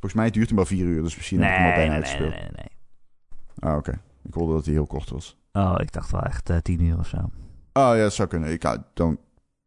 Volgens 0.00 0.20
mij 0.20 0.30
duurt 0.30 0.48
hij 0.48 0.56
maar 0.56 0.66
vier 0.66 0.86
uur, 0.86 1.02
dus 1.02 1.16
misschien 1.16 1.38
nee, 1.38 1.48
heb 1.48 1.58
ik 1.58 1.64
hem 1.64 1.70
al 1.70 1.78
bijna 1.78 1.92
nee, 1.92 2.02
uitgespeeld. 2.02 2.30
Nee, 2.30 2.40
nee, 2.40 2.50
nee. 2.54 3.70
Ah, 3.70 3.76
oké. 3.76 4.00
Ik 4.22 4.34
hoorde 4.34 4.52
dat 4.52 4.64
hij 4.64 4.74
heel 4.74 4.86
kort 4.86 5.10
was. 5.10 5.36
Oh, 5.52 5.74
ik 5.76 5.92
dacht 5.92 6.10
wel 6.10 6.22
echt 6.22 6.50
uh, 6.50 6.56
tien 6.56 6.82
uur 6.82 6.98
of 6.98 7.06
zo. 7.06 7.16
Oh 7.16 7.30
ja, 7.72 7.96
dat 7.96 8.12
zou 8.12 8.28
kunnen. 8.28 8.50
Ik, 8.50 8.64
uh, 8.64 8.74
don't 8.94 9.18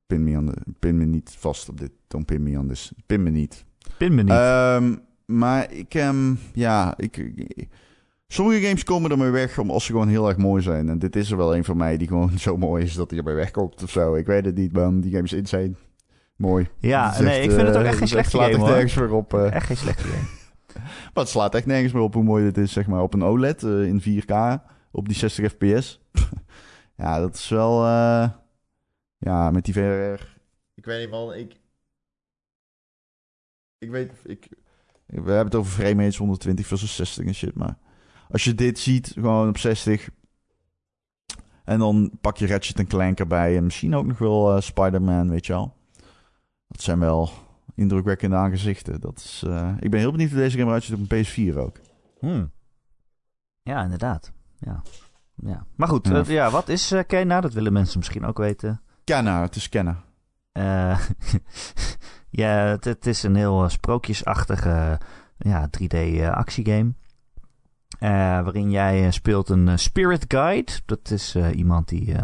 pin 0.07 0.24
me, 0.24 0.38
on 0.38 0.45
the, 0.45 0.61
pin 0.80 0.97
me 0.97 1.05
niet 1.05 1.36
vast 1.39 1.70
op 1.70 1.80
dit. 1.80 1.91
Don't 2.07 2.26
pin 2.26 2.43
me 2.43 2.59
on 2.59 2.68
this. 2.68 2.93
Pin 3.05 3.24
me 3.24 3.30
niet. 3.30 3.65
Pin 3.97 4.15
me 4.15 4.24
niet. 4.24 4.34
Um, 4.34 5.01
maar 5.26 5.72
ik, 5.72 5.93
um, 5.93 6.39
ja, 6.53 6.93
ik, 6.97 7.18
ik, 7.18 7.70
sommige 8.34 8.61
games 8.61 8.84
komen 8.84 9.11
ermee 9.11 9.29
weg 9.29 9.59
om, 9.59 9.69
als 9.69 9.86
ze 9.86 9.91
gewoon 9.91 10.07
heel 10.07 10.27
erg 10.27 10.38
mooi 10.38 10.61
zijn. 10.61 10.89
En 10.89 10.99
dit 10.99 11.15
is 11.15 11.31
er 11.31 11.38
wel 11.38 11.55
een 11.55 11.63
van 11.63 11.77
mij 11.77 11.97
die 11.97 12.07
gewoon 12.07 12.39
zo 12.47 12.57
mooi 12.57 12.84
is 12.84 12.93
dat 12.93 13.09
hij 13.09 13.19
erbij 13.19 13.36
wegkomt 13.36 13.84
of 13.84 13.89
zo. 13.89 14.15
Ik 14.15 14.25
weet 14.25 14.45
het 14.45 14.55
niet, 14.55 14.73
man. 14.73 14.99
Die 15.01 15.11
games 15.11 15.34
in 15.34 15.45
zijn 15.45 15.77
mooi. 16.36 16.69
Ja, 16.79 17.21
nee, 17.21 17.41
ik 17.41 17.51
vind 17.51 17.67
het 17.67 17.77
ook 17.77 17.84
echt 17.84 17.97
geen 17.97 18.07
slechte 18.07 18.38
game, 18.38 18.57
hoor. 18.57 18.69
nergens 18.69 18.95
meer 18.95 19.13
op. 19.13 19.34
Uh... 19.34 19.53
Echt 19.53 19.65
geen 19.65 19.77
slechte 19.77 20.03
game. 20.03 20.27
maar 21.13 21.23
het 21.23 21.29
slaat 21.29 21.55
echt 21.55 21.65
nergens 21.65 21.93
meer 21.93 22.01
op 22.01 22.13
hoe 22.13 22.23
mooi 22.23 22.43
dit 22.43 22.57
is, 22.57 22.71
zeg 22.71 22.88
maar. 22.88 23.01
Op 23.01 23.13
een 23.13 23.23
OLED 23.23 23.63
uh, 23.63 23.86
in 23.86 24.01
4K, 24.01 24.61
op 24.91 25.07
die 25.07 25.17
60 25.17 25.51
fps. 25.51 26.01
ja, 26.97 27.19
dat 27.19 27.36
is 27.36 27.49
wel... 27.49 27.84
Ja, 29.17 29.51
met 29.51 29.65
die 29.65 29.73
VR... 29.73 30.23
Ik 30.75 30.86
weet 30.86 30.99
niet, 30.99 31.09
man. 31.09 31.34
Ik... 31.34 31.55
Ik 33.77 33.89
weet... 33.89 34.11
Ik... 34.23 34.47
We 35.05 35.15
hebben 35.15 35.45
het 35.45 35.55
over 35.55 35.71
frame 35.71 36.01
rates 36.03 36.17
120 36.17 36.67
versus 36.67 36.95
60 36.95 37.25
en 37.25 37.36
shit, 37.36 37.55
maar... 37.55 37.77
Als 38.34 38.43
je 38.43 38.55
dit 38.55 38.79
ziet, 38.79 39.11
gewoon 39.13 39.47
op 39.47 39.57
60... 39.57 40.09
En 41.63 41.79
dan 41.79 42.11
pak 42.21 42.38
je 42.38 42.47
Ratchet 42.47 42.79
en 42.79 42.88
Clank 42.88 43.19
erbij. 43.19 43.57
En 43.57 43.63
misschien 43.63 43.95
ook 43.95 44.05
nog 44.05 44.17
wel 44.17 44.55
uh, 44.55 44.61
Spider-Man, 44.61 45.29
weet 45.29 45.45
je 45.45 45.53
wel. 45.53 45.75
Dat 46.67 46.81
zijn 46.81 46.99
wel 46.99 47.29
indrukwekkende 47.75 48.36
aangezichten. 48.36 48.99
Dat 48.99 49.17
is, 49.17 49.43
uh, 49.47 49.71
ik 49.79 49.89
ben 49.89 49.99
heel 49.99 50.11
benieuwd 50.11 50.29
hoe 50.29 50.39
deze 50.39 50.57
game 50.57 50.67
eruit 50.67 50.84
ziet 50.84 50.95
op 50.95 51.11
een 51.11 51.25
PS4 51.25 51.57
ook. 51.57 51.77
Hmm. 52.19 52.51
Ja, 53.61 53.84
inderdaad. 53.84 54.31
Ja. 54.57 54.81
ja. 55.36 55.65
Maar 55.75 55.88
goed, 55.88 56.07
ja. 56.07 56.19
Uh, 56.19 56.25
ja 56.25 56.49
wat 56.49 56.69
is 56.69 56.91
uh, 56.91 56.99
Kena? 57.07 57.41
Dat 57.41 57.53
willen 57.53 57.73
mensen 57.73 57.99
misschien 57.99 58.25
ook 58.25 58.38
weten. 58.38 58.81
Kena, 59.03 59.41
het 59.41 59.55
is 59.55 59.69
Kena. 59.69 60.03
ja, 62.29 62.49
het, 62.49 62.86
het, 62.86 63.07
is 63.07 63.23
een 63.23 63.36
heel 63.36 63.69
sprookjesachtige 63.69 64.99
ja, 65.38 65.69
3D-actiegame. 65.81 66.93
Waarin 68.00 68.72
jij 68.72 69.12
speelt 69.12 69.50
een 69.50 69.80
spirit 69.80 70.26
guide. 70.28 70.72
Dat 70.86 71.12
is 71.12 71.36
iemand 71.36 71.88
die, 71.88 72.16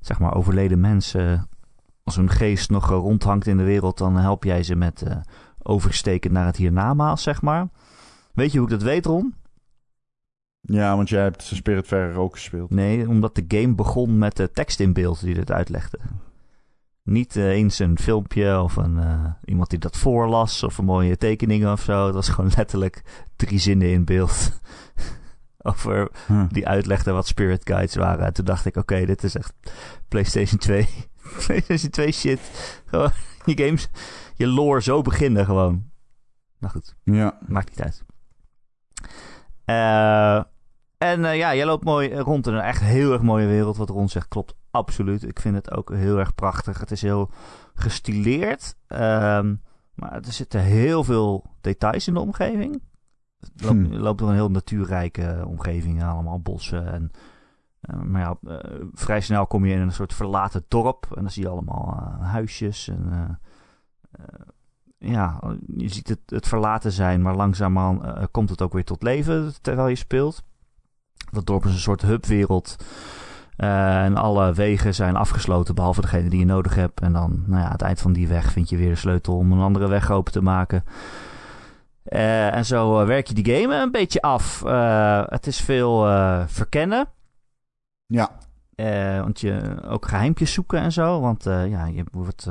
zeg 0.00 0.18
maar, 0.18 0.34
overleden 0.34 0.80
mensen 0.80 1.48
als 2.04 2.16
hun 2.16 2.30
geest 2.30 2.70
nog 2.70 2.88
rondhangt 2.88 3.46
in 3.46 3.56
de 3.56 3.62
wereld, 3.62 3.98
dan 3.98 4.16
help 4.16 4.44
jij 4.44 4.62
ze 4.62 4.74
met 4.74 5.04
oversteken 5.62 6.32
naar 6.32 6.46
het 6.46 6.56
hiernamaals, 6.56 7.22
zeg 7.22 7.42
maar. 7.42 7.68
Weet 8.34 8.52
je 8.52 8.58
hoe 8.58 8.66
ik 8.66 8.72
dat 8.72 8.82
weet, 8.82 9.06
Ron? 9.06 9.34
Ja, 10.60 10.96
want 10.96 11.08
jij 11.08 11.22
hebt 11.22 11.42
Spiritfarer 11.42 12.16
ook 12.16 12.32
gespeeld. 12.32 12.70
Nee, 12.70 13.08
omdat 13.08 13.34
de 13.34 13.44
game 13.48 13.74
begon 13.74 14.18
met 14.18 14.36
de 14.36 14.50
tekst 14.50 14.80
in 14.80 14.92
beeld 14.92 15.20
die 15.20 15.34
dit 15.34 15.50
uitlegde. 15.50 15.98
Niet 17.02 17.36
uh, 17.36 17.48
eens 17.48 17.78
een 17.78 17.98
filmpje 17.98 18.60
of 18.60 18.76
een, 18.76 18.96
uh, 18.96 19.24
iemand 19.44 19.70
die 19.70 19.78
dat 19.78 19.96
voorlas 19.96 20.62
of 20.62 20.78
een 20.78 20.84
mooie 20.84 21.16
tekeningen 21.16 21.72
of 21.72 21.80
zo. 21.80 22.06
Het 22.06 22.14
was 22.14 22.28
gewoon 22.28 22.50
letterlijk 22.56 23.26
drie 23.36 23.58
zinnen 23.58 23.90
in 23.90 24.04
beeld. 24.04 24.60
Over 25.62 26.10
hm. 26.26 26.46
die 26.48 26.68
uitlegde 26.68 27.12
wat 27.12 27.26
Spirit 27.26 27.60
Guides 27.64 27.94
waren. 27.94 28.26
En 28.26 28.32
toen 28.32 28.44
dacht 28.44 28.64
ik, 28.64 28.76
oké, 28.76 28.92
okay, 28.94 29.06
dit 29.06 29.22
is 29.22 29.34
echt 29.34 29.54
PlayStation 30.08 30.58
2 30.58 30.88
PlayStation 31.46 31.90
2 31.90 32.12
shit. 32.12 32.40
Gewoon 32.86 33.10
je 33.44 33.64
games, 33.64 33.88
je 34.34 34.46
lore 34.46 34.82
zo 34.82 35.02
beginnen 35.02 35.44
gewoon. 35.44 35.90
Nou 36.58 36.72
goed. 36.72 36.94
Ja. 37.04 37.38
Maakt 37.46 37.68
niet 37.68 37.82
uit. 37.82 38.04
Uh, 39.66 40.44
en 40.98 41.20
uh, 41.20 41.36
ja, 41.36 41.54
jij 41.54 41.64
loopt 41.64 41.84
mooi 41.84 42.14
rond 42.14 42.46
in 42.46 42.54
een 42.54 42.60
echt 42.60 42.80
heel 42.80 43.12
erg 43.12 43.22
mooie 43.22 43.46
wereld. 43.46 43.76
Wat 43.76 43.88
Ron 43.88 44.08
zegt 44.08 44.28
klopt 44.28 44.54
absoluut. 44.70 45.22
Ik 45.22 45.40
vind 45.40 45.54
het 45.54 45.70
ook 45.70 45.92
heel 45.92 46.18
erg 46.18 46.34
prachtig. 46.34 46.80
Het 46.80 46.90
is 46.90 47.02
heel 47.02 47.30
gestileerd. 47.74 48.74
Um, 48.88 49.62
maar 49.94 50.12
er 50.12 50.32
zitten 50.32 50.60
heel 50.60 51.04
veel 51.04 51.44
details 51.60 52.06
in 52.06 52.14
de 52.14 52.20
omgeving. 52.20 52.82
Je 53.54 53.64
loopt, 53.64 53.88
hm. 53.88 53.94
loopt 53.94 54.18
door 54.18 54.28
een 54.28 54.34
heel 54.34 54.50
natuurrijke 54.50 55.44
omgeving. 55.46 56.04
Allemaal 56.04 56.40
bossen 56.40 56.92
en 56.92 57.10
uh, 57.90 58.00
maar 58.00 58.20
ja, 58.20 58.36
uh, 58.42 58.58
vrij 58.92 59.20
snel 59.20 59.46
kom 59.46 59.64
je 59.64 59.74
in 59.74 59.80
een 59.80 59.92
soort 59.92 60.14
verlaten 60.14 60.64
dorp. 60.68 61.06
En 61.14 61.22
dan 61.22 61.30
zie 61.30 61.42
je 61.42 61.48
allemaal 61.48 61.96
uh, 61.96 62.30
huisjes. 62.30 62.88
En 62.88 63.38
ja, 64.98 65.40
je 65.76 65.88
ziet 65.88 66.08
het, 66.08 66.20
het 66.26 66.48
verlaten 66.48 66.92
zijn, 66.92 67.22
maar 67.22 67.36
langzaamaan 67.36 68.28
komt 68.30 68.50
het 68.50 68.62
ook 68.62 68.72
weer 68.72 68.84
tot 68.84 69.02
leven 69.02 69.52
terwijl 69.60 69.88
je 69.88 69.94
speelt. 69.94 70.42
Dat 71.30 71.46
dorp 71.46 71.64
is 71.64 71.72
een 71.72 71.78
soort 71.78 72.02
hubwereld. 72.02 72.76
en 73.56 74.16
alle 74.16 74.52
wegen 74.52 74.94
zijn 74.94 75.16
afgesloten, 75.16 75.74
behalve 75.74 76.00
degene 76.00 76.28
die 76.28 76.38
je 76.38 76.44
nodig 76.44 76.74
hebt. 76.74 77.00
En 77.00 77.12
dan, 77.12 77.42
nou 77.46 77.60
ja, 77.60 77.66
aan 77.66 77.72
het 77.72 77.82
eind 77.82 78.00
van 78.00 78.12
die 78.12 78.28
weg 78.28 78.52
vind 78.52 78.68
je 78.68 78.76
weer 78.76 78.90
de 78.90 78.96
sleutel 78.96 79.36
om 79.36 79.52
een 79.52 79.60
andere 79.60 79.88
weg 79.88 80.10
open 80.10 80.32
te 80.32 80.42
maken. 80.42 80.84
En 82.12 82.64
zo 82.64 83.06
werk 83.06 83.26
je 83.26 83.34
die 83.34 83.54
game 83.54 83.74
een 83.74 83.90
beetje 83.90 84.22
af. 84.22 84.62
het 85.28 85.46
is 85.46 85.60
veel 85.60 86.00
verkennen. 86.46 87.08
Ja. 88.06 88.30
Want 89.22 89.40
je 89.40 89.82
ook 89.88 90.08
geheimpjes 90.08 90.52
zoeken 90.52 90.80
en 90.80 90.92
zo. 90.92 91.20
Want 91.20 91.44
ja, 91.44 91.84
je 91.86 92.04
wordt 92.12 92.48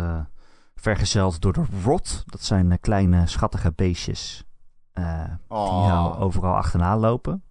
vergezeld 0.75 1.41
door 1.41 1.53
de 1.53 1.65
rot. 1.83 2.23
Dat 2.25 2.41
zijn 2.41 2.79
kleine 2.79 3.27
schattige 3.27 3.73
beestjes. 3.75 4.45
Oh. 5.47 5.79
Die 5.79 5.87
jou 5.87 6.17
overal 6.17 6.55
achterna 6.55 6.97
lopen. 6.97 7.43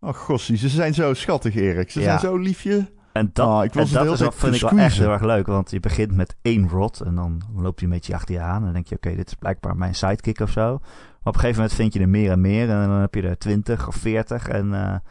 Oh 0.00 0.14
gossie, 0.14 0.56
ze 0.56 0.68
zijn 0.68 0.94
zo 0.94 1.14
schattig 1.14 1.54
Erik. 1.54 1.90
Ze 1.90 2.00
ja. 2.00 2.04
zijn 2.06 2.18
zo 2.18 2.36
liefje. 2.36 2.96
En 3.12 3.30
dat, 3.32 3.46
oh, 3.46 3.64
ik 3.64 3.74
en 3.74 3.88
dat 3.92 4.20
is, 4.20 4.28
vind 4.34 4.54
ik 4.54 4.60
wel 4.60 4.78
echt 4.78 4.98
heel 4.98 5.10
erg 5.10 5.22
leuk. 5.22 5.46
Want 5.46 5.70
je 5.70 5.80
begint 5.80 6.12
met 6.12 6.36
één 6.42 6.68
rot. 6.68 7.00
En 7.00 7.14
dan 7.14 7.42
loopt 7.54 7.80
hij 7.80 7.88
een 7.88 7.94
beetje 7.94 8.14
achter 8.14 8.34
je 8.34 8.40
aan. 8.40 8.56
En 8.56 8.62
dan 8.62 8.72
denk 8.72 8.86
je, 8.86 8.94
oké, 8.94 9.06
okay, 9.06 9.18
dit 9.18 9.28
is 9.28 9.34
blijkbaar 9.34 9.76
mijn 9.76 9.94
sidekick 9.94 10.40
of 10.40 10.50
zo. 10.50 10.80
Op 11.20 11.34
een 11.34 11.40
gegeven 11.40 11.56
moment 11.56 11.72
vind 11.72 11.92
je 11.92 12.00
er 12.00 12.08
meer 12.08 12.30
en 12.30 12.40
meer. 12.40 12.70
En 12.70 12.88
dan 12.88 13.00
heb 13.00 13.14
je 13.14 13.22
er 13.22 13.38
twintig 13.38 13.88
of 13.88 13.94
veertig. 13.94 14.48
En 14.48 15.02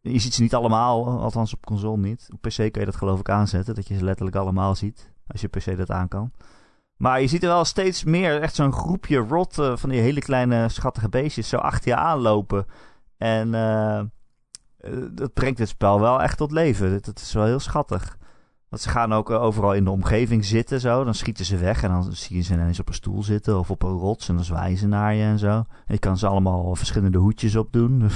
je 0.00 0.18
ziet 0.18 0.34
ze 0.34 0.42
niet 0.42 0.54
allemaal, 0.54 1.20
althans 1.20 1.54
op 1.54 1.66
console 1.66 1.98
niet. 1.98 2.28
Op 2.32 2.40
PC 2.40 2.56
kun 2.56 2.80
je 2.80 2.84
dat 2.84 2.96
geloof 2.96 3.20
ik 3.20 3.28
aanzetten, 3.28 3.74
dat 3.74 3.88
je 3.88 3.96
ze 3.96 4.04
letterlijk 4.04 4.36
allemaal 4.36 4.74
ziet. 4.74 5.12
Als 5.26 5.40
je 5.40 5.48
PC 5.48 5.76
dat 5.76 5.90
aan 5.90 6.08
kan. 6.08 6.32
Maar 6.96 7.20
je 7.20 7.26
ziet 7.26 7.42
er 7.42 7.48
wel 7.48 7.64
steeds 7.64 8.04
meer, 8.04 8.40
echt 8.40 8.54
zo'n 8.54 8.72
groepje 8.72 9.16
rot 9.16 9.58
uh, 9.58 9.76
van 9.76 9.90
die 9.90 10.00
hele 10.00 10.20
kleine 10.20 10.68
schattige 10.68 11.08
beestjes 11.08 11.48
zo 11.48 11.56
achter 11.56 11.88
je 11.88 11.96
aanlopen. 11.96 12.66
En 13.16 13.50
dat 15.10 15.32
brengt 15.32 15.58
het 15.58 15.68
spel 15.68 16.00
wel 16.00 16.22
echt 16.22 16.36
tot 16.36 16.52
leven. 16.52 17.02
Dat 17.02 17.18
is 17.18 17.32
wel 17.32 17.44
heel 17.44 17.58
schattig. 17.60 18.18
Want 18.68 18.82
ze 18.82 18.88
gaan 18.88 19.12
ook 19.12 19.30
overal 19.30 19.74
in 19.74 19.84
de 19.84 19.90
omgeving 19.90 20.44
zitten 20.44 20.80
zo. 20.80 21.04
Dan 21.04 21.14
schieten 21.14 21.44
ze 21.44 21.56
weg 21.56 21.82
en 21.82 21.90
dan 21.90 22.12
zie 22.12 22.36
je 22.36 22.42
ze 22.42 22.52
ineens 22.52 22.80
op 22.80 22.88
een 22.88 22.94
stoel 22.94 23.22
zitten 23.22 23.58
of 23.58 23.70
op 23.70 23.82
een 23.82 23.96
rots. 23.96 24.28
En 24.28 24.34
dan 24.34 24.44
zwaaien 24.44 24.76
ze 24.76 24.86
naar 24.86 25.14
je 25.14 25.22
en 25.22 25.38
zo. 25.38 25.48
En 25.48 25.66
je 25.86 25.98
kan 25.98 26.18
ze 26.18 26.26
allemaal 26.26 26.74
verschillende 26.74 27.18
hoedjes 27.18 27.56
opdoen. 27.56 27.98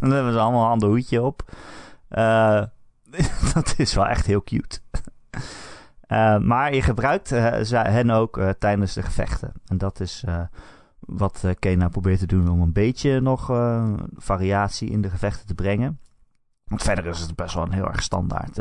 Dan 0.00 0.10
hebben 0.10 0.32
ze 0.32 0.38
allemaal 0.38 0.64
een 0.64 0.70
ander 0.70 0.88
hoedje 0.88 1.22
op. 1.22 1.52
Uh, 2.10 2.62
dat 3.54 3.74
is 3.76 3.94
wel 3.94 4.06
echt 4.06 4.26
heel 4.26 4.42
cute. 4.42 4.78
Uh, 6.08 6.38
maar 6.50 6.74
je 6.74 6.82
gebruikt 6.82 7.30
hen 7.70 8.10
ook 8.10 8.54
tijdens 8.58 8.92
de 8.92 9.02
gevechten. 9.02 9.52
En 9.66 9.78
dat 9.78 10.00
is 10.00 10.24
wat 11.00 11.44
Kena 11.58 11.88
probeert 11.88 12.18
te 12.18 12.26
doen 12.26 12.48
om 12.48 12.60
een 12.60 12.72
beetje 12.72 13.20
nog 13.20 13.46
variatie 14.16 14.90
in 14.90 15.00
de 15.00 15.10
gevechten 15.10 15.46
te 15.46 15.54
brengen. 15.54 16.00
Want 16.64 16.82
verder 16.82 17.06
is 17.06 17.20
het 17.20 17.36
best 17.36 17.54
wel 17.54 17.62
een 17.62 17.72
heel 17.72 17.88
erg 17.88 18.02
standaard 18.02 18.58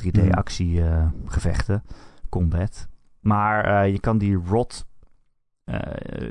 3D-actiegevechten, 0.00 1.82
uh, 1.84 1.92
combat. 2.28 2.88
Maar 3.20 3.84
uh, 3.84 3.92
je 3.92 4.00
kan 4.00 4.18
die 4.18 4.36
rot, 4.36 4.86
uh, 5.64 5.80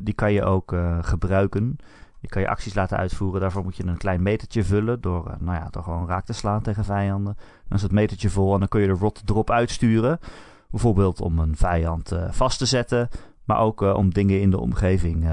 die 0.03 0.13
kan 0.13 0.33
je 0.33 0.43
ook 0.43 0.75
gebruiken. 1.01 1.77
Je 2.19 2.27
kan 2.27 2.41
je 2.41 2.49
acties 2.49 2.73
laten 2.73 2.97
uitvoeren. 2.97 3.41
Daarvoor 3.41 3.63
moet 3.63 3.75
je 3.75 3.85
een 3.85 3.97
klein 3.97 4.23
metertje 4.23 4.63
vullen 4.63 5.01
door, 5.01 5.35
nou 5.39 5.57
ja, 5.57 5.67
door 5.69 5.83
gewoon 5.83 6.07
raak 6.07 6.25
te 6.25 6.33
slaan 6.33 6.61
tegen 6.61 6.83
vijanden. 6.83 7.37
Dan 7.67 7.77
is 7.77 7.81
het 7.83 7.91
metertje 7.91 8.29
vol 8.29 8.53
en 8.53 8.59
dan 8.59 8.67
kun 8.67 8.81
je 8.81 8.87
de 8.87 8.93
rot 8.93 9.21
erop 9.25 9.51
uitsturen. 9.51 10.19
Bijvoorbeeld 10.69 11.21
om 11.21 11.39
een 11.39 11.55
vijand 11.55 12.11
vast 12.29 12.57
te 12.57 12.65
zetten, 12.65 13.09
maar 13.43 13.59
ook 13.59 13.81
om 13.81 14.13
dingen 14.13 14.41
in 14.41 14.49
de 14.49 14.59
omgeving 14.59 15.29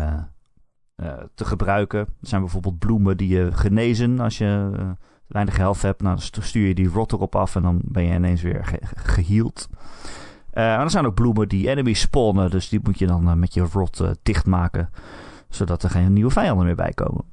te 1.35 1.45
gebruiken. 1.45 2.01
Er 2.01 2.07
zijn 2.21 2.41
bijvoorbeeld 2.41 2.79
bloemen 2.79 3.17
die 3.17 3.29
je 3.29 3.53
genezen 3.53 4.21
als 4.21 4.39
je 4.39 4.71
weinig 5.33 5.57
helft 5.57 5.83
hebt, 5.83 6.03
nou, 6.03 6.19
dan 6.31 6.43
stuur 6.43 6.67
je 6.67 6.75
die 6.75 6.89
rot 6.89 7.13
erop 7.13 7.37
af 7.37 7.57
en 7.57 7.63
dan 7.63 7.81
ben 7.85 8.05
je 8.05 8.15
ineens 8.15 8.43
weer 8.43 8.65
ge 8.65 8.79
geheeld. 8.95 9.69
Uh, 9.73 9.79
maar 10.55 10.81
er 10.81 10.91
zijn 10.91 11.07
ook 11.07 11.15
bloemen 11.15 11.49
die 11.49 11.69
enemies 11.69 12.01
spawnen, 12.01 12.51
dus 12.51 12.69
die 12.69 12.81
moet 12.83 12.99
je 12.99 13.07
dan 13.07 13.29
uh, 13.29 13.35
met 13.35 13.55
je 13.55 13.61
rot 13.61 14.01
uh, 14.01 14.11
dichtmaken, 14.23 14.91
zodat 15.49 15.83
er 15.83 15.91
geen 15.91 16.13
nieuwe 16.13 16.31
vijanden 16.31 16.67
meer 16.67 16.75
bij 16.75 16.93
komen. 16.93 17.25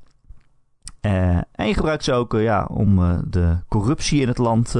en 1.51 1.67
je 1.67 1.73
gebruikt 1.73 2.03
ze 2.03 2.13
ook 2.13 2.33
ja, 2.33 2.65
om 2.65 3.21
de 3.29 3.57
corruptie 3.67 4.21
in 4.21 4.27
het 4.27 4.37
land 4.37 4.75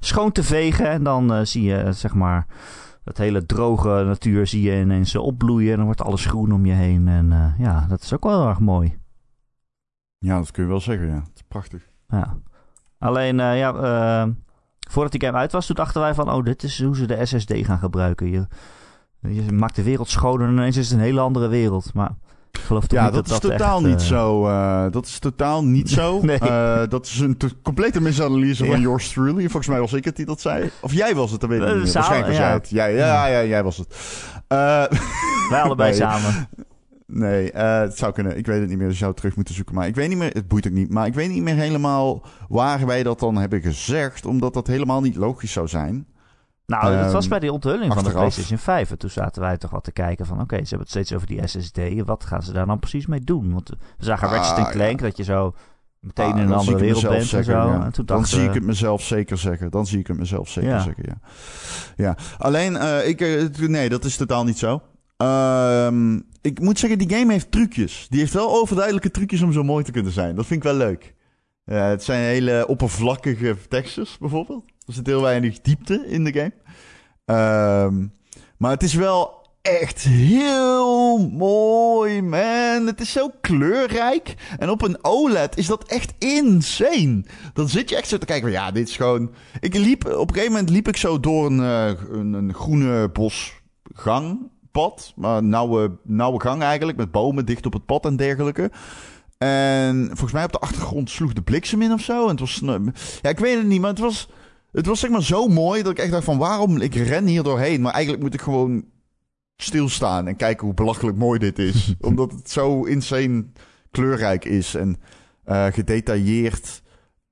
schoon 0.00 0.32
te 0.32 0.42
vegen. 0.42 0.88
En 0.88 1.02
dan 1.02 1.46
zie 1.46 1.62
je, 1.62 1.92
zeg 1.92 2.14
maar, 2.14 2.46
dat 3.04 3.18
hele 3.18 3.46
droge 3.46 3.88
natuur 3.88 4.46
zie 4.46 4.62
je 4.62 4.80
ineens 4.80 5.16
opbloeien. 5.16 5.70
En 5.70 5.76
dan 5.76 5.84
wordt 5.84 6.02
alles 6.02 6.26
groen 6.26 6.52
om 6.52 6.66
je 6.66 6.72
heen. 6.72 7.08
En 7.08 7.54
ja, 7.58 7.86
dat 7.88 8.02
is 8.02 8.14
ook 8.14 8.24
wel 8.24 8.38
heel 8.40 8.48
erg 8.48 8.60
mooi. 8.60 8.98
Ja, 10.18 10.38
dat 10.38 10.50
kun 10.50 10.62
je 10.62 10.68
wel 10.68 10.80
zeggen, 10.80 11.06
ja. 11.06 11.14
Het 11.14 11.30
is 11.34 11.42
prachtig. 11.48 11.92
Ja. 12.18 12.36
Alleen, 12.98 13.38
uh, 13.38 13.58
ja, 13.58 13.74
uh, 13.74 14.32
voordat 14.90 15.12
die 15.12 15.24
game 15.24 15.38
uit 15.38 15.52
was, 15.52 15.66
toen 15.66 15.76
dachten 15.76 16.00
wij 16.00 16.14
van... 16.14 16.32
oh, 16.32 16.44
dit 16.44 16.62
is 16.62 16.82
hoe 16.82 16.96
ze 16.96 17.06
de 17.06 17.26
SSD 17.26 17.52
gaan 17.56 17.78
gebruiken. 17.78 18.30
Je, 18.30 18.46
je 19.20 19.52
maakt 19.52 19.76
de 19.76 19.82
wereld 19.82 20.08
schoner 20.08 20.46
en 20.46 20.52
ineens 20.52 20.76
is 20.76 20.90
het 20.90 20.98
een 20.98 21.04
hele 21.04 21.20
andere 21.20 21.48
wereld. 21.48 21.94
Maar 21.94 22.14
ik 22.50 22.60
geloof 22.60 22.84
ja, 22.90 23.04
dat, 23.10 23.26
dat 23.26 23.42
is 23.42 23.50
totaal 23.50 23.78
echt, 23.78 23.86
niet 23.86 24.00
uh... 24.00 24.06
zo. 24.06 24.42
dat 24.90 25.06
is 25.06 25.18
totaal 25.18 25.64
niet 25.64 25.90
zo. 25.90 26.20
nee. 26.22 26.38
dat 26.88 27.06
is 27.06 27.20
een 27.20 27.38
complete 27.62 28.00
misanalyse 28.00 28.64
van 28.64 28.76
ja. 28.76 28.82
yours 28.82 29.08
truly. 29.08 29.42
Volgens 29.42 29.66
mij 29.66 29.80
was 29.80 29.92
ik 29.92 30.04
het 30.04 30.16
die 30.16 30.26
dat 30.26 30.40
zei. 30.40 30.70
Of 30.80 30.92
jij 30.92 31.14
was 31.14 31.30
het, 31.30 31.40
dat 31.40 31.50
weet 31.50 31.60
ik 31.60 31.66
niet 31.66 31.74
meer. 31.74 31.92
Waarschijnlijk 31.92 32.26
was 32.26 32.36
jij 32.36 32.52
het. 32.52 32.70
Ja, 32.70 32.84
ja, 32.86 33.26
ja, 33.26 33.44
jij 33.44 33.62
was 33.62 33.76
het. 33.76 33.96
wij 35.48 35.60
allebei 35.64 35.90
nee. 35.90 35.98
samen. 35.98 36.48
Nee, 37.06 37.52
uh, 37.52 37.78
het 37.80 37.96
zou 37.98 38.12
kunnen. 38.12 38.36
Ik 38.36 38.46
weet 38.46 38.60
het 38.60 38.68
niet 38.68 38.78
meer. 38.78 38.86
Dus 38.88 38.98
je 38.98 39.02
zou 39.04 39.14
terug 39.16 39.36
moeten 39.36 39.54
zoeken. 39.54 39.74
Maar 39.74 39.86
ik 39.86 39.94
weet 39.94 40.08
niet 40.08 40.18
meer. 40.18 40.30
Het 40.32 40.48
boeit 40.48 40.66
ook 40.66 40.72
niet. 40.72 40.90
Maar 40.90 41.06
ik 41.06 41.14
weet 41.14 41.30
niet 41.30 41.42
meer 41.42 41.54
helemaal 41.54 42.24
waar 42.48 42.86
wij 42.86 43.02
dat 43.02 43.18
dan 43.20 43.36
hebben 43.36 43.60
gezegd. 43.62 44.26
Omdat 44.26 44.54
dat 44.54 44.66
helemaal 44.66 45.00
niet 45.00 45.16
logisch 45.16 45.52
zou 45.52 45.68
zijn. 45.68 46.06
Nou, 46.66 46.94
dat 46.94 47.04
Ehm, 47.04 47.12
was 47.12 47.28
bij 47.28 47.38
die 47.38 47.52
onthulling 47.52 47.94
van 47.94 48.04
de. 48.04 48.10
PlayStation 48.10 48.58
5. 48.58 48.90
En 48.90 48.98
toen 48.98 49.10
zaten 49.10 49.42
wij 49.42 49.56
toch 49.56 49.70
wat 49.70 49.84
te 49.84 49.92
kijken 49.92 50.26
van... 50.26 50.40
Oké, 50.40 50.54
ze 50.56 50.60
hebben 50.60 50.78
het 50.78 50.88
steeds 50.88 51.12
over 51.14 51.26
die 51.26 51.46
SSD. 51.46 51.78
Wat 52.04 52.24
gaan 52.24 52.42
ze 52.42 52.52
daar 52.52 52.66
dan 52.66 52.78
precies 52.78 53.06
mee 53.06 53.20
doen? 53.20 53.52
Want 53.52 53.68
we 53.68 53.76
zagen 54.04 54.28
Ah, 54.28 54.34
Ratchet 54.34 54.56
ja. 54.56 54.70
Clank 54.70 55.00
dat 55.00 55.16
je 55.16 55.22
zo 55.24 55.54
meteen 56.00 56.32
Ah, 56.32 56.38
in 56.38 56.44
een 56.46 56.52
andere 56.52 56.78
wereld 56.78 57.02
bent 57.08 57.32
en 57.32 57.44
zo. 57.44 57.52
ja. 57.52 57.84
En 57.84 57.92
toen 57.92 58.06
Dan 58.06 58.26
zie 58.26 58.42
ik 58.44 58.54
het 58.54 58.64
mezelf 58.64 59.02
zeker 59.02 59.38
zeggen. 59.38 59.70
Dan 59.70 59.86
zie 59.86 59.98
ik 59.98 60.06
het 60.06 60.18
mezelf 60.18 60.48
zeker 60.48 60.70
Ja. 60.70 60.80
zeggen, 60.80 61.04
ja. 61.06 61.18
ja. 61.96 62.16
Alleen, 62.38 62.76
eh, 62.76 63.08
ik, 63.08 63.20
eh, 63.20 63.68
nee, 63.68 63.88
dat 63.88 64.04
is 64.04 64.16
totaal 64.16 64.44
niet 64.44 64.58
zo. 64.58 64.82
Ehm, 65.16 66.20
ik 66.44 66.60
moet 66.60 66.78
zeggen, 66.78 66.98
die 66.98 67.16
game 67.16 67.32
heeft 67.32 67.50
trucjes. 67.50 68.06
Die 68.10 68.20
heeft 68.20 68.32
wel 68.32 68.50
overduidelijke 68.50 69.10
trucjes 69.10 69.42
om 69.42 69.52
zo 69.52 69.62
mooi 69.62 69.84
te 69.84 69.92
kunnen 69.92 70.12
zijn. 70.12 70.34
Dat 70.34 70.46
vind 70.46 70.64
ik 70.64 70.70
wel 70.70 70.78
leuk. 70.78 71.14
Ja, 71.64 71.88
het 71.88 72.04
zijn 72.04 72.22
hele 72.22 72.66
oppervlakkige 72.66 73.56
textures, 73.68 74.18
bijvoorbeeld. 74.18 74.64
Er 74.86 74.92
zit 74.92 75.06
heel 75.06 75.22
weinig 75.22 75.60
diepte 75.60 76.04
in 76.06 76.24
de 76.24 76.32
game. 76.32 76.52
Ehm, 77.24 78.06
maar 78.58 78.70
het 78.70 78.82
is 78.82 78.94
wel 78.94 79.48
echt 79.62 80.02
heel 80.02 81.18
mooi, 81.28 82.22
man. 82.22 82.86
Het 82.86 83.00
is 83.00 83.12
zo 83.12 83.30
kleurrijk. 83.40 84.34
En 84.58 84.70
op 84.70 84.82
een 84.82 85.04
OLED 85.04 85.56
is 85.56 85.66
dat 85.66 85.88
echt 85.88 86.14
insane. 86.18 87.24
Dan 87.52 87.68
zit 87.68 87.88
je 87.88 87.96
echt 87.96 88.08
zo 88.08 88.18
te 88.18 88.26
kijken 88.26 88.44
van, 88.44 88.60
ja, 88.60 88.70
dit 88.70 88.88
is 88.88 88.96
gewoon... 88.96 89.34
Ik 89.60 89.74
liep, 89.74 90.04
op 90.04 90.28
een 90.28 90.34
gegeven 90.34 90.52
moment 90.52 90.70
liep 90.70 90.88
ik 90.88 90.96
zo 90.96 91.20
door 91.20 91.46
een, 91.46 91.60
eh, 91.60 91.92
een, 92.10 92.32
een 92.32 92.54
groene 92.54 93.10
bosgangpad. 94.74 95.12
Maar 95.16 95.42
nauwe, 95.42 95.98
nauwe 96.02 96.40
gang 96.40 96.62
eigenlijk, 96.62 96.98
met 96.98 97.10
bomen 97.10 97.46
dicht 97.46 97.66
op 97.66 97.72
het 97.72 97.86
pad 97.86 98.04
en 98.04 98.16
dergelijke. 98.16 98.70
En 99.38 100.06
volgens 100.06 100.32
mij 100.32 100.44
op 100.44 100.52
de 100.52 100.58
achtergrond 100.58 101.10
sloeg 101.10 101.32
de 101.32 101.42
bliksem 101.42 101.82
in 101.82 101.92
of 101.92 102.00
zo. 102.00 102.22
En 102.22 102.30
het 102.30 102.40
was... 102.40 102.62
Ja, 103.22 103.28
ik 103.28 103.38
weet 103.38 103.56
het 103.56 103.66
niet, 103.66 103.80
maar 103.80 103.90
het 103.90 103.98
was... 103.98 104.28
Het 104.72 104.86
was 104.86 105.00
zeg 105.00 105.10
maar 105.10 105.22
zo 105.22 105.46
mooi 105.46 105.82
dat 105.82 105.92
ik 105.92 105.98
echt 105.98 106.10
dacht 106.10 106.24
van 106.24 106.38
waarom 106.38 106.76
ik 106.76 106.94
ren 106.94 107.26
hier 107.26 107.42
doorheen. 107.42 107.80
Maar 107.80 107.92
eigenlijk 107.92 108.22
moet 108.22 108.34
ik 108.34 108.40
gewoon 108.40 108.84
stilstaan 109.56 110.26
en 110.26 110.36
kijken 110.36 110.66
hoe 110.66 110.74
belachelijk 110.74 111.16
mooi 111.16 111.38
dit 111.38 111.58
is. 111.58 111.94
Omdat 112.00 112.32
het 112.32 112.50
zo 112.50 112.82
insane 112.82 113.44
kleurrijk 113.90 114.44
is 114.44 114.74
en 114.74 114.96
eh, 115.44 115.66
gedetailleerd 115.66 116.82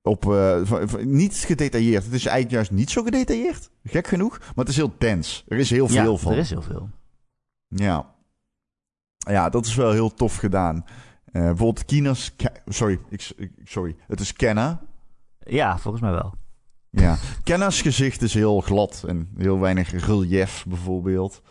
op... 0.01 0.31
eh, 0.31 0.61
niet 1.03 1.35
gedetailleerd, 1.35 2.03
het 2.03 2.13
is 2.13 2.25
eigenlijk 2.25 2.55
juist 2.55 2.71
niet 2.71 2.89
zo 2.89 3.03
gedetailleerd. 3.03 3.69
Gek 3.83 4.07
genoeg, 4.07 4.39
maar 4.39 4.51
het 4.55 4.69
is 4.69 4.75
heel 4.75 4.93
dens. 4.97 5.43
Er 5.47 5.57
is 5.57 5.69
heel 5.69 5.87
veel 5.87 6.11
ja, 6.11 6.17
van. 6.17 6.31
er 6.31 6.37
is 6.37 6.49
heel 6.49 6.61
veel. 6.61 6.89
Ja. 7.75 8.11
Ja, 9.17 9.49
dat 9.49 9.65
is 9.65 9.75
wel 9.75 9.91
heel 9.91 10.13
tof 10.13 10.35
gedaan. 10.35 10.85
Eh 11.25 11.41
bijvoorbeeld 11.41 11.85
Kina's... 11.85 12.35
Sorry, 12.65 12.99
ik, 13.09 13.31
ik- 13.35 13.53
sorry, 13.63 13.95
het 14.07 14.19
is 14.19 14.33
Kenna. 14.33 14.79
Ja, 15.39 15.77
volgens 15.77 16.03
mij 16.03 16.11
wel. 16.11 16.33
Ja, 16.89 17.17
Kenna's 17.43 17.81
gezicht 17.81 18.21
is 18.21 18.33
heel 18.33 18.61
glad 18.61 19.03
en 19.07 19.29
heel 19.37 19.59
weinig 19.59 20.05
relief 20.05 20.65
bijvoorbeeld. 20.67 21.41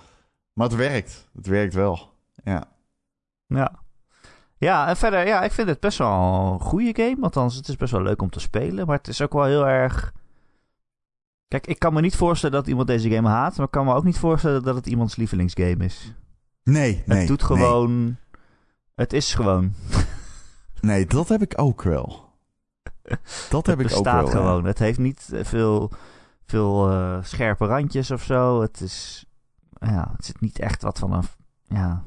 Maar 0.52 0.66
het 0.68 0.76
werkt. 0.76 1.28
Het 1.34 1.46
werkt 1.46 1.74
wel. 1.74 2.12
Ja. 2.44 2.64
Ja. 3.46 3.80
Ja, 4.58 4.88
en 4.88 4.96
verder, 4.96 5.26
ja, 5.26 5.42
ik 5.42 5.52
vind 5.52 5.68
het 5.68 5.80
best 5.80 5.98
wel 5.98 6.52
een 6.52 6.60
goede 6.60 7.02
game. 7.02 7.16
Althans, 7.22 7.54
het 7.54 7.68
is 7.68 7.76
best 7.76 7.92
wel 7.92 8.02
leuk 8.02 8.22
om 8.22 8.30
te 8.30 8.40
spelen. 8.40 8.86
Maar 8.86 8.96
het 8.96 9.08
is 9.08 9.20
ook 9.22 9.32
wel 9.32 9.44
heel 9.44 9.68
erg... 9.68 10.12
Kijk, 11.52 11.66
ik 11.66 11.78
kan 11.78 11.92
me 11.92 12.00
niet 12.00 12.16
voorstellen 12.16 12.56
dat 12.56 12.66
iemand 12.66 12.86
deze 12.86 13.10
game 13.10 13.28
haat. 13.28 13.56
Maar 13.56 13.66
ik 13.66 13.72
kan 13.72 13.84
me 13.84 13.94
ook 13.94 14.04
niet 14.04 14.18
voorstellen 14.18 14.62
dat 14.62 14.74
het 14.74 14.86
iemands 14.86 15.16
lievelingsgame 15.16 15.84
is. 15.84 16.14
Nee, 16.62 17.02
nee. 17.06 17.18
het 17.18 17.28
doet 17.28 17.48
nee. 17.48 17.58
gewoon... 17.58 18.16
Het 18.94 19.12
is 19.12 19.34
gewoon. 19.34 19.72
Nee, 20.80 21.06
dat 21.06 21.28
heb 21.28 21.42
ik 21.42 21.52
ook 21.56 21.82
wel. 21.82 22.28
Dat 23.50 23.66
heb 23.66 23.78
het 23.78 23.90
ik 23.90 23.96
ook 23.96 24.02
bestaat 24.02 24.22
wel. 24.22 24.42
gewoon. 24.42 24.64
Het 24.64 24.78
heeft 24.78 24.98
niet 24.98 25.28
eh, 25.32 25.44
veel, 25.44 25.90
veel 26.46 26.90
eh, 26.90 27.18
scherpe 27.22 27.66
randjes 27.66 28.10
of 28.10 28.22
zo. 28.22 28.60
Het 28.60 28.80
is... 28.80 29.24
Ja, 29.80 30.12
het 30.16 30.24
zit 30.24 30.40
niet 30.40 30.58
echt 30.58 30.82
wat 30.82 30.98
van 30.98 31.12
een... 31.12 31.22
Ja, 31.64 32.04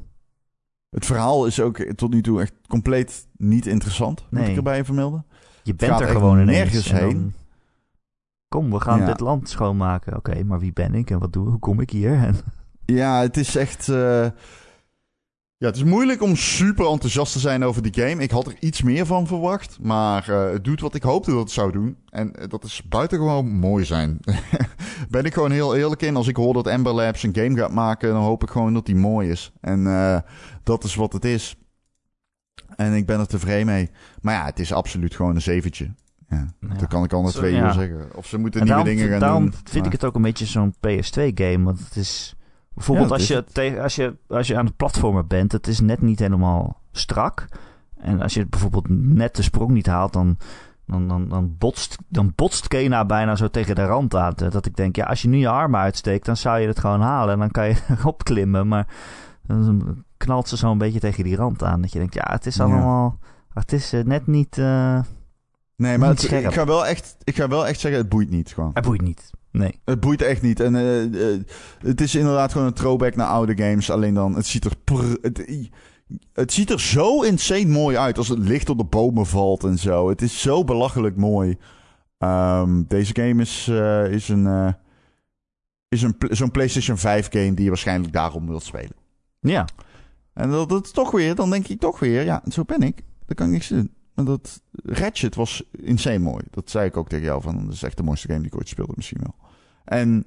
Het 0.89 1.05
verhaal 1.05 1.45
is 1.45 1.59
ook 1.59 1.77
tot 1.77 2.13
nu 2.13 2.21
toe 2.21 2.41
echt 2.41 2.53
compleet 2.67 3.27
niet 3.37 3.65
interessant. 3.65 4.25
Moet 4.29 4.47
ik 4.47 4.55
erbij 4.55 4.85
vermelden. 4.85 5.25
je 5.63 5.75
bent 5.75 5.99
er 5.99 6.07
gewoon 6.07 6.45
nergens 6.45 6.91
heen. 6.91 7.33
Kom, 8.49 8.71
we 8.71 8.79
gaan 8.79 8.99
Ja. 8.99 9.05
dit 9.05 9.19
land 9.19 9.49
schoonmaken. 9.49 10.15
Oké, 10.17 10.43
maar 10.43 10.59
wie 10.59 10.73
ben 10.73 10.93
ik 10.95 11.09
en 11.09 11.19
wat 11.19 11.33
doe 11.33 11.49
Hoe 11.49 11.59
kom 11.59 11.79
ik 11.79 11.89
hier? 11.89 12.13
En 12.13 12.35
Ja, 12.85 13.21
het 13.21 13.37
is 13.37 13.55
echt. 13.55 13.89
eh, 13.89 14.25
Ja, 15.57 15.67
het 15.67 15.75
is 15.75 15.83
moeilijk 15.83 16.21
om 16.21 16.35
super 16.35 16.85
enthousiast 16.87 17.33
te 17.33 17.39
zijn 17.39 17.63
over 17.63 17.81
die 17.81 17.93
game. 17.93 18.21
Ik 18.23 18.31
had 18.31 18.47
er 18.47 18.55
iets 18.59 18.81
meer 18.81 19.05
van 19.05 19.27
verwacht. 19.27 19.77
Maar 19.81 20.29
eh, 20.29 20.51
het 20.51 20.63
doet 20.63 20.81
wat 20.81 20.95
ik 20.95 21.03
hoopte 21.03 21.31
dat 21.31 21.39
het 21.39 21.51
zou 21.51 21.71
doen. 21.71 21.97
En 22.09 22.35
eh, 22.35 22.49
dat 22.49 22.63
is 22.63 22.83
buitengewoon 22.89 23.47
mooi 23.49 23.85
zijn. 23.85 24.19
ben 25.09 25.23
ik 25.25 25.33
gewoon 25.33 25.51
heel 25.51 25.75
eerlijk 25.75 26.01
in. 26.01 26.15
Als 26.15 26.27
ik 26.27 26.35
hoor 26.35 26.53
dat 26.53 26.67
Ember 26.67 26.93
Labs 26.93 27.23
een 27.23 27.35
game 27.35 27.57
gaat 27.57 27.71
maken, 27.71 28.09
dan 28.13 28.21
hoop 28.23 28.43
ik 28.43 28.49
gewoon 28.49 28.73
dat 28.73 28.85
die 28.85 28.95
mooi 28.95 29.29
is. 29.29 29.51
En 29.61 29.83
dat 30.63 30.83
is 30.83 30.95
wat 30.95 31.13
het 31.13 31.25
is. 31.25 31.55
En 32.75 32.93
ik 32.93 33.05
ben 33.05 33.19
er 33.19 33.27
tevreden 33.27 33.65
mee. 33.65 33.89
Maar 34.21 34.33
ja, 34.33 34.45
het 34.45 34.59
is 34.59 34.73
absoluut 34.73 35.15
gewoon 35.15 35.35
een 35.35 35.41
zeventje. 35.41 35.93
Ja, 36.35 36.67
Ja. 36.69 36.75
Dat 36.75 36.87
kan 36.87 37.03
ik 37.03 37.13
al 37.13 37.21
na 37.21 37.29
twee 37.29 37.55
uur 37.57 37.71
zeggen. 37.71 38.05
Of 38.15 38.25
ze 38.25 38.37
moeten 38.37 38.59
En 38.61 38.65
nieuwe 38.67 38.83
dingen 38.83 39.09
gaan 39.09 39.19
daarom 39.19 39.43
doen. 39.43 39.53
vind 39.53 39.75
maar- 39.75 39.85
ik 39.85 39.91
het 39.91 40.05
ook 40.05 40.15
een 40.15 40.21
beetje 40.21 40.45
zo'n 40.45 40.73
PS2-game. 40.79 41.63
Want 41.63 41.79
het 41.79 41.95
is... 41.95 42.35
Bijvoorbeeld 42.73 43.11
als, 43.11 43.27
je 43.27 43.43
tegen, 43.51 43.81
als, 43.81 43.95
je, 43.95 44.15
als 44.27 44.47
je 44.47 44.57
aan 44.57 44.65
het 44.65 44.75
platformen 44.75 45.27
bent, 45.27 45.51
het 45.51 45.67
is 45.67 45.79
net 45.79 46.01
niet 46.01 46.19
helemaal 46.19 46.81
strak. 46.91 47.45
En 47.97 48.21
als 48.21 48.33
je 48.33 48.45
bijvoorbeeld 48.47 48.85
net 48.89 49.35
de 49.35 49.41
sprong 49.41 49.71
niet 49.71 49.85
haalt, 49.87 50.13
dan, 50.13 50.37
dan, 50.85 51.07
dan, 51.07 51.27
dan, 51.29 51.55
botst, 51.57 51.97
dan 52.07 52.31
botst 52.35 52.67
Kena 52.67 53.05
bijna 53.05 53.35
zo 53.35 53.47
tegen 53.47 53.75
de 53.75 53.85
rand 53.85 54.15
aan. 54.15 54.33
Dat 54.35 54.65
ik 54.65 54.75
denk, 54.75 54.95
ja, 54.95 55.05
als 55.05 55.21
je 55.21 55.27
nu 55.27 55.37
je 55.37 55.49
arm 55.49 55.75
uitsteekt, 55.75 56.25
dan 56.25 56.37
zou 56.37 56.59
je 56.59 56.67
het 56.67 56.79
gewoon 56.79 57.01
halen. 57.01 57.33
En 57.33 57.39
dan 57.39 57.51
kan 57.51 57.67
je 57.67 57.75
erop 57.99 58.23
klimmen. 58.23 58.67
Maar 58.67 58.87
dan 59.47 60.03
knalt 60.17 60.47
ze 60.47 60.57
zo 60.57 60.71
een 60.71 60.77
beetje 60.77 60.99
tegen 60.99 61.23
die 61.23 61.35
rand 61.35 61.63
aan. 61.63 61.81
Dat 61.81 61.91
je 61.91 61.99
denkt, 61.99 62.13
ja, 62.13 62.25
het 62.29 62.45
is 62.45 62.55
Ja. 62.55 62.63
allemaal... 62.63 63.17
Het 63.53 63.73
is 63.73 63.93
eh, 63.93 64.03
net 64.03 64.27
niet... 64.27 64.57
eh 64.57 64.99
Nee, 65.75 65.97
maar 65.97 66.09
het- 66.09 66.31
ik, 66.31 66.53
ga 66.53 66.65
wel 66.65 66.85
echt, 66.85 67.17
ik 67.23 67.35
ga 67.35 67.47
wel 67.47 67.67
echt 67.67 67.79
zeggen, 67.79 67.99
het 68.01 68.09
boeit 68.09 68.29
niet 68.29 68.53
gewoon. 68.53 68.71
het 68.73 68.83
boeit 68.85 69.01
niet. 69.01 69.29
Nee. 69.51 69.79
Het 69.85 69.99
boeit 69.99 70.21
echt 70.21 70.41
niet. 70.41 70.59
En 70.59 70.75
eh, 70.75 71.33
eh, 71.33 71.41
het 71.79 72.01
is 72.01 72.15
inderdaad 72.15 72.51
gewoon 72.51 72.67
een 72.67 72.73
throwback 72.73 73.15
naar 73.15 73.27
oude 73.27 73.57
games. 73.63 73.91
Alleen 73.91 74.13
dan, 74.13 74.35
het 74.35 74.45
ziet 74.45 74.65
er... 74.65 74.71
het, 75.21 75.69
het 76.33 76.53
ziet 76.53 76.69
er 76.69 76.79
zo 76.81 77.21
insane 77.21 77.65
mooi 77.65 77.97
uit 77.97 78.17
als 78.17 78.27
het 78.27 78.39
licht 78.39 78.69
op 78.69 78.77
de 78.77 78.83
bomen 78.83 79.25
valt 79.25 79.63
en 79.63 79.77
zo. 79.77 80.09
Het 80.09 80.21
is 80.21 80.41
zo 80.41 80.63
belachelijk 80.63 81.15
mooi. 81.15 81.57
Ehm, 82.17 82.83
deze 82.87 83.15
game 83.15 83.41
is, 83.41 83.67
eh, 83.67 84.11
is 84.11 84.29
een... 84.29 84.75
is 85.89 86.01
een 86.01 86.15
zo'n 86.29 86.51
PlayStation 86.51 86.97
5 86.97 87.29
game 87.31 87.53
die 87.53 87.63
je 87.63 87.69
waarschijnlijk 87.69 88.13
daarom 88.13 88.47
wilt 88.47 88.63
spelen. 88.63 88.95
Ja. 89.39 89.67
En 90.33 90.49
dat, 90.49 90.69
dat 90.69 90.85
is 90.85 90.91
toch 90.91 91.11
weer, 91.11 91.35
dan 91.35 91.49
denk 91.49 91.67
ik 91.67 91.79
toch 91.79 91.99
weer, 91.99 92.23
ja, 92.23 92.43
zo 92.49 92.63
ben 92.63 92.81
ik. 92.81 92.95
Dan 93.25 93.35
kan 93.35 93.45
ik 93.45 93.51
niks 93.51 93.67
doen. 93.67 93.93
Maar 94.15 94.25
dat 94.25 94.61
Ratchet 94.83 95.35
was 95.35 95.63
insane 95.71 96.19
mooi. 96.19 96.43
Dat 96.51 96.69
zei 96.69 96.87
ik 96.87 96.97
ook 96.97 97.09
tegen 97.09 97.25
jou 97.25 97.41
van, 97.41 97.65
dat 97.65 97.73
is 97.73 97.83
echt 97.83 97.97
de 97.97 98.03
mooiste 98.03 98.27
game 98.27 98.39
die 98.39 98.47
ik 98.47 98.55
ooit 98.55 98.67
speelde 98.69 98.93
misschien 98.95 99.21
wel. 99.21 99.35
En 99.85 100.25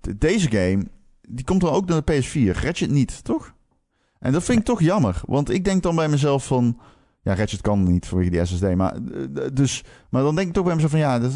de- 0.00 0.18
deze 0.18 0.50
game, 0.50 0.86
die 1.28 1.44
komt 1.44 1.60
dan 1.60 1.70
ook 1.72 1.86
naar 1.86 2.04
de 2.04 2.12
PS4. 2.12 2.60
Ratchet 2.60 2.90
niet, 2.90 3.24
toch? 3.24 3.54
En 4.18 4.32
dat 4.32 4.44
vind 4.44 4.58
ik 4.58 4.64
toch 4.64 4.80
jammer. 4.80 5.20
Want 5.26 5.50
ik 5.50 5.64
denk 5.64 5.82
dan 5.82 5.96
bij 5.96 6.08
mezelf 6.08 6.46
van... 6.46 6.78
Ja, 7.22 7.34
Ratchet 7.34 7.60
kan 7.60 7.82
niet 7.82 8.06
vanwege 8.06 8.30
die 8.30 8.44
SSD. 8.44 8.74
Maar, 8.74 8.94
eh, 8.94 9.46
dus, 9.52 9.84
maar 10.10 10.22
dan 10.22 10.34
denk 10.34 10.48
ik 10.48 10.54
toch 10.54 10.64
bij 10.64 10.74
mezelf 10.74 10.90
van... 10.90 11.00
Ja, 11.00 11.18
dat 11.18 11.32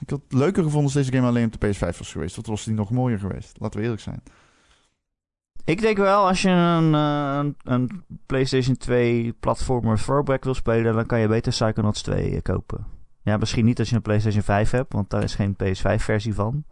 ik 0.00 0.10
had 0.10 0.20
het 0.28 0.32
leuker 0.38 0.62
gevonden 0.62 0.84
als 0.84 0.92
deze 0.92 1.12
game 1.12 1.26
alleen 1.26 1.44
op 1.46 1.60
de 1.60 1.66
PS5 1.74 1.98
was 1.98 2.12
geweest. 2.12 2.36
Dat 2.36 2.46
was 2.46 2.64
die 2.64 2.74
nog 2.74 2.90
mooier 2.90 3.18
geweest. 3.18 3.56
Laten 3.58 3.78
we 3.78 3.84
eerlijk 3.84 4.02
zijn. 4.02 4.22
Ik 5.68 5.80
denk 5.80 5.96
wel, 5.96 6.26
als 6.26 6.42
je 6.42 6.48
een, 6.48 6.94
eh, 6.94 7.38
een, 7.38 7.56
een 7.64 8.02
PlayStation 8.26 8.76
2 8.76 9.34
platformer 9.40 9.96
throwback 9.96 10.44
wil 10.44 10.54
spelen, 10.54 10.94
dan 10.94 11.06
kan 11.06 11.20
je 11.20 11.28
beter 11.28 11.52
Psychonauts 11.52 12.02
2 12.02 12.30
eh, 12.34 12.42
kopen. 12.42 12.86
Ja, 13.22 13.36
misschien 13.36 13.64
niet 13.64 13.78
als 13.78 13.88
je 13.88 13.96
een 13.96 14.02
PlayStation 14.02 14.42
5 14.42 14.70
hebt, 14.70 14.92
want 14.92 15.10
daar 15.10 15.22
is 15.22 15.34
geen 15.34 15.56
PS5-versie 15.62 16.34
van. 16.34 16.64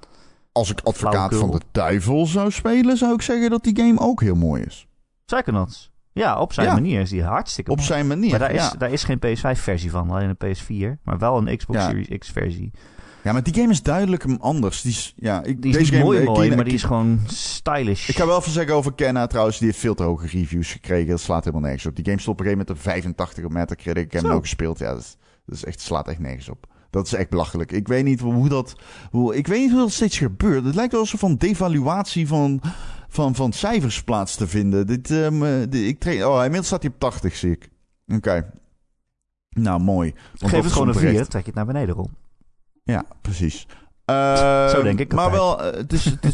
Als 0.53 0.71
ik 0.71 0.81
advocaat 0.81 1.35
van 1.35 1.51
de 1.51 1.61
duivel 1.73 2.27
zou 2.27 2.51
spelen... 2.51 2.97
zou 2.97 3.15
ik 3.15 3.23
zeggen 3.23 3.51
dat 3.51 3.63
die 3.65 3.77
game 3.77 4.01
ook 4.01 4.21
heel 4.21 4.35
mooi 4.35 4.63
is. 4.63 4.87
Psychonauts. 5.25 5.91
Ja, 6.13 6.41
op 6.41 6.53
zijn 6.53 6.67
Ja. 6.67 6.73
manier 6.73 7.01
is 7.01 7.11
die 7.11 7.23
hartstikke 7.25 7.71
Op 7.71 7.77
mooi. 7.77 7.89
zijn 7.89 8.07
manier. 8.07 8.31
Maar 8.31 8.39
daar 8.39 8.53
is, 8.53 8.71
daar 8.79 8.91
is 8.93 9.05
geen 9.05 9.19
PS5-versie 9.19 9.91
van, 9.91 10.11
alleen 10.11 10.37
een 10.39 10.57
PS4. 10.57 11.03
Maar 11.03 11.19
wel 11.19 11.37
een 11.39 11.57
Xbox 11.57 11.79
Ja. 11.79 11.89
Series 11.89 12.19
X-versie. 12.19 12.71
Ja, 13.27 13.33
maar 13.33 13.43
die 13.43 13.55
game 13.55 13.71
is 13.73 13.83
duidelijk 13.83 14.25
anders. 14.39 14.81
Die 14.83 14.91
is, 14.93 15.13
ja, 15.17 15.43
ik, 15.43 15.63
Die 15.63 15.71
is 15.71 15.77
deze 15.79 15.93
game, 15.93 16.05
mooi 16.05 16.19
ik- 16.21 16.27
mooi, 16.27 16.55
maar 16.55 16.65
die 16.65 16.75
is 16.75 16.83
gewoon 16.83 17.21
stylish. 17.27 18.09
Ik 18.09 18.17
ga 18.17 18.27
wel 18.27 18.39
even 18.39 18.53
zeggen 18.53 18.75
over 18.75 18.95
Kenna 18.95 19.27
trouwens. 19.27 19.59
Die 19.59 19.67
heeft 19.67 19.79
veel 19.81 19.95
te 19.95 20.03
hoge 20.03 20.27
reviews 20.27 20.73
gekregen. 20.73 21.09
Dat 21.11 21.21
slaat 21.21 21.45
helemaal 21.45 21.65
nergens 21.67 21.87
op. 21.87 21.97
Die 21.97 22.05
game 22.05 22.21
stond 22.21 22.41
op 22.41 22.45
een 22.47 22.51
gegeven 22.53 22.67
moment 22.69 22.87
een 22.87 22.93
85 22.93 23.45
op 23.45 23.53
Metacritic. 23.53 24.05
Ik 24.05 24.13
heb 24.13 24.23
hem 24.23 24.31
ook 24.33 24.43
gespeeld. 24.43 24.79
Ja, 24.79 24.93
dat, 24.93 25.01
is, 25.01 25.17
dat 25.47 25.55
is 25.57 25.65
echt, 25.65 25.81
slaat 25.81 26.09
echt 26.09 26.19
nergens 26.19 26.49
op. 26.49 26.67
Dat 26.91 27.07
is 27.07 27.13
echt 27.15 27.29
belachelijk. 27.31 27.73
Ik 27.73 27.89
weet 27.89 28.05
niet 28.05 28.21
hoe 28.21 28.49
dat... 28.49 28.77
Hoe, 29.11 29.37
ik 29.37 29.47
weet 29.47 29.61
niet 29.61 29.71
hoe 29.71 29.81
dat 29.81 29.91
steeds 29.93 30.19
gebeurt. 30.19 30.65
Het 30.65 30.75
lijkt 30.75 30.93
wel 30.93 31.01
alsof 31.01 31.21
van 31.21 31.37
devaluatie 31.37 32.27
van, 32.27 32.61
van, 33.09 33.35
van 33.35 33.53
cijfers 33.53 34.03
plaats 34.05 34.37
te 34.37 34.47
vinden. 34.47 34.87
Dit, 34.87 35.11
eh, 35.11 35.29
dit- 35.69 35.75
ik 35.89 35.99
tra- 36.01 36.29
oh, 36.29 36.37
inmiddels 36.37 36.67
staat 36.67 36.83
hij 36.83 36.91
op 36.91 36.99
80, 37.01 37.37
zie 37.37 37.51
ik. 37.51 37.69
Oké. 38.15 38.51
Nou, 39.49 39.81
mooi. 39.81 40.15
Want 40.39 40.53
Geef 40.53 40.63
het 40.63 40.73
gewoon 40.73 40.89
een 40.89 40.95
onterecht. 40.95 41.19
4, 41.19 41.29
trek 41.29 41.41
je 41.43 41.47
het 41.47 41.57
naar 41.57 41.67
beneden 41.67 41.97
om. 41.97 42.11
Ja, 42.87 43.05
precies. 43.21 43.67
Uh, 44.11 44.69
Zo 44.75 44.83
denk 44.83 44.99
ik 45.01 45.13
Maar 45.15 45.25
altijd. 45.25 45.43
wel, 45.43 45.63
eh, 45.73 45.79
het 45.79 45.93
is, 45.93 46.05
het, 46.05 46.25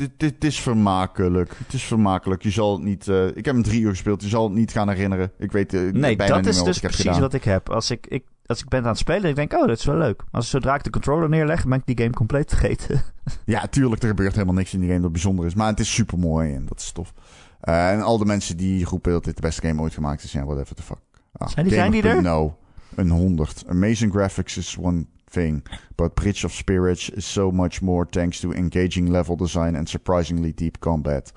is, 0.00 0.08
het, 0.18 0.44
is 0.44 0.60
vermakelijk. 0.60 1.54
Het 1.64 1.72
is 1.72 1.82
vermakelijk. 1.84 2.42
Je 2.42 2.50
zal 2.50 2.72
het 2.72 2.82
niet... 2.82 3.08
eh, 3.08 3.26
ik 3.26 3.44
heb 3.44 3.54
hem 3.54 3.62
drie 3.62 3.80
uur 3.80 3.90
gespeeld. 3.90 4.22
Je 4.22 4.28
zal 4.28 4.44
het 4.44 4.52
niet 4.52 4.72
gaan 4.72 4.88
herinneren. 4.88 5.32
Ik 5.38 5.52
weet 5.52 5.74
eh, 5.74 5.80
Nee, 5.80 6.16
bijna 6.16 6.34
dat 6.34 6.36
niet 6.44 6.46
is 6.52 6.56
meer 6.56 6.64
dus 6.64 6.76
ik 6.76 6.82
precies 6.82 7.04
gedaan. 7.04 7.20
wat 7.20 7.34
ik 7.34 7.44
heb. 7.44 7.70
Als 7.70 7.90
ik, 7.90 8.06
ik, 8.06 8.24
als 8.46 8.60
ik 8.62 8.68
ben 8.68 8.82
aan 8.82 8.88
het 8.88 8.98
spelen, 8.98 9.30
ik 9.30 9.36
denk, 9.36 9.52
oh, 9.52 9.66
dat 9.66 9.78
is 9.78 9.84
wel 9.84 9.96
leuk. 9.96 10.22
Als 10.30 10.50
zodra 10.50 10.74
ik 10.74 10.84
de 10.84 10.90
controller 10.90 11.28
neerleg, 11.28 11.66
ben 11.66 11.78
ik 11.78 11.86
die 11.86 11.98
game 11.98 12.10
compleet 12.14 12.48
vergeten. 12.48 13.02
Ja, 13.44 13.66
tuurlijk, 13.66 14.02
er 14.02 14.08
gebeurt 14.08 14.32
helemaal 14.34 14.54
niks 14.54 14.74
in 14.74 14.80
die 14.80 14.88
game 14.88 15.00
dat 15.00 15.12
bijzonder 15.12 15.46
is. 15.46 15.54
Maar 15.54 15.66
het 15.68 15.80
is 15.80 15.94
super 15.94 16.18
mooi 16.18 16.54
en 16.54 16.66
dat 16.66 16.78
is 16.80 16.92
tof. 16.92 17.12
En 17.60 18.02
al 18.02 18.18
de 18.18 18.24
mensen 18.24 18.56
die 18.56 18.84
roepen 18.84 19.12
dat 19.12 19.24
dit 19.24 19.34
de 19.36 19.40
beste 19.42 19.66
game 19.66 19.80
ooit 19.82 19.94
gemaakt 19.94 20.22
is, 20.24 20.32
ja, 20.32 20.44
whatever 20.44 20.74
the 20.74 20.82
fuck. 20.82 20.98
Ah, 21.32 21.48
Zijn 21.48 21.66
die- 21.66 21.74
zijn 21.74 21.90
die 21.90 22.02
er? 22.02 22.22
No, 22.22 22.56
een 22.94 23.10
100. 23.10 23.64
Amazing 23.68 24.12
graphics 24.12 24.56
is 24.56 24.76
one 24.80 25.06
thing, 25.30 25.66
but 25.94 26.14
Bridge 26.14 26.46
of 26.46 26.52
Spirits 26.52 27.10
is 27.10 27.32
so 27.32 27.50
much 27.50 27.80
more 27.80 28.06
thanks 28.06 28.40
to 28.40 28.50
engaging 28.50 29.08
level 29.08 29.36
design 29.36 29.76
and 29.76 29.88
surprisingly 29.88 30.52
deep 30.54 30.78
combat. 30.78 31.32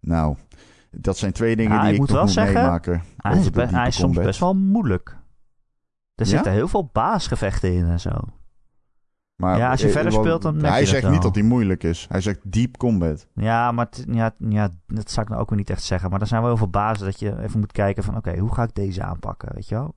Nou, 0.00 0.36
dat 0.90 1.18
zijn 1.18 1.32
twee 1.32 1.56
dingen 1.56 1.80
die 1.80 1.92
ik 1.92 1.98
moet 1.98 2.06
nog 2.06 2.16
wel 2.16 2.24
moet 2.24 2.32
zeggen, 2.34 2.54
meemaken. 2.54 3.02
Hij 3.16 3.38
is, 3.38 3.50
be- 3.50 3.66
hij 3.66 3.86
is 3.86 3.94
soms 3.94 4.06
combat. 4.06 4.24
best 4.24 4.40
wel 4.40 4.54
moeilijk. 4.54 5.08
Er 6.14 6.26
Ja? 6.26 6.32
zitten 6.32 6.52
heel 6.52 6.68
veel 6.68 6.90
baasgevechten 6.92 7.72
in 7.72 7.84
en 7.84 8.00
zo. 8.00 8.10
Maar, 9.36 9.58
Ja, 9.58 9.70
als 9.70 9.80
je 9.80 9.86
eh, 9.86 9.92
verder 9.92 10.12
speelt, 10.12 10.42
dan 10.42 10.56
merk 10.56 10.72
Hij 10.72 10.86
zegt 10.86 11.10
niet 11.10 11.22
dat 11.22 11.34
hij 11.34 11.44
moeilijk 11.44 11.82
is. 11.82 12.06
Hij 12.08 12.20
zegt 12.20 12.52
deep 12.52 12.76
combat. 12.76 13.26
Ja, 13.34 13.72
maar 13.72 13.88
ja, 14.10 14.34
ja, 14.38 14.68
dat 14.86 15.10
zou 15.10 15.22
ik 15.22 15.28
nou 15.28 15.40
ook 15.42 15.48
weer 15.48 15.58
niet 15.58 15.70
echt 15.70 15.82
zeggen. 15.82 16.10
Maar 16.10 16.20
er 16.20 16.26
zijn 16.26 16.40
wel 16.40 16.48
heel 16.50 16.58
veel 16.58 16.68
bazen 16.70 17.04
dat 17.06 17.18
je 17.18 17.42
even 17.42 17.60
moet 17.60 17.72
kijken 17.72 18.04
van... 18.04 18.16
Oké, 18.16 18.38
hoe 18.38 18.54
ga 18.54 18.62
ik 18.62 18.74
deze 18.74 19.02
aanpakken, 19.02 19.54
weet 19.54 19.68
je 19.68 19.74
wel? 19.74 19.94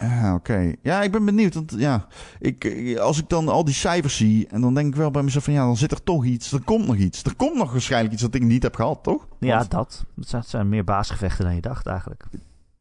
Ja, 0.00 0.34
oké. 0.34 0.72
Ja, 0.82 1.02
ik 1.02 1.12
ben 1.12 1.24
benieuwd. 1.24 1.54
Want 1.54 1.74
ja, 1.76 2.06
ik, 2.38 2.96
als 3.00 3.18
ik 3.18 3.28
dan 3.28 3.48
al 3.48 3.64
die 3.64 3.74
cijfers 3.74 4.16
zie... 4.16 4.46
en 4.48 4.60
dan 4.60 4.74
denk 4.74 4.86
ik 4.88 4.94
wel 4.94 5.10
bij 5.10 5.22
mezelf 5.22 5.44
van... 5.44 5.52
ja, 5.52 5.64
dan 5.64 5.76
zit 5.76 5.90
er 5.92 6.02
toch 6.02 6.24
iets. 6.24 6.52
Er 6.52 6.62
komt 6.64 6.86
nog 6.86 6.96
iets. 6.96 7.22
Er 7.24 7.34
komt 7.36 7.56
nog 7.56 7.72
waarschijnlijk 7.72 8.12
iets 8.12 8.22
dat 8.22 8.34
ik 8.34 8.42
niet 8.42 8.62
heb 8.62 8.74
gehad, 8.74 9.02
toch? 9.02 9.26
Ja, 9.40 9.64
dat. 9.68 10.04
Het 10.30 10.46
zijn, 10.46 10.68
meer 10.68 10.84
baasgevechten 10.84 11.44
dan 11.44 11.54
je 11.54 11.60
dacht 11.60 11.86
eigenlijk. 11.86 12.24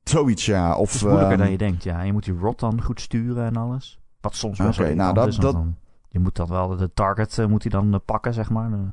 Zoiets, 0.04 0.46
ja. 0.46 0.76
Of, 0.76 0.86
Het 0.86 0.96
is 0.96 1.02
moeilijker 1.02 1.32
ehm, 1.32 1.42
dan 1.42 1.52
je 1.52 1.58
denkt, 1.58 1.84
ja. 1.84 2.00
En 2.00 2.06
je 2.06 2.14
moet 2.14 2.24
die 2.24 2.38
rot 2.38 2.60
dan 2.60 2.82
goed 2.82 3.02
sturen 3.02 3.46
en 3.46 3.56
alles. 3.56 4.00
Wat 4.22 4.36
soms 4.36 4.58
best 4.58 4.80
Oké, 4.80 4.88
wel 4.88 4.96
nou, 4.98 5.14
dat- 5.14 5.28
is, 5.28 5.38
want 5.38 5.54
dan- 5.54 5.76
je 6.10 6.20
moet 6.20 6.36
dan 6.36 6.48
wel 6.48 6.76
de 6.78 6.92
target 6.94 7.38
eh, 7.40 7.46
moet 7.46 7.62
hij 7.64 7.72
dan 7.72 7.94
eh, 7.94 8.00
pakken, 8.06 8.34
zeg 8.34 8.50
maar. 8.50 8.70
De- 8.70 8.92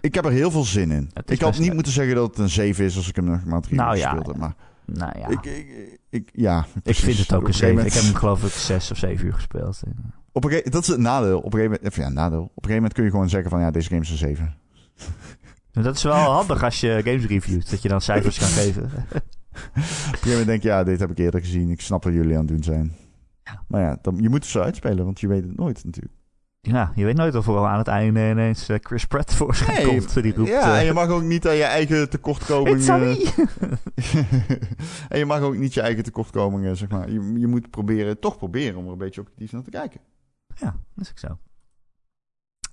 Ik 0.00 0.14
heb 0.14 0.24
er 0.24 0.30
heel 0.30 0.50
veel 0.50 0.64
zin 0.64 0.90
in. 0.90 1.10
Ik 1.26 1.40
had 1.40 1.58
niet 1.58 1.74
moeten 1.74 1.92
zeggen 1.92 2.14
dat 2.14 2.26
het 2.28 2.38
een 2.38 2.48
7 2.48 2.84
is... 2.84 2.96
als 2.96 3.08
ik 3.08 3.16
hem 3.16 3.24
nog 3.24 3.44
maar 3.44 3.60
drie 3.60 3.76
Nou 3.76 3.96
ja, 3.96 4.02
gespeeld 4.08 4.26
heb. 4.26 4.36
Maar 4.36 4.54
nou 4.92 5.18
ja, 5.18 5.28
ik, 5.28 5.44
ik, 5.44 5.98
ik, 6.10 6.30
ja, 6.32 6.66
ik 6.82 6.94
vind 6.94 7.18
het 7.18 7.34
ook 7.34 7.46
een 7.46 7.54
7. 7.54 7.86
Ik 7.86 7.92
heb 7.92 8.02
hem 8.02 8.14
geloof 8.14 8.44
ik 8.44 8.52
6 8.52 8.90
of 8.90 8.96
7 8.96 9.26
uur 9.26 9.32
gespeeld. 9.32 9.80
Op 10.32 10.44
een 10.44 10.50
gegeven, 10.50 10.70
dat 10.70 10.82
is 10.82 10.88
het 10.88 10.98
nadeel. 10.98 11.38
Op 11.38 11.44
een 11.44 11.60
gegeven 11.60 11.78
moment, 11.82 11.94
ja, 11.94 12.08
nadeel. 12.08 12.42
Op 12.42 12.46
een 12.46 12.52
gegeven 12.54 12.74
moment 12.74 12.92
kun 12.92 13.04
je 13.04 13.10
gewoon 13.10 13.28
zeggen 13.28 13.50
van 13.50 13.60
ja, 13.60 13.70
deze 13.70 13.88
game 13.88 14.00
is 14.00 14.10
een 14.10 14.16
7. 14.16 14.56
En 15.72 15.82
Dat 15.86 15.96
is 15.96 16.02
wel 16.02 16.14
handig 16.14 16.64
als 16.64 16.80
je 16.80 17.00
games 17.04 17.26
reviewt, 17.26 17.70
dat 17.70 17.82
je 17.82 17.88
dan 17.88 18.00
cijfers 18.00 18.38
kan 18.38 18.48
geven. 18.62 18.84
Op 18.84 18.92
een 19.74 19.82
gegeven 19.82 20.28
moment 20.28 20.46
denk 20.46 20.62
je, 20.62 20.68
ja, 20.68 20.84
dit 20.84 21.00
heb 21.00 21.10
ik 21.10 21.18
eerder 21.18 21.40
gezien. 21.40 21.70
Ik 21.70 21.80
snap 21.80 22.04
wat 22.04 22.12
jullie 22.12 22.32
aan 22.32 22.38
het 22.38 22.48
doen 22.48 22.62
zijn. 22.62 22.92
Ja. 23.44 23.62
Maar 23.68 23.80
ja, 23.80 23.98
dan, 24.02 24.16
je 24.16 24.28
moet 24.28 24.42
het 24.42 24.50
zo 24.52 24.60
uitspelen, 24.60 25.04
want 25.04 25.20
je 25.20 25.28
weet 25.28 25.42
het 25.42 25.56
nooit 25.56 25.84
natuurlijk. 25.84 26.14
Ja, 26.60 26.92
je 26.94 27.04
weet 27.04 27.16
nooit 27.16 27.34
of 27.34 27.46
er 27.46 27.66
aan 27.66 27.78
het 27.78 27.88
einde 27.88 28.30
ineens 28.30 28.68
eh, 28.68 28.76
Chris 28.80 29.04
Pratt 29.04 29.34
voorschijn 29.36 29.76
Nee, 29.76 29.86
komt. 29.86 30.22
Die 30.22 30.34
roept, 30.34 30.48
ja, 30.48 30.72
eh, 30.72 30.78
en 30.78 30.84
je 30.84 30.92
mag 30.92 31.08
ook 31.08 31.22
niet 31.22 31.48
aan 31.48 31.54
je 31.54 31.64
eigen 31.64 32.08
me! 32.86 33.32
en 35.08 35.18
je 35.18 35.24
mag 35.26 35.40
ook 35.40 35.56
niet 35.56 35.74
je 35.74 35.80
eigen 35.80 36.02
tekortkomingen, 36.02 36.76
zeg 36.76 36.88
maar. 36.88 37.10
Je, 37.10 37.32
je 37.38 37.46
moet 37.46 37.70
proberen, 37.70 38.18
toch 38.18 38.36
proberen 38.36 38.78
om 38.78 38.86
er 38.86 38.92
een 38.92 38.98
beetje 38.98 39.20
objectief 39.20 39.52
naar 39.52 39.62
te 39.62 39.70
kijken. 39.70 40.00
Ja, 40.54 40.76
dat 40.94 41.04
is 41.04 41.10
ook 41.10 41.18
zo. 41.18 41.38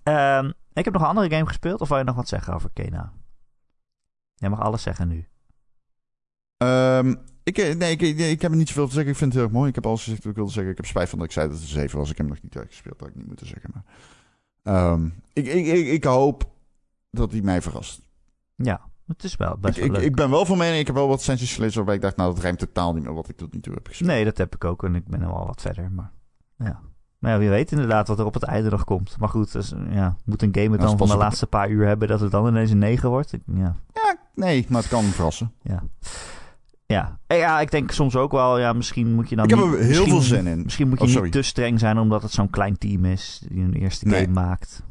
Ehm, 0.04 0.52
ik 0.74 0.86
heb 0.86 0.94
nog 0.94 1.02
een 1.02 1.08
andere 1.08 1.30
game 1.30 1.46
gespeeld. 1.48 1.82
Of 1.82 1.90
wil 1.90 1.98
je 1.98 2.04
nog 2.04 2.16
wat 2.16 2.28
zeggen 2.28 2.54
over 2.54 2.70
Kena? 2.74 3.14
Jij 4.36 4.50
mag 4.50 4.62
alles 4.62 4.82
zeggen 4.82 5.08
nu. 5.08 5.28
Ehm, 6.58 7.16
ik, 7.48 7.58
eh, 7.58 7.76
nee, 7.76 7.92
ik, 7.92 8.02
ik, 8.18 8.42
heb 8.42 8.52
er 8.52 8.58
niet 8.58 8.68
zoveel 8.68 8.88
te 8.88 8.94
zeggen. 8.94 9.12
Ik 9.12 9.18
vind 9.18 9.30
het 9.32 9.40
heel 9.42 9.50
erg 9.50 9.58
mooi. 9.58 9.70
Ik 9.70 9.76
heb 9.76 9.86
alles 9.86 10.04
gezegd 10.04 10.22
wat 10.22 10.32
ik 10.32 10.38
wilde 10.38 10.52
zeggen. 10.52 10.72
Ik 10.72 10.78
heb 10.78 10.86
spijt 10.86 11.10
van 11.10 11.18
dat 11.18 11.28
ik 11.28 11.34
zei 11.34 11.48
dat 11.48 11.56
het 11.56 11.66
een 11.66 11.74
7 11.74 11.98
was. 12.00 12.10
Ik 12.12 12.18
heb 12.18 12.26
hem 12.26 12.36
nog 12.36 12.44
niet 12.44 12.58
uitgespeeld. 12.58 13.00
Dat 13.00 13.08
had 13.08 13.10
ik 13.10 13.16
niet 13.16 13.28
moeten 13.28 13.48
zeggen. 13.48 13.70
Maar, 13.74 13.84
Ehm, 14.64 15.06
ik, 15.34 15.48
ik, 15.48 15.66
ik, 15.66 15.88
ik 15.88 16.04
hoop 16.04 16.52
dat 17.12 17.32
hij 17.32 17.42
mij 17.42 17.62
verrast. 17.62 18.02
Ja, 18.56 18.82
het 19.08 19.24
is 19.24 19.36
wel 19.36 19.54
Ik, 19.54 19.60
best 19.60 19.78
wel 19.78 19.86
ik, 19.86 19.92
leuk. 19.92 20.02
ik 20.04 20.16
ben 20.16 20.30
wel 20.30 20.46
van 20.46 20.58
mening. 20.58 20.80
Ik 20.80 20.86
heb 20.88 20.96
wel 20.96 21.08
wat 21.08 21.22
sessies 21.22 21.54
gelezen 21.54 21.76
waarbij 21.76 21.96
ik 21.96 22.02
dacht... 22.02 22.16
nou, 22.16 22.34
dat 22.34 22.44
rijmt 22.44 22.60
totaal 22.60 22.94
niet 22.94 23.04
meer 23.04 23.14
wat 23.14 23.30
ik 23.30 23.38
tot 23.38 23.54
nu 23.54 23.60
toe 23.60 23.74
heb 23.74 23.88
gespeeld. 23.88 24.10
Nee, 24.10 24.24
dat 24.24 24.38
heb 24.38 24.56
ik 24.56 24.64
ook. 24.64 24.84
En 24.84 24.96
ik 24.96 25.08
ben 25.08 25.20
wel 25.20 25.46
wat 25.46 25.62
verder. 25.62 25.92
Maar 25.92 26.12
ja. 26.58 26.80
Maar 27.20 27.32
ja, 27.32 27.38
wie 27.38 27.50
weet 27.50 27.72
inderdaad 27.72 28.08
wat 28.08 28.20
er 28.20 28.26
op 28.26 28.34
het 28.34 28.44
einde 28.44 28.70
nog 28.70 28.84
komt. 28.84 29.18
Maar 29.20 29.30
goed, 29.30 29.52
dus, 29.52 29.74
ja, 29.90 30.16
moet 30.26 30.42
een 30.42 30.56
game 30.56 30.72
het 30.72 30.82
dan 30.82 30.98
van 30.98 31.08
de 31.08 31.16
laatste 31.18 31.48
paar 31.48 31.70
uur 31.70 31.86
hebben 31.88 32.08
dat 32.08 32.20
het 32.20 32.32
dan 32.32 32.48
ineens 32.48 32.72
een 32.72 32.78
9 32.78 33.10
wordt? 33.10 33.32
Ja, 33.54 33.76
Ja, 33.94 34.18
nee, 34.36 34.66
maar 34.70 34.82
het 34.82 34.90
kan 34.90 35.04
verrassen. 35.04 35.52
ja. 35.62 35.84
Ja. 36.88 37.20
En 37.28 37.38
ja, 37.38 37.60
ik 37.60 37.72
denk 37.72 37.92
soms 37.92 38.16
ook 38.16 38.32
wel, 38.32 38.60
ja, 38.60 38.74
misschien 38.74 39.14
moet 39.14 39.30
je 39.30 39.36
dan 39.36 39.46
ik 39.46 39.50
heb 39.50 39.60
er 39.60 39.80
heel 39.80 40.08
veel 40.08 40.22
zin 40.22 40.48
in. 40.48 40.64
Misschien 40.64 40.88
moet 40.90 41.12
je 41.12 41.18
Oh, 41.18 41.24
niet 41.24 41.32
te 41.32 41.42
streng 41.42 41.80
zijn 41.80 41.98
omdat 41.98 42.22
het 42.22 42.32
zo'n 42.32 42.50
klein 42.50 42.78
team 42.78 43.06
is 43.06 43.42
die 43.50 43.64
een 43.64 43.74
eerste 43.74 44.06
Nee. 44.08 44.22
game 44.22 44.34
maakt. 44.34 44.84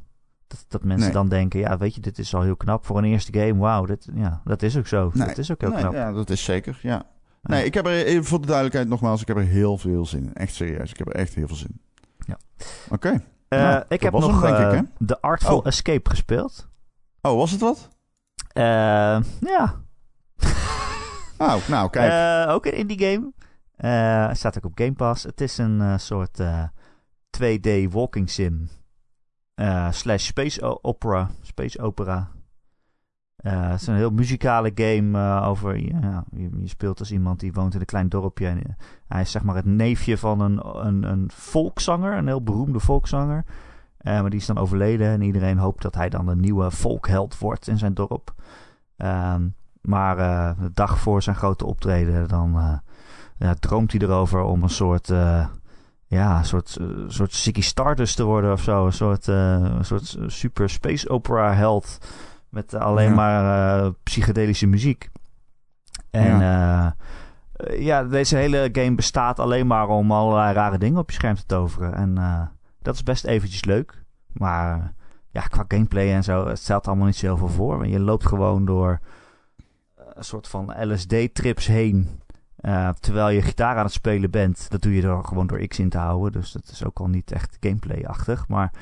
Dat, 0.46 0.64
dat 0.68 0.82
mensen 0.84 1.04
Nee. 1.06 1.14
dan 1.16 1.28
denken, 1.28 1.60
ja, 1.60 1.78
weet 1.78 1.94
je, 1.94 2.00
dit 2.00 2.18
is 2.18 2.34
al 2.34 2.42
heel 2.42 2.56
knap 2.56 2.86
voor 2.86 2.98
een 2.98 3.04
eerste 3.04 3.32
game. 3.38 3.56
Wauw, 3.56 3.84
dit, 3.84 4.08
ja, 4.14 4.40
dat 4.44 4.62
is 4.62 4.76
ook 4.76 4.86
zo. 4.86 5.10
Nee. 5.14 5.26
Dat 5.26 5.38
is 5.38 5.50
ook 5.52 5.60
heel 5.60 5.70
Nee, 5.70 5.78
knap. 5.78 5.92
Ja, 5.92 6.12
dat 6.12 6.30
is 6.30 6.44
zeker, 6.44 6.78
ja. 6.82 7.02
Nee, 7.42 7.64
ik 7.64 7.74
heb 7.74 7.86
er, 7.86 8.24
voor 8.24 8.40
de 8.40 8.46
duidelijkheid 8.46 8.88
nogmaals, 8.88 9.20
ik 9.20 9.28
heb 9.28 9.36
er 9.36 9.42
heel 9.42 9.78
veel 9.78 10.06
zin 10.06 10.24
in. 10.24 10.34
Echt 10.34 10.54
serieus, 10.54 10.90
ik 10.90 10.98
heb 10.98 11.06
er 11.08 11.14
echt 11.14 11.34
heel 11.34 11.46
veel 11.46 11.56
zin 11.56 11.70
in. 11.72 11.80
Ja. 12.26 12.38
Oké. 12.90 13.22
Eh, 13.48 13.58
Nou, 13.58 13.84
ik 13.88 14.02
heb 14.02 14.12
nog 14.12 14.40
hem, 14.42 14.54
eh, 14.54 14.66
ik, 14.66 14.74
hè? 14.98 15.06
The 15.06 15.20
Artful 15.20 15.58
Oh. 15.58 15.66
Escape 15.66 16.10
gespeeld. 16.10 16.68
Oh, 17.22 17.36
was 17.36 17.50
het 17.50 17.60
wat? 17.60 17.88
Eh, 18.52 18.62
ja, 19.40 19.74
Oh, 21.38 21.68
nou, 21.68 21.90
kijk. 21.90 22.12
Eh, 22.12 22.54
ook 22.54 22.66
een 22.66 22.74
indie 22.74 22.98
game. 22.98 23.32
Eh, 23.76 24.32
staat 24.32 24.56
ook 24.56 24.64
op 24.64 24.78
Game 24.78 24.92
Pass. 24.92 25.22
Het 25.22 25.40
is 25.40 25.58
een 25.58 25.80
eh, 25.80 25.98
soort 25.98 26.40
eh, 26.40 26.62
2D 27.40 27.90
walking 27.90 28.30
sim. 28.30 28.68
slash 29.90 30.26
space 30.26 30.82
opera. 30.82 31.30
Space 31.42 31.80
opera. 31.80 32.28
Het 33.36 33.80
is 33.80 33.86
een 33.86 33.94
heel 33.94 34.10
muzikale 34.10 34.70
game 34.74 35.40
over... 35.42 35.76
Ja, 35.78 36.24
je, 36.30 36.50
je 36.60 36.68
speelt 36.68 36.98
als 36.98 37.12
iemand 37.12 37.40
die 37.40 37.52
woont 37.52 37.74
in 37.74 37.80
een 37.80 37.86
klein 37.86 38.08
dorpje. 38.08 38.46
En, 38.46 38.76
hij 39.08 39.20
is 39.20 39.30
zeg 39.30 39.42
maar 39.42 39.54
het 39.54 39.64
neefje 39.64 40.18
van 40.18 40.40
een, 40.40 40.86
een, 40.86 41.02
een 41.02 41.30
volkszanger. 41.32 42.16
Een 42.16 42.26
heel 42.26 42.42
beroemde 42.42 42.80
volkszanger. 42.80 43.44
Maar 43.96 44.30
die 44.30 44.40
is 44.40 44.46
dan 44.46 44.58
overleden. 44.58 45.08
En 45.08 45.22
iedereen 45.22 45.58
hoopt 45.58 45.82
dat 45.82 45.94
hij 45.94 46.08
dan 46.08 46.26
de 46.26 46.36
nieuwe 46.36 46.70
volkheld 46.70 47.38
wordt 47.38 47.68
in 47.68 47.78
zijn 47.78 47.94
dorp. 47.94 48.34
Ehm, 48.96 49.48
maar 49.86 50.18
eh, 50.18 50.50
de 50.60 50.70
dag 50.74 50.98
voor 50.98 51.22
zijn 51.22 51.36
grote 51.36 51.66
optreden, 51.66 52.28
dan 52.28 52.58
eh, 52.58 52.78
ja, 53.38 53.54
droomt 53.54 53.92
hij 53.92 54.00
erover 54.00 54.42
om 54.42 54.62
een 54.62 54.68
soort, 54.68 55.10
eh, 55.10 55.46
ja, 56.06 56.38
een 56.38 56.44
soort, 56.44 56.78
soort 57.06 57.32
Ziggy 57.32 57.60
Stardust 57.60 58.16
te 58.16 58.24
worden 58.24 58.52
of 58.52 58.62
zo. 58.62 58.86
Een 58.86 58.92
soort, 58.92 59.26
een 59.26 59.84
soort 59.84 60.16
super 60.26 60.70
space 60.70 61.08
opera 61.08 61.52
held 61.52 61.98
met 62.48 62.74
alleen 62.74 63.08
Ja. 63.08 63.14
maar 63.14 63.92
psychedelische 63.92 64.66
muziek. 64.66 65.10
En 66.10 66.38
ja. 66.38 66.96
ja, 67.78 68.04
deze 68.04 68.36
hele 68.36 68.68
game 68.72 68.94
bestaat 68.94 69.38
alleen 69.38 69.66
maar 69.66 69.88
om 69.88 70.12
allerlei 70.12 70.54
rare 70.54 70.78
dingen 70.78 70.98
op 70.98 71.10
je 71.10 71.16
scherm 71.16 71.34
te 71.34 71.46
toveren. 71.46 71.94
En 71.94 72.14
dat 72.82 72.94
is 72.94 73.02
best 73.02 73.24
eventjes 73.24 73.64
leuk. 73.64 74.04
Maar 74.32 74.94
ja, 75.30 75.40
qua 75.40 75.64
gameplay 75.68 76.12
en 76.12 76.24
zo, 76.24 76.46
het 76.46 76.58
stelt 76.58 76.86
allemaal 76.86 77.06
niet 77.06 77.16
zo 77.16 77.26
heel 77.26 77.36
veel 77.36 77.48
voor. 77.48 77.86
Je 77.86 78.00
loopt 78.00 78.26
gewoon 78.26 78.64
door 78.64 79.00
een 80.16 80.24
soort 80.24 80.48
van 80.48 80.72
LSD-trips 80.92 81.66
heen. 81.66 82.08
eh, 82.56 82.88
terwijl 83.00 83.28
je 83.28 83.42
gitaar 83.42 83.76
aan 83.76 83.84
het 83.84 83.92
spelen 83.92 84.30
bent. 84.30 84.66
Dat 84.70 84.82
doe 84.82 84.94
je 84.94 85.00
door, 85.02 85.24
gewoon 85.24 85.46
door 85.46 85.66
X 85.66 85.78
in 85.78 85.88
te 85.88 85.98
houden. 85.98 86.32
Dus 86.40 86.52
dat 86.52 86.68
is 86.72 86.84
ook 86.84 86.98
al 86.98 87.06
niet 87.06 87.32
echt 87.32 87.56
gameplay-achtig. 87.60 88.48
Maar 88.48 88.72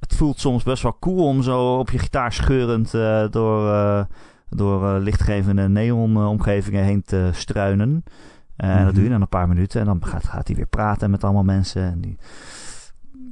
het 0.00 0.14
voelt 0.14 0.40
soms 0.40 0.62
best 0.62 0.82
wel 0.82 0.96
cool 1.00 1.26
om 1.26 1.42
zo 1.42 1.78
op 1.78 1.90
je 1.90 1.98
gitaar 1.98 2.32
scheurend 2.32 2.94
eh, 2.94 3.24
door, 3.30 3.72
eh, 3.72 4.04
door 4.48 4.98
lichtgevende 4.98 5.68
neon-omgevingen 5.68 6.84
heen 6.84 7.02
te 7.02 7.30
struinen. 7.32 8.04
En 8.56 8.74
Mhm. 8.76 8.84
dat 8.84 8.94
doe 8.94 9.04
je 9.04 9.10
dan 9.10 9.20
een 9.20 9.28
paar 9.28 9.48
minuten. 9.48 9.80
En 9.80 9.86
dan 9.86 10.04
gaat, 10.04 10.24
gaat 10.24 10.46
hij 10.46 10.56
weer 10.56 10.66
praten 10.66 11.10
met 11.10 11.24
allemaal 11.24 11.44
mensen. 11.44 11.82
En 11.82 12.00
die, 12.00 12.18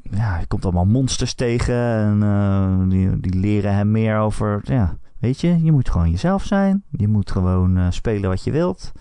ja, 0.03 0.39
je 0.39 0.47
komt 0.47 0.65
allemaal 0.65 0.85
monsters 0.87 1.35
tegen. 1.35 1.75
En 2.23 2.89
die, 2.89 3.21
die 3.21 3.35
leren 3.35 3.75
hem 3.75 3.91
meer 3.91 4.19
over. 4.19 4.61
Ja, 4.65 4.97
weet 5.25 5.41
je, 5.41 5.65
je 5.65 5.73
moet 5.73 5.91
gewoon 5.91 6.11
jezelf 6.11 6.45
zijn. 6.45 6.83
Je 6.91 7.09
moet 7.09 7.31
gewoon 7.31 7.77
eh, 7.77 7.87
spelen 7.91 8.29
wat 8.31 8.45
je 8.45 8.51
wilt. 8.51 8.93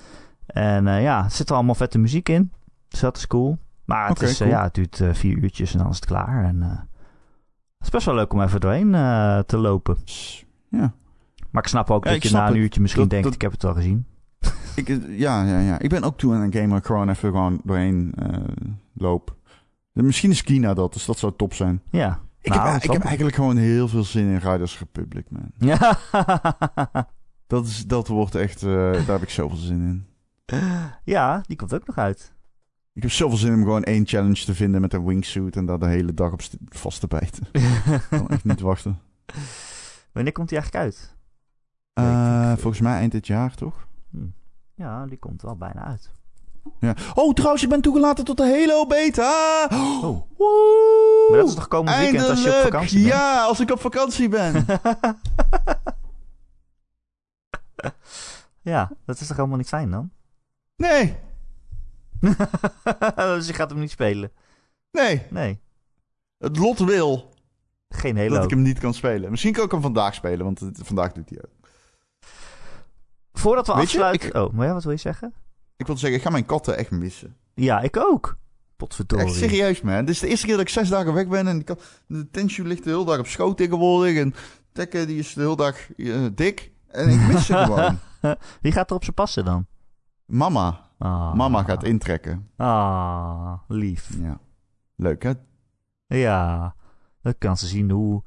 En 0.45 0.87
eh, 0.87 1.01
ja, 1.01 1.23
er 1.23 1.31
zit 1.31 1.49
er 1.49 1.55
allemaal 1.55 1.75
vette 1.75 1.97
muziek 1.99 2.29
in. 2.29 2.51
Dus 2.87 2.99
dat 2.99 3.17
is 3.17 3.27
cool. 3.27 3.57
Maar 3.85 4.07
het, 4.09 4.21
is, 4.21 4.31
eh, 4.31 4.37
cool. 4.37 4.49
ja, 4.49 4.63
het 4.63 4.73
duurt 4.73 5.01
vier 5.17 5.37
uurtjes 5.37 5.71
en 5.73 5.77
dan 5.79 5.89
is 5.89 5.95
het 5.95 6.05
klaar. 6.05 6.43
En 6.45 6.61
het 6.61 7.81
is 7.81 7.89
best 7.89 8.05
wel 8.05 8.15
leuk 8.15 8.33
om 8.33 8.41
even 8.41 8.59
doorheen 8.59 8.91
te 9.45 9.57
lopen. 9.57 9.97
Ja. 10.69 10.93
Maar 11.51 11.61
ik 11.61 11.67
snap 11.69 11.91
ook 11.91 12.05
Ja, 12.05 12.11
dat 12.11 12.23
je 12.23 12.31
na 12.31 12.39
een 12.41 12.47
het. 12.47 12.55
uurtje 12.55 12.81
misschien 12.81 13.01
Dat- 13.01 13.09
denkt, 13.11 13.25
dat- 13.25 13.35
ik 13.35 13.41
heb 13.41 13.51
het 13.51 13.63
al 13.63 13.73
gezien. 13.73 14.05
Ik, 14.75 14.87
ja, 15.09 15.43
ja, 15.43 15.59
ja. 15.59 15.79
Ik 15.79 15.89
ben 15.89 16.03
ook 16.03 16.17
toe 16.17 16.33
aan 16.33 16.41
een 16.41 16.53
game 16.53 16.67
waar 16.67 16.77
ik 16.77 16.85
gewoon 16.85 17.09
even 17.09 17.29
gewoon 17.31 17.61
doorheen 17.63 18.13
loop. 18.93 19.35
Misschien 19.93 20.31
is 20.31 20.43
Kina 20.43 20.73
dat, 20.73 20.93
dus 20.93 21.05
dat 21.05 21.17
zou 21.17 21.33
top 21.37 21.53
zijn. 21.53 21.81
Ja, 21.89 22.19
Ik, 22.43 22.53
Nou, 22.53 22.67
heb, 22.67 22.75
ik 22.75 22.81
heb 22.91 22.93
zal- 23.01 23.05
eigenlijk 23.05 23.35
gewoon 23.35 23.57
heel 23.57 23.87
veel 23.87 24.03
zin 24.03 24.27
in 24.27 24.37
Riders 24.37 24.79
Republic, 24.79 25.25
man. 25.29 25.51
Ja. 25.69 25.97
Dat, 27.47 27.65
is, 27.65 27.85
dat 27.87 28.07
wordt 28.07 28.35
echt... 28.35 28.63
eh, 28.63 28.69
daar 28.91 29.05
heb 29.05 29.21
ik 29.21 29.29
zoveel 29.29 29.57
zin 29.57 29.81
in. 29.81 30.05
ja, 31.03 31.41
die 31.47 31.57
komt 31.57 31.73
ook 31.73 31.87
nog 31.87 31.97
uit. 31.97 32.33
Ik 32.93 33.01
heb 33.01 33.11
zoveel 33.11 33.37
zin 33.37 33.53
om 33.53 33.61
gewoon 33.63 33.83
één 33.83 34.07
challenge 34.07 34.43
te 34.45 34.55
vinden 34.55 34.81
met 34.81 34.93
een 34.93 35.05
wingsuit... 35.05 35.55
en 35.55 35.65
daar 35.65 35.79
de 35.79 35.87
hele 35.87 36.13
dag 36.13 36.31
op 36.31 36.41
st- 36.41 36.57
vast 36.69 36.99
te 36.99 37.07
bijten. 37.07 37.47
Ik 37.51 38.05
kan 38.09 38.27
echt 38.27 38.43
niet 38.43 38.59
wachten. 38.59 38.99
Wanneer 40.11 40.31
komt 40.33 40.49
die 40.49 40.57
eigenlijk 40.57 40.85
uit? 40.85 41.15
Eh, 41.93 42.51
volgens 42.57 42.81
mij 42.81 42.93
eind 42.93 43.11
dit 43.11 43.27
jaar, 43.27 43.55
toch? 43.55 43.87
Ja, 44.75 45.05
die 45.05 45.17
komt 45.17 45.41
wel 45.41 45.55
bijna 45.57 45.83
uit. 45.83 46.11
Ja. 46.79 46.95
Oh, 47.13 47.33
trouwens, 47.33 47.63
ik 47.63 47.69
ben 47.69 47.81
toegelaten 47.81 48.25
tot 48.25 48.37
de 48.37 48.43
Halo 48.43 48.85
Beta. 48.85 49.67
Oh. 49.71 50.21
Woe! 50.37 51.27
Maar 51.29 51.39
dat 51.39 51.47
is 51.47 51.55
toch 51.55 51.67
komend 51.67 51.97
weekend 51.97 52.29
als 52.29 52.43
je 52.43 52.49
op 52.49 52.55
vakantie 52.55 52.97
bent? 52.99 53.13
Ja, 53.13 53.43
als 53.43 53.59
ik 53.59 53.71
op 53.71 53.79
vakantie 53.81 54.29
ben. 54.29 54.65
ja, 58.61 58.91
dat 59.05 59.19
is 59.19 59.27
toch 59.27 59.35
helemaal 59.37 59.57
niet 59.57 59.67
fijn 59.67 59.91
dan? 59.91 60.11
Nee, 60.75 61.15
dus 63.15 63.47
je 63.47 63.53
gaat 63.53 63.69
hem 63.69 63.79
niet 63.79 63.91
spelen? 63.91 64.31
nee. 64.91 65.21
Nee, 65.29 65.59
Het 66.37 66.57
lot 66.57 66.79
wil 66.79 67.33
geen 67.89 68.17
Halo. 68.17 68.33
dat 68.33 68.43
ik 68.43 68.49
hem 68.49 68.61
niet 68.61 68.79
kan 68.79 68.93
spelen. 68.93 69.29
Misschien 69.31 69.53
kan 69.53 69.65
ik 69.65 69.71
hem 69.71 69.81
vandaag 69.81 70.13
spelen, 70.13 70.45
want 70.45 70.59
het- 70.59 70.79
vandaag 70.83 71.11
doet 71.11 71.29
hij 71.29 71.37
ook. 71.45 71.67
Voordat 73.33 73.67
we 73.67 73.73
Weet 73.73 73.81
je, 73.91 73.97
afsluiten... 73.97 74.29
ik- 74.29 74.35
Oh, 74.35 74.53
maar 74.53 74.67
ja, 74.67 74.73
wat 74.73 74.83
wil 74.83 74.91
je 74.91 74.97
zeggen? 74.97 75.33
Ik 75.77 75.85
wil 75.85 75.97
zeggen, 75.97 76.17
ik 76.19 76.25
ga 76.25 76.31
mijn 76.31 76.45
katten 76.45 76.77
echt 76.77 76.91
missen. 76.91 77.35
Ja, 77.53 77.81
ik 77.81 77.97
ook. 77.97 78.37
Potverdorie. 78.77 79.25
Echt 79.25 79.35
serieus, 79.35 79.81
man. 79.81 79.99
Dit 80.05 80.09
is 80.09 80.19
de 80.19 80.27
eerste 80.27 80.45
keer 80.45 80.55
dat 80.55 80.65
ik 80.65 80.71
zes 80.73 80.89
dagen 80.89 81.13
weg 81.13 81.27
ben. 81.27 81.47
En 81.47 81.63
kat- 81.63 81.83
de 82.07 82.29
Tenshu 82.29 82.63
ligt 82.67 82.83
de 82.83 82.89
hele 82.89 83.05
dag 83.05 83.19
op 83.19 83.27
schoot 83.27 83.57
tegenwoordig. 83.57 84.17
En 84.17 84.33
Tekke 84.71 85.05
die 85.05 85.17
is 85.19 85.33
de 85.33 85.41
hele 85.41 85.55
dag 85.55 85.93
eh, 85.95 86.25
dik. 86.35 86.71
En 86.87 87.09
ik 87.09 87.19
mis 87.27 87.45
ze 87.45 87.53
gewoon. 87.65 87.99
Wie 88.61 88.71
gaat 88.71 88.89
er 88.89 88.95
op 88.95 89.03
ze 89.03 89.11
passen 89.11 89.45
dan? 89.45 89.65
Mama. 90.25 90.89
Ah. 90.97 91.33
Mama 91.33 91.63
gaat 91.63 91.83
intrekken. 91.83 92.49
Ah, 92.57 93.53
lief. 93.67 94.09
Ja. 94.21 94.39
Leuk, 94.95 95.23
hè? 95.23 95.31
Ja, 96.07 96.75
dan 97.21 97.33
kan 97.37 97.57
ze 97.57 97.67
zien 97.67 97.89
hoe, 97.89 98.23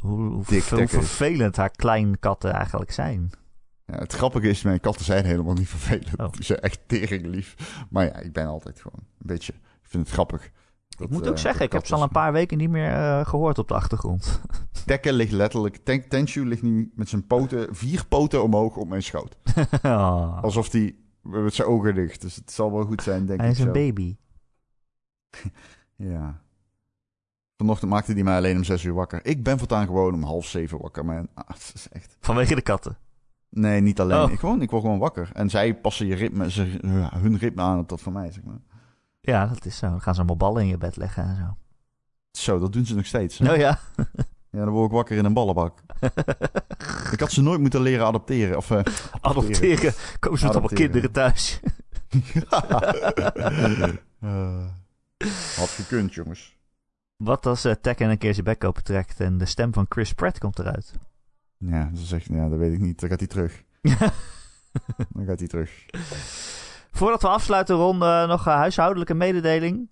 hoe, 0.00 0.10
hoe, 0.20 0.30
hoe 0.32 0.44
tekken 0.44 0.88
vervelend 0.88 1.56
haar 1.56 1.70
kleine 1.70 2.16
katten 2.16 2.52
eigenlijk 2.52 2.90
zijn. 2.92 3.30
Ja, 3.86 3.98
het 3.98 4.12
grappige 4.12 4.48
is, 4.48 4.62
mijn 4.62 4.80
katten 4.80 5.04
zijn 5.04 5.24
helemaal 5.24 5.54
niet 5.54 5.68
vervelend. 5.68 6.18
Oh. 6.20 6.32
Die 6.36 6.44
zijn 6.44 6.60
echt 6.60 6.80
tering 6.86 7.26
lief. 7.26 7.76
Maar 7.90 8.04
ja, 8.04 8.16
ik 8.16 8.32
ben 8.32 8.46
altijd 8.46 8.80
gewoon 8.80 9.00
een 9.18 9.26
beetje... 9.26 9.52
Ik 9.52 9.90
vind 9.90 10.02
het 10.04 10.12
grappig. 10.12 10.50
ik 10.98 11.10
moet 11.10 11.22
eh, 11.24 11.28
ook 11.30 11.38
zeggen, 11.38 11.58
dat 11.60 11.66
ik 11.68 11.72
heb 11.72 11.86
ze 11.86 11.94
al 11.94 12.02
een 12.02 12.08
paar 12.08 12.32
weken 12.32 12.58
niet 12.58 12.70
meer 12.70 12.92
eh, 12.92 13.26
gehoord 13.26 13.58
op 13.58 13.68
de 13.68 13.74
achtergrond. 13.74 14.40
Tekke 14.86 15.12
ligt 15.12 15.32
letterlijk... 15.32 15.76
Ten- 15.76 16.08
Tenshu 16.08 16.46
ligt 16.46 16.62
nu 16.62 16.92
met 16.94 17.08
zijn 17.08 17.26
poten, 17.26 17.74
vier 17.74 18.06
poten 18.06 18.42
omhoog 18.42 18.76
op 18.76 18.88
mijn 18.88 19.02
schoot. 19.02 19.36
Ah, 19.82 20.42
Alsof 20.44 20.72
hij 20.72 20.94
met 21.22 21.54
zijn 21.54 21.68
ogen 21.68 21.94
dicht. 21.94 22.20
Dus 22.20 22.36
het 22.36 22.52
zal 22.52 22.72
wel 22.72 22.84
goed 22.84 23.02
zijn, 23.02 23.26
denk 23.26 23.40
hij 23.40 23.48
ik 23.48 23.54
is 23.54 23.60
een 23.60 23.66
zo. 23.66 23.72
baby. 23.72 24.16
Ja. 25.96 26.42
Vanochtend 27.56 27.90
maakte 27.90 28.12
hij 28.12 28.22
mij 28.22 28.36
alleen 28.36 28.56
om 28.56 28.64
zes 28.64 28.84
uur 28.84 28.94
wakker. 28.94 29.26
Ik 29.26 29.42
ben 29.42 29.58
voortaan 29.58 29.86
gewoon 29.86 30.14
om 30.14 30.22
half 30.22 30.46
zeven 30.46 30.78
wakker, 30.80 31.04
man. 31.04 31.28
Ah, 31.34 31.48
het 31.48 31.72
is 31.74 31.88
echt... 31.88 32.16
Vanwege 32.20 32.54
de 32.54 32.62
katten. 32.62 32.98
Nee, 33.54 33.80
niet 33.80 34.00
alleen. 34.00 34.22
Oh. 34.22 34.32
Ik, 34.32 34.38
gewoon, 34.38 34.62
ik 34.62 34.70
word 34.70 34.82
gewoon 34.82 34.98
wakker. 34.98 35.30
En 35.32 35.50
zij 35.50 35.74
passen 35.74 36.06
je 36.06 36.14
ritme, 36.14 36.50
ze, 36.50 36.78
hun 37.14 37.38
ritme 37.38 37.62
aan 37.62 37.78
op 37.78 37.88
dat 37.88 38.00
van 38.00 38.12
mij, 38.12 38.32
zeg 38.32 38.44
maar. 38.44 38.58
Ja, 39.20 39.46
dat 39.46 39.64
is 39.64 39.76
zo. 39.76 39.88
Dan 39.88 40.00
gaan 40.00 40.14
ze 40.14 40.20
allemaal 40.20 40.36
ballen 40.36 40.62
in 40.62 40.68
je 40.68 40.78
bed 40.78 40.96
leggen 40.96 41.24
en 41.24 41.36
zo. 41.36 41.56
Zo, 42.30 42.58
dat 42.58 42.72
doen 42.72 42.86
ze 42.86 42.94
nog 42.94 43.06
steeds. 43.06 43.38
hè? 43.38 43.44
Nou 43.44 43.58
ja. 43.58 43.78
Ja, 44.50 44.64
dan 44.64 44.68
word 44.68 44.86
ik 44.86 44.92
wakker 44.92 45.16
in 45.16 45.24
een 45.24 45.32
ballenbak. 45.32 45.78
ik 47.12 47.20
had 47.20 47.32
ze 47.32 47.42
nooit 47.42 47.60
moeten 47.60 47.80
leren 47.80 48.06
adopteren. 48.06 48.56
Of, 48.56 48.70
eh, 48.70 48.80
Adopteren. 49.20 49.92
Komen 50.18 50.38
ze 50.38 50.44
met 50.46 50.54
allemaal 50.54 50.70
Adopteren. 50.70 50.76
kinderen 50.76 51.12
thuis. 51.12 51.60
eh, 54.20 54.66
had 55.56 55.68
gekund, 55.68 56.14
jongens. 56.14 56.56
Wat 57.16 57.46
als 57.46 57.66
uh, 57.66 57.72
Tekken 57.72 58.10
een 58.10 58.18
keer 58.18 58.32
zijn 58.32 58.44
bek 58.44 58.64
open 58.64 58.84
trekt 58.84 59.20
en 59.20 59.38
de 59.38 59.46
stem 59.46 59.72
van 59.72 59.86
Chris 59.88 60.12
Pratt 60.12 60.38
komt 60.38 60.58
eruit? 60.58 60.94
Ja, 61.58 61.90
ze 61.94 62.04
zegt, 62.04 62.26
ja, 62.26 62.48
dat 62.48 62.58
weet 62.58 62.72
ik 62.72 62.80
niet. 62.80 63.00
Dan 63.00 63.08
gaat 63.08 63.18
hij 63.18 63.28
terug. 63.28 63.62
Dan 65.14 65.24
gaat 65.26 65.38
hij 65.38 65.48
terug. 65.48 65.86
Voordat 66.90 67.22
we 67.22 67.28
afsluiten, 67.28 67.76
Ron, 67.76 68.02
eh, 68.02 68.26
nog 68.26 68.46
een 68.46 68.52
huishoudelijke 68.52 69.14
mededeling. 69.14 69.88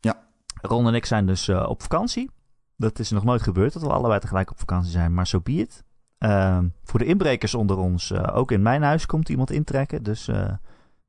Ja. 0.00 0.22
Ron 0.60 0.86
en 0.86 0.94
ik 0.94 1.06
zijn 1.06 1.26
dus 1.26 1.48
eh, 1.48 1.68
op 1.68 1.82
vakantie. 1.82 2.30
Dat 2.76 2.98
is 2.98 3.10
nog 3.10 3.24
nooit 3.24 3.42
gebeurd, 3.42 3.72
dat 3.72 3.82
we 3.82 3.92
allebei 3.92 4.20
tegelijk 4.20 4.50
op 4.50 4.58
vakantie 4.58 4.90
zijn, 4.90 5.14
maar 5.14 5.26
zo 5.26 5.36
so 5.36 5.42
be 5.42 5.52
it. 5.52 5.84
Ehm, 6.22 6.68
voor 6.82 6.98
de 6.98 7.04
inbrekers 7.04 7.54
onder 7.54 7.76
ons, 7.76 8.10
eh, 8.10 8.36
ook 8.36 8.50
in 8.50 8.62
mijn 8.62 8.82
huis 8.82 9.06
komt 9.06 9.28
iemand 9.28 9.50
intrekken. 9.50 10.02
Dus 10.02 10.28
eh, 10.28 10.52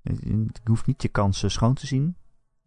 je 0.01 0.47
hoeft 0.63 0.85
niet 0.85 1.01
je 1.01 1.07
kansen 1.07 1.51
schoon 1.51 1.73
te 1.73 1.87
zien. 1.87 2.15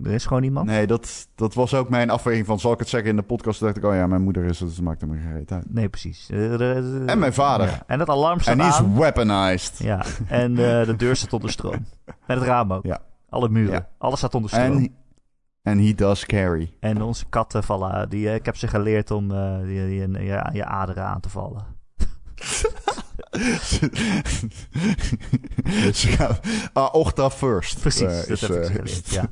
Er 0.02 0.10
is 0.12 0.26
gewoon 0.26 0.42
iemand. 0.42 0.66
Nee, 0.66 0.86
dat, 0.86 1.28
dat 1.34 1.54
was 1.54 1.74
ook 1.74 1.88
mijn 1.88 2.10
afweging 2.10 2.46
van, 2.46 2.60
zal 2.60 2.72
ik 2.72 2.78
het 2.78 2.88
zeggen 2.88 3.10
in 3.10 3.16
de 3.16 3.22
podcast? 3.22 3.58
Toen 3.58 3.66
dacht 3.68 3.78
ik, 3.80 3.84
oh 3.84 3.94
ja, 3.94 4.06
mijn 4.06 4.22
moeder 4.22 4.44
is 4.44 4.58
het, 4.58 4.68
dus 4.68 4.76
dat 4.76 4.84
maakt 4.84 5.06
maar 5.06 5.16
geen 5.18 5.32
reet 5.32 5.52
uit. 5.52 5.72
Nee, 5.74 5.88
precies. 5.88 6.30
Eh, 6.30 7.08
En 7.10 7.18
mijn 7.18 7.32
vader. 7.32 7.66
ja. 7.66 7.82
En 7.86 8.00
het 8.00 8.08
alarm 8.08 8.40
staat 8.40 8.54
En 8.54 8.60
die 8.60 8.68
is 8.68 8.80
weaponized. 8.98 9.78
Ja, 9.78 10.04
en 10.28 10.50
eh, 10.50 10.86
de 10.86 10.94
deur 10.96 11.16
staat 11.16 11.32
onder 11.32 11.50
stroom. 11.50 11.86
En 12.26 12.38
het 12.38 12.42
raam 12.42 12.72
ook. 12.72 12.84
Ja. 12.84 13.00
Alle 13.28 13.48
muren. 13.48 13.72
Ja. 13.74 13.88
Alles 13.98 14.18
staat 14.18 14.34
onder 14.34 14.50
stroom. 14.50 14.76
En 14.76 14.94
en 15.62 15.78
he 15.78 15.94
does 15.94 16.26
carry. 16.26 16.72
En 16.80 17.02
onze 17.02 17.26
katten 17.28 17.62
vallen. 17.64 18.08
Die, 18.08 18.28
eh, 18.28 18.34
ik 18.34 18.44
heb 18.44 18.56
ze 18.56 18.68
geleerd 18.68 19.10
om 19.10 19.28
die, 19.28 19.86
die, 19.86 20.08
die- 20.08 20.22
je, 20.24 20.44
je 20.52 20.64
aderen 20.64 21.04
aan 21.04 21.20
te 21.20 21.28
vallen. 21.28 21.64
Gaan... 25.92 26.36
Aorta 26.72 27.30
first. 27.30 27.80
Precies, 27.80 28.02
eh, 28.02 28.16
dat 28.16 28.28
is, 28.28 28.40
heb 28.40 28.50
ik 28.50 28.56
eh, 28.56 28.66
geleerd. 28.66 29.10
Ja. 29.14 29.28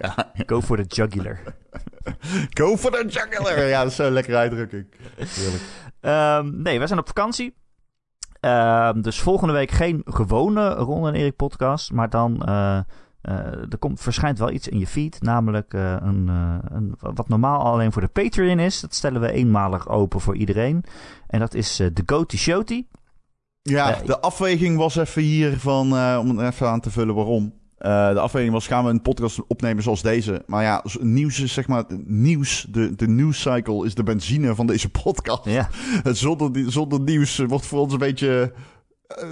ja. 0.00 0.32
Go 0.46 0.60
for 0.60 0.76
the 0.76 0.82
jugular. 0.82 1.40
Go 2.58 2.76
for 2.76 2.90
the 2.90 3.06
jugular. 3.08 3.66
Ja, 3.66 3.82
dat 3.82 3.90
is 3.90 3.96
zo'n 3.96 4.12
lekkere 4.12 4.36
uitdrukking. 4.36 4.86
Ehm, 6.00 6.62
nee, 6.62 6.78
wij 6.78 6.86
zijn 6.86 6.98
op 6.98 7.06
vakantie. 7.06 7.54
Ehm, 8.40 9.00
dus 9.00 9.20
volgende 9.20 9.52
week 9.52 9.70
geen 9.70 10.02
gewone 10.04 10.70
Ron 10.70 11.06
en 11.06 11.14
Erik 11.14 11.36
podcast. 11.36 11.92
Maar 11.92 12.10
dan 12.10 12.42
eh, 12.42 12.80
er 13.70 13.78
komt, 13.78 14.00
verschijnt 14.00 14.38
wel 14.38 14.50
iets 14.50 14.68
in 14.68 14.78
je 14.78 14.86
feed. 14.86 15.20
Namelijk 15.20 15.72
een, 15.72 16.28
een, 16.68 16.94
wat 16.98 17.28
normaal 17.28 17.60
alleen 17.60 17.92
voor 17.92 18.02
de 18.02 18.08
Patreon 18.08 18.58
is. 18.58 18.80
Dat 18.80 18.94
stellen 18.94 19.20
we 19.20 19.32
eenmalig 19.32 19.88
open 19.88 20.20
voor 20.20 20.36
iedereen. 20.36 20.84
En 21.26 21.40
dat 21.40 21.54
is 21.54 21.76
de 21.76 22.02
Goaty 22.06 22.36
Showty. 22.36 22.86
Ja, 23.62 24.00
Eh, 24.00 24.06
de 24.06 24.20
afweging 24.20 24.76
was 24.76 24.96
even 24.96 25.22
hier 25.22 25.58
van, 25.58 25.96
eh, 25.96 26.18
om 26.20 26.38
er 26.38 26.46
even 26.46 26.68
aan 26.68 26.80
te 26.80 26.90
vullen 26.90 27.14
waarom. 27.14 27.52
Eh, 27.78 28.12
de 28.12 28.20
afweging 28.20 28.52
was, 28.52 28.66
gaan 28.66 28.84
we 28.84 28.90
een 28.90 29.02
podcast 29.02 29.46
opnemen 29.46 29.82
zoals 29.82 30.02
deze? 30.02 30.42
Maar 30.46 30.62
ja, 30.62 30.84
nieuws 31.00 31.40
is 31.40 31.52
zeg 31.52 31.68
maar, 31.68 31.84
nieuws, 32.04 32.66
de, 32.70 32.94
de 32.94 33.08
news 33.08 33.40
cycle 33.40 33.86
is 33.86 33.94
de 33.94 34.02
benzine 34.02 34.54
van 34.54 34.66
deze 34.66 34.88
podcast. 34.88 35.44
Ja, 35.44 35.68
Zonder, 36.12 36.52
die- 36.52 36.70
zonder 36.70 37.00
nieuws 37.00 37.38
wordt 37.38 37.66
voor 37.66 37.80
ons 37.80 37.92
een 37.92 37.98
beetje, 37.98 38.52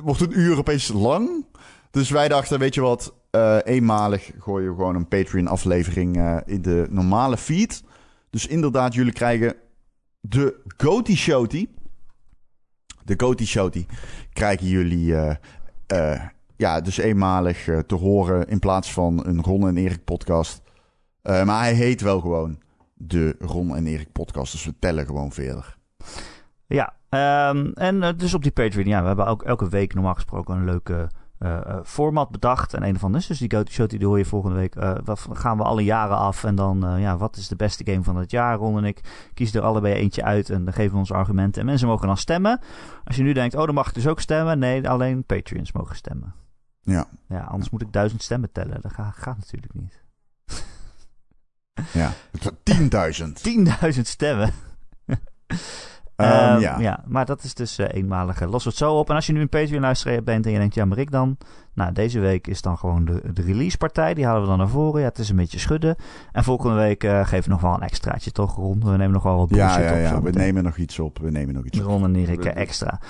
wordt 0.05 0.21
een 0.21 0.39
uur 0.39 0.59
opeens 0.59 0.89
lang. 0.89 1.47
Dus 1.91 2.11
wij 2.11 2.29
dachten, 2.29 2.59
weet 2.59 2.75
je 2.75 2.81
wat, 2.81 3.15
eenmalig 3.65 4.31
gooien 4.39 4.69
we 4.71 4.75
gewoon 4.77 4.95
een 4.95 5.09
Patreon 5.09 5.47
aflevering 5.47 6.17
eh, 6.17 6.37
in 6.47 6.63
de 6.63 6.87
normale 6.91 7.37
feed. 7.37 7.83
Dus 8.31 8.47
inderdaad, 8.47 8.95
jullie 8.95 9.13
krijgen 9.13 9.55
de 10.21 10.61
Goaty 10.77 11.17
Showty. 11.17 11.67
De 13.05 13.15
Goaty 13.17 13.45
Showty 13.45 13.87
krijgen 14.33 14.67
jullie 14.67 15.17
eh, 15.17 15.35
eh, 15.87 16.21
ja, 16.57 16.81
dus 16.81 16.97
eenmalig 16.97 17.69
eh, 17.69 17.79
te 17.79 17.95
horen 17.95 18.49
in 18.49 18.59
plaats 18.59 18.93
van 18.93 19.27
een 19.27 19.43
Ron 19.43 19.69
en 19.69 19.77
Erik 19.77 20.05
podcast. 20.05 20.63
Maar 21.23 21.61
hij 21.61 21.75
heet 21.75 22.01
wel 22.01 22.21
gewoon 22.21 22.59
de 22.95 23.37
Ron 23.39 23.77
en 23.77 23.87
Erik 23.87 24.13
podcast. 24.13 24.53
Dus 24.53 24.65
we 24.65 24.75
tellen 24.79 25.07
gewoon 25.07 25.33
verder. 25.33 25.77
ja. 26.67 26.99
Ehm, 27.09 27.71
en 27.75 28.17
dus 28.17 28.35
op 28.35 28.43
die 28.43 28.53
Patreon, 28.53 28.87
ja, 28.87 29.01
we 29.01 29.07
hebben 29.07 29.27
ook 29.27 29.43
elke 29.43 29.69
week 29.69 29.95
normaal 29.95 30.15
gesproken 30.15 30.57
een 30.57 30.65
leuke 30.65 31.11
format 31.85 32.31
bedacht. 32.31 32.75
En 32.75 32.83
een 32.83 32.99
van 32.99 33.17
is 33.17 33.27
dus 33.27 33.39
die 33.39 33.51
Goaty 33.51 33.73
Showty, 33.73 33.97
die 33.99 34.07
hoor 34.07 34.19
je 34.19 34.25
volgende 34.25 34.57
week. 34.57 34.75
eh, 34.75 34.95
wat 35.05 35.27
gaan 35.33 35.57
we 35.57 35.63
alle 35.63 35.85
jaren 35.85 36.17
af. 36.17 36.45
En 36.45 36.55
dan, 36.55 36.87
eh, 36.87 37.01
ja, 37.01 37.17
wat 37.17 37.37
is 37.37 37.49
de 37.49 37.57
beste 37.57 37.85
game 37.91 38.03
van 38.03 38.17
het 38.17 38.31
jaar? 38.31 38.57
Ron 38.57 38.77
en 38.79 38.85
ik 38.85 39.29
kiezen 39.35 39.61
er 39.61 39.67
allebei 39.67 39.95
eentje 39.95 40.25
uit 40.25 40.51
en 40.51 40.65
dan 40.65 40.75
geven 40.75 40.93
we 40.93 40.99
onze 40.99 41.15
argumenten. 41.15 41.61
En 41.61 41.67
mensen 41.67 41.89
mogen 41.89 42.07
dan 42.07 42.17
stemmen. 42.17 42.61
Als 43.05 43.17
je 43.17 43.23
nu 43.23 43.33
denkt, 43.33 43.55
oh, 43.55 43.65
dan 43.65 43.75
mag 43.75 43.89
ik 43.89 43.95
dus 43.95 44.07
ook 44.07 44.21
stemmen. 44.21 44.59
Nee, 44.59 44.89
alleen 44.89 45.25
Patreons 45.25 45.73
mogen 45.73 45.97
stemmen. 45.97 46.35
Ja, 46.83 47.07
Ja, 47.29 47.41
anders 47.41 47.71
moet 47.71 47.83
ik 47.83 47.93
duizend 47.93 48.23
stemmen 48.23 48.53
tellen. 48.53 48.81
Dat 48.81 48.93
gaat, 48.93 49.15
gaat 49.17 49.37
natuurlijk 49.37 49.75
niet. 49.75 50.03
ja. 51.93 52.13
10.000. 52.81 53.93
10.000 53.95 54.01
stemmen. 54.01 54.53
Ehm, 56.23 56.63
Ehm, 56.63 56.81
ja. 56.81 57.03
maar 57.07 57.25
dat 57.27 57.43
is 57.43 57.55
dus 57.55 57.79
eh, 57.79 57.87
eenmalig. 57.91 58.41
Los 58.45 58.65
het 58.65 58.77
zo 58.77 58.95
op. 58.95 59.09
En 59.11 59.15
als 59.15 59.27
je 59.27 59.33
nu 59.33 59.41
een 59.41 59.49
Patreon-luisteraar 59.49 60.23
bent 60.23 60.47
en 60.47 60.53
je 60.53 60.59
denkt, 60.59 60.75
ja, 60.75 60.85
maar 60.85 60.99
ik 60.99 61.11
dan? 61.11 61.37
Nou, 61.75 61.93
deze 61.93 62.21
week 62.21 62.47
is 62.47 62.63
dan 62.63 62.79
gewoon 62.79 63.05
de, 63.05 63.21
de 63.33 63.43
release-partij. 63.43 64.15
Die 64.15 64.25
halen 64.25 64.43
we 64.43 64.49
dan 64.49 64.59
naar 64.59 64.69
voren. 64.69 65.01
Ja, 65.01 65.07
het 65.09 65.19
is 65.19 65.29
een 65.29 65.37
beetje 65.37 65.59
schudden. 65.59 65.97
En 66.33 66.45
volgende 66.45 66.77
week 66.77 67.05
eh, 67.05 67.21
geven 67.27 67.45
we 67.45 67.51
nog 67.51 67.61
wel 67.61 67.75
een 67.75 67.81
extraatje, 67.83 68.31
toch, 68.33 68.57
Ron? 68.57 68.81
We 68.85 68.91
nemen 68.91 69.11
nog 69.11 69.23
wel 69.23 69.37
wat 69.37 69.49
bullshit 69.49 69.71
Ja, 69.71 69.81
ja, 69.91 69.93
op. 69.93 70.01
ja. 70.01 70.09
zo 70.09 70.17
We 70.17 70.23
meteen. 70.23 70.43
nemen 70.43 70.63
nog 70.65 70.77
iets 70.77 70.99
op. 70.99 71.19
We 71.19 71.31
nemen 71.31 71.55
nog 71.55 71.65
iets 71.65 71.79
op. 71.79 71.85
Ron 71.85 72.05
en 72.05 72.17
Erik 72.17 72.45
eh, 72.45 72.57
extra. 72.63 73.01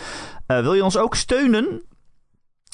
Wil 0.46 0.74
je 0.74 0.84
ons 0.84 0.98
ook 0.98 1.14
steunen? 1.14 1.82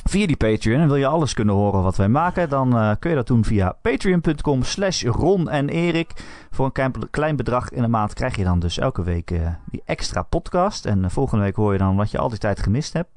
Via 0.09 0.27
die 0.27 0.37
Patreon. 0.37 0.81
En 0.81 0.87
wil 0.87 0.97
je 0.97 1.07
alles 1.07 1.35
kunnen 1.35 1.55
horen 1.55 1.83
wat 1.83 1.97
wij 1.97 2.09
maken? 2.09 2.49
Dan 2.49 2.79
eh, 2.79 2.93
kun 2.99 3.11
je 3.11 3.17
dat 3.17 3.27
doen 3.27 3.45
via 3.45 3.73
patreon.com 3.83 4.63
slash 4.63 5.05
Ron 5.05 5.49
en 5.49 5.69
Erik. 5.69 6.13
Voor 6.51 6.71
een 6.73 6.93
klein, 7.11 7.37
bedrag 7.37 7.71
in 7.71 7.83
de 7.83 7.89
maand 7.89 8.15
krijg 8.15 8.37
je 8.37 8.45
dan 8.45 8.59
dus 8.59 8.79
elke 8.79 9.03
week 9.03 9.31
eh, 9.31 9.55
die 9.71 9.83
extra 9.85 10.23
podcast. 10.23 10.85
En 10.85 11.05
eh, 11.05 11.11
volgende 11.11 11.45
week 11.45 11.57
hoor 11.57 11.73
je 11.73 11.79
dan 11.79 11.97
wat 11.97 12.11
je 12.11 12.19
al 12.19 12.29
die 12.29 12.39
tijd 12.39 12.61
gemist 12.61 12.93
hebt. 12.93 13.09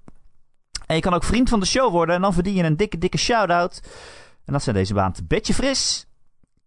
En 0.85 0.95
je 0.95 1.01
kan 1.01 1.13
ook 1.13 1.23
vriend 1.23 1.49
van 1.49 1.59
de 1.59 1.65
show 1.65 1.91
worden. 1.91 2.15
En 2.15 2.21
dan 2.21 2.33
verdien 2.33 2.55
je 2.55 2.63
een 2.63 2.77
dikke, 2.77 2.97
dikke 2.97 3.17
shout-out. 3.17 3.81
En 4.45 4.53
dat 4.53 4.63
zijn 4.63 4.75
deze 4.75 4.93
maand 4.93 5.27
Betje 5.27 5.53
Fris, 5.53 6.07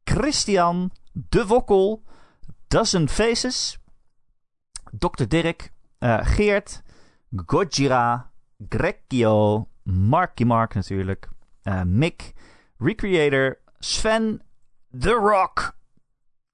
Christian, 0.04 0.90
De 1.12 1.46
Wokkel, 1.46 2.02
Dozen 2.68 3.08
Faces, 3.08 3.78
Dr. 4.90 5.24
Dirk, 5.28 5.72
Geert, 6.22 6.82
Gojira, 7.46 8.30
Grekio, 8.68 9.66
Marky 9.83 10.45
Mark 10.45 10.74
natuurlijk, 10.74 11.28
eh, 11.62 11.83
Mick, 11.83 12.33
Recreator, 12.78 13.59
Sven, 13.78 14.43
The 14.99 15.12
Rock, 15.12 15.76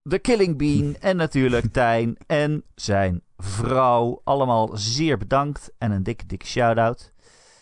The 0.03 0.19
Killing 0.19 0.59
Bean 0.59 0.97
en 1.01 1.17
natuurlijk 1.17 1.73
Tijn 1.73 2.17
en 2.27 2.63
zijn 2.75 3.23
vrouw. 3.37 4.21
Allemaal 4.25 4.71
zeer 4.77 5.19
bedankt 5.19 5.73
en 5.79 5.91
een 5.91 6.03
dikke, 6.03 6.27
dikke 6.27 6.47
shout-out. 6.47 7.13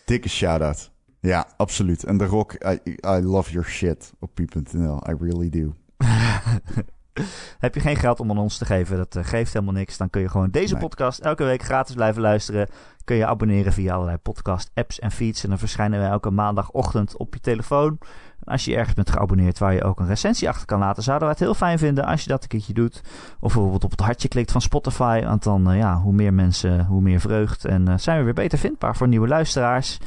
Dikke 0.05 0.29
shout-out. 0.29 0.91
Ja, 1.19 1.47
absoluut. 1.57 2.03
En 2.03 2.17
de 2.17 2.25
rock, 2.25 2.53
I, 2.53 2.79
I 3.05 3.21
love 3.21 3.51
your 3.51 3.67
shit 3.67 4.13
op 4.19 4.31
pi.nl. 4.33 5.03
I 5.09 5.13
really 5.19 5.49
do. 5.49 5.73
Heb 7.59 7.75
je 7.75 7.79
geen 7.81 7.95
geld 7.95 8.19
om 8.19 8.29
aan 8.29 8.37
ons 8.37 8.57
te 8.57 8.65
geven, 8.65 8.97
dat 8.97 9.15
eh, 9.15 9.23
geeft 9.23 9.53
helemaal 9.53 9.73
niks. 9.73 9.97
Dan 9.97 10.09
kun 10.09 10.21
je 10.21 10.29
gewoon 10.29 10.49
deze 10.49 10.73
Nee. 10.73 10.81
podcast 10.81 11.19
elke 11.19 11.43
week 11.43 11.63
gratis 11.63 11.95
blijven 11.95 12.21
luisteren. 12.21 12.67
Kun 13.03 13.15
je 13.15 13.25
abonneren 13.25 13.73
via 13.73 13.93
allerlei 13.93 14.17
podcast 14.17 14.71
apps 14.73 14.99
en 14.99 15.11
feeds. 15.11 15.43
En 15.43 15.49
dan 15.49 15.57
verschijnen 15.57 15.99
wij 15.99 16.09
elke 16.09 16.29
maandagochtend 16.31 17.17
op 17.17 17.33
je 17.33 17.39
telefoon. 17.39 17.97
Als 18.43 18.65
je 18.65 18.75
ergens 18.75 18.93
bent 18.93 19.09
geabonneerd 19.09 19.57
waar 19.59 19.73
je 19.73 19.83
ook 19.83 19.99
een 19.99 20.07
recensie 20.07 20.49
achter 20.49 20.65
kan 20.65 20.79
laten, 20.79 21.03
zouden 21.03 21.27
we 21.27 21.33
het 21.33 21.43
heel 21.43 21.53
fijn 21.53 21.77
vinden 21.79 22.05
als 22.05 22.21
je 22.23 22.29
dat 22.29 22.41
een 22.43 22.47
keertje 22.49 22.73
doet. 22.73 23.01
Of 23.39 23.53
bijvoorbeeld 23.53 23.83
op 23.83 23.91
het 23.91 23.99
hartje 23.99 24.27
klikt 24.27 24.51
van 24.51 24.61
Spotify. 24.61 25.21
Want 25.23 25.43
dan, 25.43 25.69
eh, 25.71 25.77
ja, 25.77 25.95
hoe 25.95 26.13
meer 26.13 26.33
mensen, 26.33 26.85
hoe 26.85 27.01
meer 27.01 27.19
vreugd. 27.19 27.65
En 27.65 27.87
eh, 27.87 27.97
zijn 27.97 28.17
we 28.17 28.23
weer 28.23 28.33
beter 28.33 28.57
vindbaar 28.57 28.95
voor 28.95 29.07
nieuwe 29.07 29.27
luisteraars. 29.27 29.99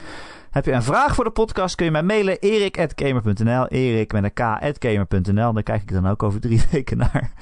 Heb 0.50 0.64
je 0.64 0.72
een 0.72 0.82
vraag 0.82 1.14
voor 1.14 1.24
de 1.24 1.30
podcast, 1.30 1.74
kun 1.74 1.84
je 1.84 1.90
mij 1.90 2.02
mailen. 2.02 2.38
erik.gamer.nl 2.38 3.66
Erik 3.66 4.12
met 4.12 4.24
een 4.24 4.32
k.gamer.nl 4.32 5.52
Daar 5.52 5.62
kijk 5.62 5.82
ik 5.82 5.92
dan 5.92 6.06
ook 6.06 6.22
over 6.22 6.40
drie 6.40 6.62
weken 6.70 6.96
naar. 6.96 7.32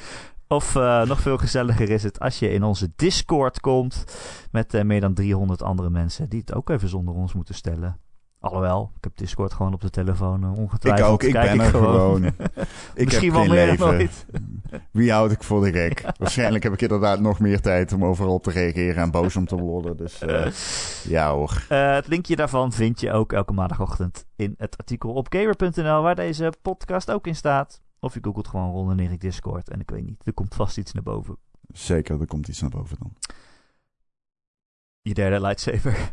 Of 0.49 0.77
eh, 0.77 1.07
nog 1.07 1.21
veel 1.21 1.39
gezelliger 1.39 1.91
is 1.91 2.03
het 2.03 2.21
als 2.21 2.39
je 2.39 2.51
in 2.51 2.63
onze 2.63 2.93
Discord 2.97 3.61
komt. 3.61 4.05
Met 4.51 4.75
eh, 4.75 4.85
meer 4.85 5.01
dan 5.01 5.15
300 5.15 5.63
andere 5.63 5.91
mensen 5.91 6.29
die 6.29 6.41
het 6.41 6.55
ook 6.55 6.71
even 6.71 6.89
zonder 6.89 7.15
ons 7.15 7.35
moeten 7.35 7.55
stellen. 7.55 8.01
Alhoewel, 8.49 8.91
ik 8.97 9.05
heb 9.05 9.17
Discord 9.17 9.53
gewoon 9.53 9.73
op 9.75 9.81
de 9.81 9.91
telefoon 9.91 10.45
uh, 10.45 10.51
Ik 10.51 10.57
ongetwijfeld. 10.57 11.09
ook, 11.11 11.23
ik 11.23 11.33
Kijk 11.33 11.51
ben 11.57 11.61
er 11.61 11.71
gewoon. 11.71 12.25
ik 12.95 13.05
Misschien 13.05 13.33
heb 13.35 13.47
wel 13.47 13.55
meer 13.55 13.67
leven. 13.67 13.87
nooit. 13.87 14.27
Wie 14.93 15.13
houd 15.13 15.31
ik 15.31 15.43
voor 15.43 15.65
de 15.65 15.73
gek? 15.73 16.05
Waarschijnlijk 16.19 16.65
heb 16.65 16.73
ik 16.73 16.81
inderdaad 16.83 17.21
nog 17.21 17.39
meer 17.39 17.61
tijd 17.61 17.93
om 17.93 18.05
overal 18.05 18.35
op 18.35 18.43
te 18.43 18.51
reageren 18.51 19.03
en 19.03 19.11
boos 19.11 19.37
om 19.37 19.47
te 19.47 19.57
worden. 19.57 19.97
Dus 19.97 20.19
eh, 20.21 20.53
ja 21.13 21.33
hoor. 21.33 21.65
Eh, 21.69 21.95
het 21.95 22.07
linkje 22.07 22.37
daarvan 22.37 22.73
vind 22.73 23.01
je 23.01 23.13
ook 23.13 23.33
elke 23.33 23.53
maandagochtend 23.53 24.25
in 24.37 24.55
het 24.59 24.77
artikel 24.79 25.13
op 25.13 25.27
gamer.nl, 25.31 26.03
waar 26.03 26.15
deze 26.15 26.53
podcast 26.63 27.11
ook 27.11 27.27
in 27.27 27.37
staat. 27.37 27.81
Of 28.01 28.15
je 28.15 28.21
googelt 28.23 28.49
gewoon 28.49 28.71
Ron 28.71 28.91
en 28.91 28.99
Erik 28.99 29.21
Discord. 29.21 29.71
En 29.71 29.81
ik 29.81 29.91
weet 29.91 30.05
niet, 30.05 30.21
er 30.27 30.33
komt 30.33 30.55
vast 30.55 30.79
iets 30.79 30.93
naar 30.93 31.03
boven. 31.03 31.37
Zeker, 31.69 32.21
er 32.21 32.27
komt 32.27 32.49
iets 32.49 32.61
naar 32.61 32.71
boven 32.71 32.97
dan. 33.01 33.13
Je 35.03 35.15
derde 35.15 35.41
lightsaber. 35.41 36.11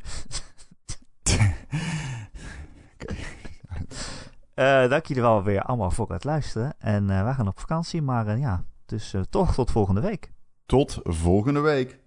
Eh, 4.55 4.89
dank 4.89 5.05
jullie 5.05 5.23
wel 5.23 5.43
weer 5.43 5.61
allemaal 5.61 5.91
voor 5.91 6.11
het 6.11 6.23
luisteren. 6.23 6.73
En 6.79 7.09
eh 7.09 7.23
wij 7.23 7.33
gaan 7.33 7.47
op 7.47 7.59
vakantie, 7.59 8.01
maar 8.01 8.27
eh, 8.27 8.39
ja, 8.39 8.63
dus 8.85 9.13
eh, 9.13 9.21
toch 9.29 9.53
tot 9.53 9.71
volgende 9.71 10.01
week. 10.01 10.31
Tot 10.65 10.99
volgende 11.03 11.59
week. 11.59 11.99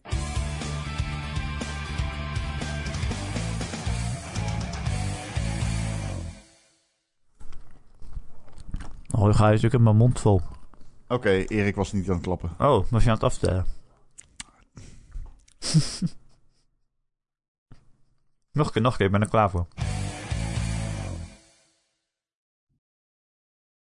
Oh, 9.10 9.32
je 9.32 9.38
natuurlijk 9.38 9.74
in 9.74 9.82
mijn 9.82 9.96
mond 9.96 10.20
vol. 10.20 10.40
Oké, 11.08 11.30
Erik 11.30 11.76
was 11.76 11.92
niet 11.92 12.08
aan 12.08 12.14
het 12.14 12.22
klappen. 12.24 12.50
Oh, 12.58 12.86
was 12.90 13.02
je 13.02 13.08
aan 13.08 13.14
het 13.14 13.24
aftellen? 13.24 13.66
nog 18.52 18.66
een 18.66 18.72
keer, 18.72 18.82
nog 18.82 18.92
een 18.92 18.98
keer, 18.98 19.06
ik 19.06 19.12
ben 19.12 19.20
er 19.20 19.28
klaar 19.28 19.50
voor. 19.50 19.66